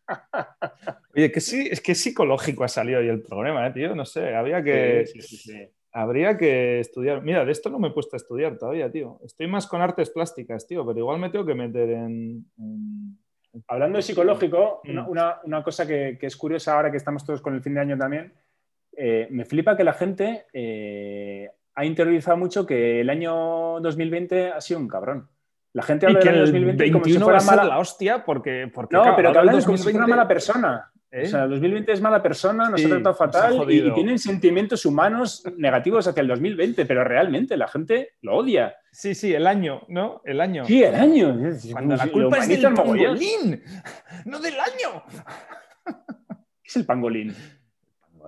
Oye, 1.15 1.31
que 1.31 1.41
sí, 1.41 1.67
es 1.71 1.81
que 1.81 1.93
es 1.93 2.01
psicológico 2.01 2.63
ha 2.63 2.67
salido 2.67 2.99
hoy 2.99 3.07
el 3.07 3.23
programa, 3.23 3.65
eh, 3.67 3.71
tío. 3.71 3.95
No 3.95 4.05
sé, 4.05 4.35
había 4.35 4.63
que, 4.63 5.05
sí, 5.07 5.21
sí, 5.21 5.37
sí. 5.37 5.69
Habría 5.97 6.37
que 6.37 6.79
estudiar. 6.81 7.21
Mira, 7.23 7.45
de 7.45 7.51
esto 7.53 7.69
no 7.69 7.79
me 7.79 7.87
he 7.87 7.91
puesto 7.91 8.15
a 8.15 8.17
estudiar 8.17 8.57
todavía, 8.57 8.91
tío. 8.91 9.17
Estoy 9.23 9.47
más 9.47 9.65
con 9.65 9.81
artes 9.81 10.09
plásticas, 10.09 10.67
tío, 10.67 10.85
pero 10.85 10.99
igual 10.99 11.19
me 11.19 11.29
tengo 11.29 11.45
que 11.45 11.55
meter 11.55 11.89
en. 11.89 12.45
en- 12.59 13.17
Hablando 13.69 13.95
de 13.97 14.01
psicológico, 14.01 14.81
Mm. 14.83 14.89
una, 14.91 15.07
una- 15.07 15.39
una 15.45 15.63
cosa 15.63 15.87
que, 15.87 16.17
que 16.19 16.25
es 16.27 16.35
curiosa 16.35 16.75
ahora 16.75 16.91
que 16.91 16.97
estamos 16.97 17.23
todos 17.25 17.41
con 17.41 17.55
el 17.55 17.61
fin 17.61 17.73
de 17.75 17.79
año 17.79 17.97
también, 17.97 18.33
eh, 18.97 19.27
me 19.31 19.45
flipa 19.45 19.77
que 19.77 19.85
la 19.85 19.93
gente 19.93 20.45
eh, 20.51 21.49
ha 21.73 21.85
interiorizado 21.85 22.35
mucho 22.35 22.65
que 22.65 22.99
el 22.99 23.09
año 23.09 23.79
2020 23.79 24.49
ha 24.51 24.59
sido 24.59 24.81
un 24.81 24.89
cabrón. 24.89 25.29
La 25.71 25.83
gente 25.83 26.05
habla 26.05 26.19
del 26.19 26.27
año 26.27 26.37
el 26.39 26.45
2020 26.51 26.91
como 26.91 27.03
si 27.05 27.11
21 27.11 27.31
va 27.33 27.39
fuera 27.39 27.55
mala... 27.61 27.69
la 27.75 27.79
hostia 27.79 28.23
porque... 28.25 28.69
porque 28.73 28.95
No, 28.97 29.01
claro, 29.03 29.15
pero 29.17 29.31
que 29.31 29.37
hablan 29.39 29.55
como 29.63 29.77
si 29.77 29.83
fuera 29.83 29.99
2020 29.99 30.09
mala 30.09 30.27
persona. 30.27 30.91
¿Eh? 31.11 31.23
O 31.23 31.27
sea, 31.27 31.43
el 31.43 31.51
2020 31.51 31.91
es 31.91 32.01
mala 32.01 32.21
persona, 32.21 32.69
nos 32.69 32.79
Sí, 32.79 32.87
ha 32.87 32.89
tratado 32.89 33.15
ha 33.15 33.17
fatal 33.17 33.71
y, 33.71 33.93
tienen 33.93 34.19
sentimientos 34.19 34.85
humanos 34.85 35.43
negativos 35.57 36.07
hacia 36.07 36.21
el 36.21 36.27
2020, 36.27 36.85
pero 36.85 37.03
realmente 37.03 37.57
la 37.57 37.67
gente 37.67 38.13
lo 38.21 38.37
odia. 38.37 38.75
Sí, 38.91 39.15
sí, 39.15 39.33
el 39.33 39.47
año, 39.47 39.81
¿no? 39.87 40.21
El 40.25 40.41
año. 40.41 40.65
Sí, 40.65 40.83
el 40.83 40.95
año. 40.95 41.37
Cuando 41.71 41.95
la 41.95 42.07
culpa 42.07 42.37
es 42.39 42.47
del 42.47 42.73
pangolín, 42.73 43.63
no 44.25 44.39
del 44.39 44.55
año. 44.59 45.03
¿Qué 45.85 46.67
es 46.67 46.75
el 46.77 46.85
pangolín? 46.85 47.35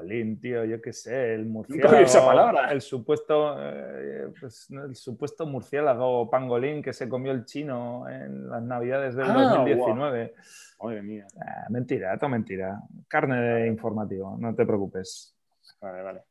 Yo 0.06 0.82
qué 0.82 0.94
sé, 0.94 1.34
el 1.34 1.42
Nunca 1.46 1.54
murciélago. 1.54 1.98
oí 1.98 2.04
esa 2.04 2.26
palabra. 2.26 2.72
El 2.72 2.82
supuesto, 2.82 3.56
eh, 3.60 4.28
pues, 4.40 4.70
el 4.70 4.96
supuesto 4.96 5.46
murciélago 5.46 6.30
pangolín 6.30 6.82
que 6.82 6.94
se 6.94 7.08
comió 7.10 7.32
el 7.32 7.46
chino 7.46 8.08
en 8.10 8.50
las 8.50 8.62
navidades 8.64 9.16
del 9.16 9.28
Ah, 9.30 9.34
2019. 9.34 10.34
Madre 10.82 11.02
mía. 11.02 11.26
Ah, 11.40 11.66
mentira, 11.70 12.18
todo 12.18 12.30
mentira. 12.30 12.80
Carne 13.08 13.40
de 13.42 13.68
informativo, 13.68 14.36
no 14.40 14.54
te 14.54 14.66
preocupes. 14.66 15.36
Vale, 15.82 16.02
vale. 16.02 16.22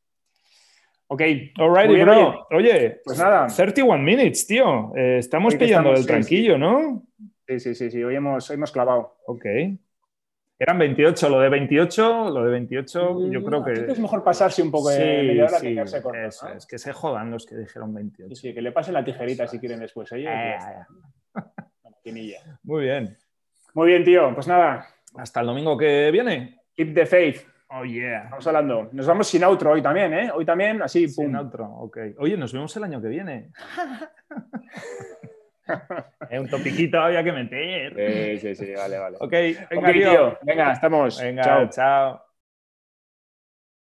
Ok. 1.09 1.21
Alrighty, 1.59 1.95
bien, 1.95 2.07
bro. 2.07 2.47
Oye, 2.51 3.01
Pues 3.05 3.19
nada. 3.19 3.47
31 3.47 4.03
minutes, 4.03 4.47
tío. 4.47 4.93
Eh, 4.97 5.19
estamos 5.19 5.55
pillando 5.55 5.91
estamos, 5.93 5.99
el 6.01 6.03
sí, 6.05 6.09
tranquillo, 6.09 6.59
¿no? 6.59 7.07
Sí, 7.47 7.61
sí, 7.61 7.75
sí, 7.77 7.91
sí. 7.93 8.03
Hoy 8.03 8.17
hemos, 8.17 8.51
hoy 8.51 8.55
hemos 8.55 8.73
clavado. 8.73 9.17
Ok. 9.27 9.45
Eran 10.59 10.79
28, 10.79 11.29
lo 11.29 11.41
de 11.41 11.49
28, 11.51 12.31
lo 12.31 12.45
de 12.45 12.51
28, 12.51 13.31
yo 13.31 13.45
creo 13.45 13.63
Creo 13.63 13.87
que... 13.87 13.93
es 13.93 13.99
mejor 13.99 14.25
pasarse 14.25 14.63
un 14.63 14.71
poco 14.71 14.89
de 14.89 14.99
media 14.99 15.45
hora 15.45 15.61
que 15.61 15.69
sí, 15.69 15.75
quedarse 15.75 16.03
corto. 16.03 16.19
eso 16.19 16.49
¿no? 16.49 16.55
es, 16.55 16.67
que 16.67 16.79
se 16.79 16.93
jodan 16.95 17.31
los 17.31 17.45
que 17.45 17.57
dijeron 17.57 17.93
28. 17.93 18.35
Sí, 18.35 18.41
sí, 18.49 18.55
que 18.55 18.63
le 18.63 18.73
pasen 18.73 18.95
la 18.95 19.05
tijerita 19.05 19.47
si 19.47 19.59
quieren 19.59 19.81
después. 19.81 20.11
Oye, 20.13 20.27
Eh, 20.29 20.57
maquinilla. 21.85 22.41
Muy 22.63 22.85
bien. 22.85 23.17
Muy 23.75 23.89
bien, 23.89 24.03
tío. 24.05 24.33
Pues 24.35 24.49
nada, 24.49 24.87
Hasta 25.17 25.41
el 25.41 25.47
domingo 25.47 25.77
que 25.77 26.11
viene. 26.11 26.61
keep 26.75 26.95
the 26.95 27.05
faith. 27.05 27.43
Oh, 27.69 27.85
yeah. 27.85 28.29
Vamos 28.31 28.47
hablando. 28.47 28.89
Nos 28.93 29.07
vamos 29.07 29.27
sin 29.29 29.43
outro 29.45 29.73
hoy 29.73 29.83
también, 29.83 30.15
¿eh? 30.15 30.31
Hoy 30.33 30.45
también, 30.47 30.81
así, 30.83 31.07
pum. 31.09 31.27
Sin 31.27 31.37
otro, 31.37 31.67
ok. 31.67 31.99
Oye, 32.19 32.37
nos 32.37 32.53
vemos 32.53 32.75
el 32.77 32.85
año 32.85 33.03
que 33.03 33.09
viene. 33.09 33.51
Es 36.31 36.41
un 36.41 36.49
topiquito 36.49 37.01
había 37.01 37.23
que 37.23 37.33
meter. 37.33 38.39
Sí, 38.41 38.55
sí, 38.55 38.67
sí, 38.67 38.73
vale, 38.75 38.99
vale. 38.99 39.17
Ok, 39.21 39.31
venga, 39.31 39.93
tío. 39.93 40.11
tío. 40.11 40.39
Venga, 40.43 40.73
estamos. 40.73 41.21
Venga, 41.21 41.43
Chao. 41.43 41.71
chao. 41.71 42.26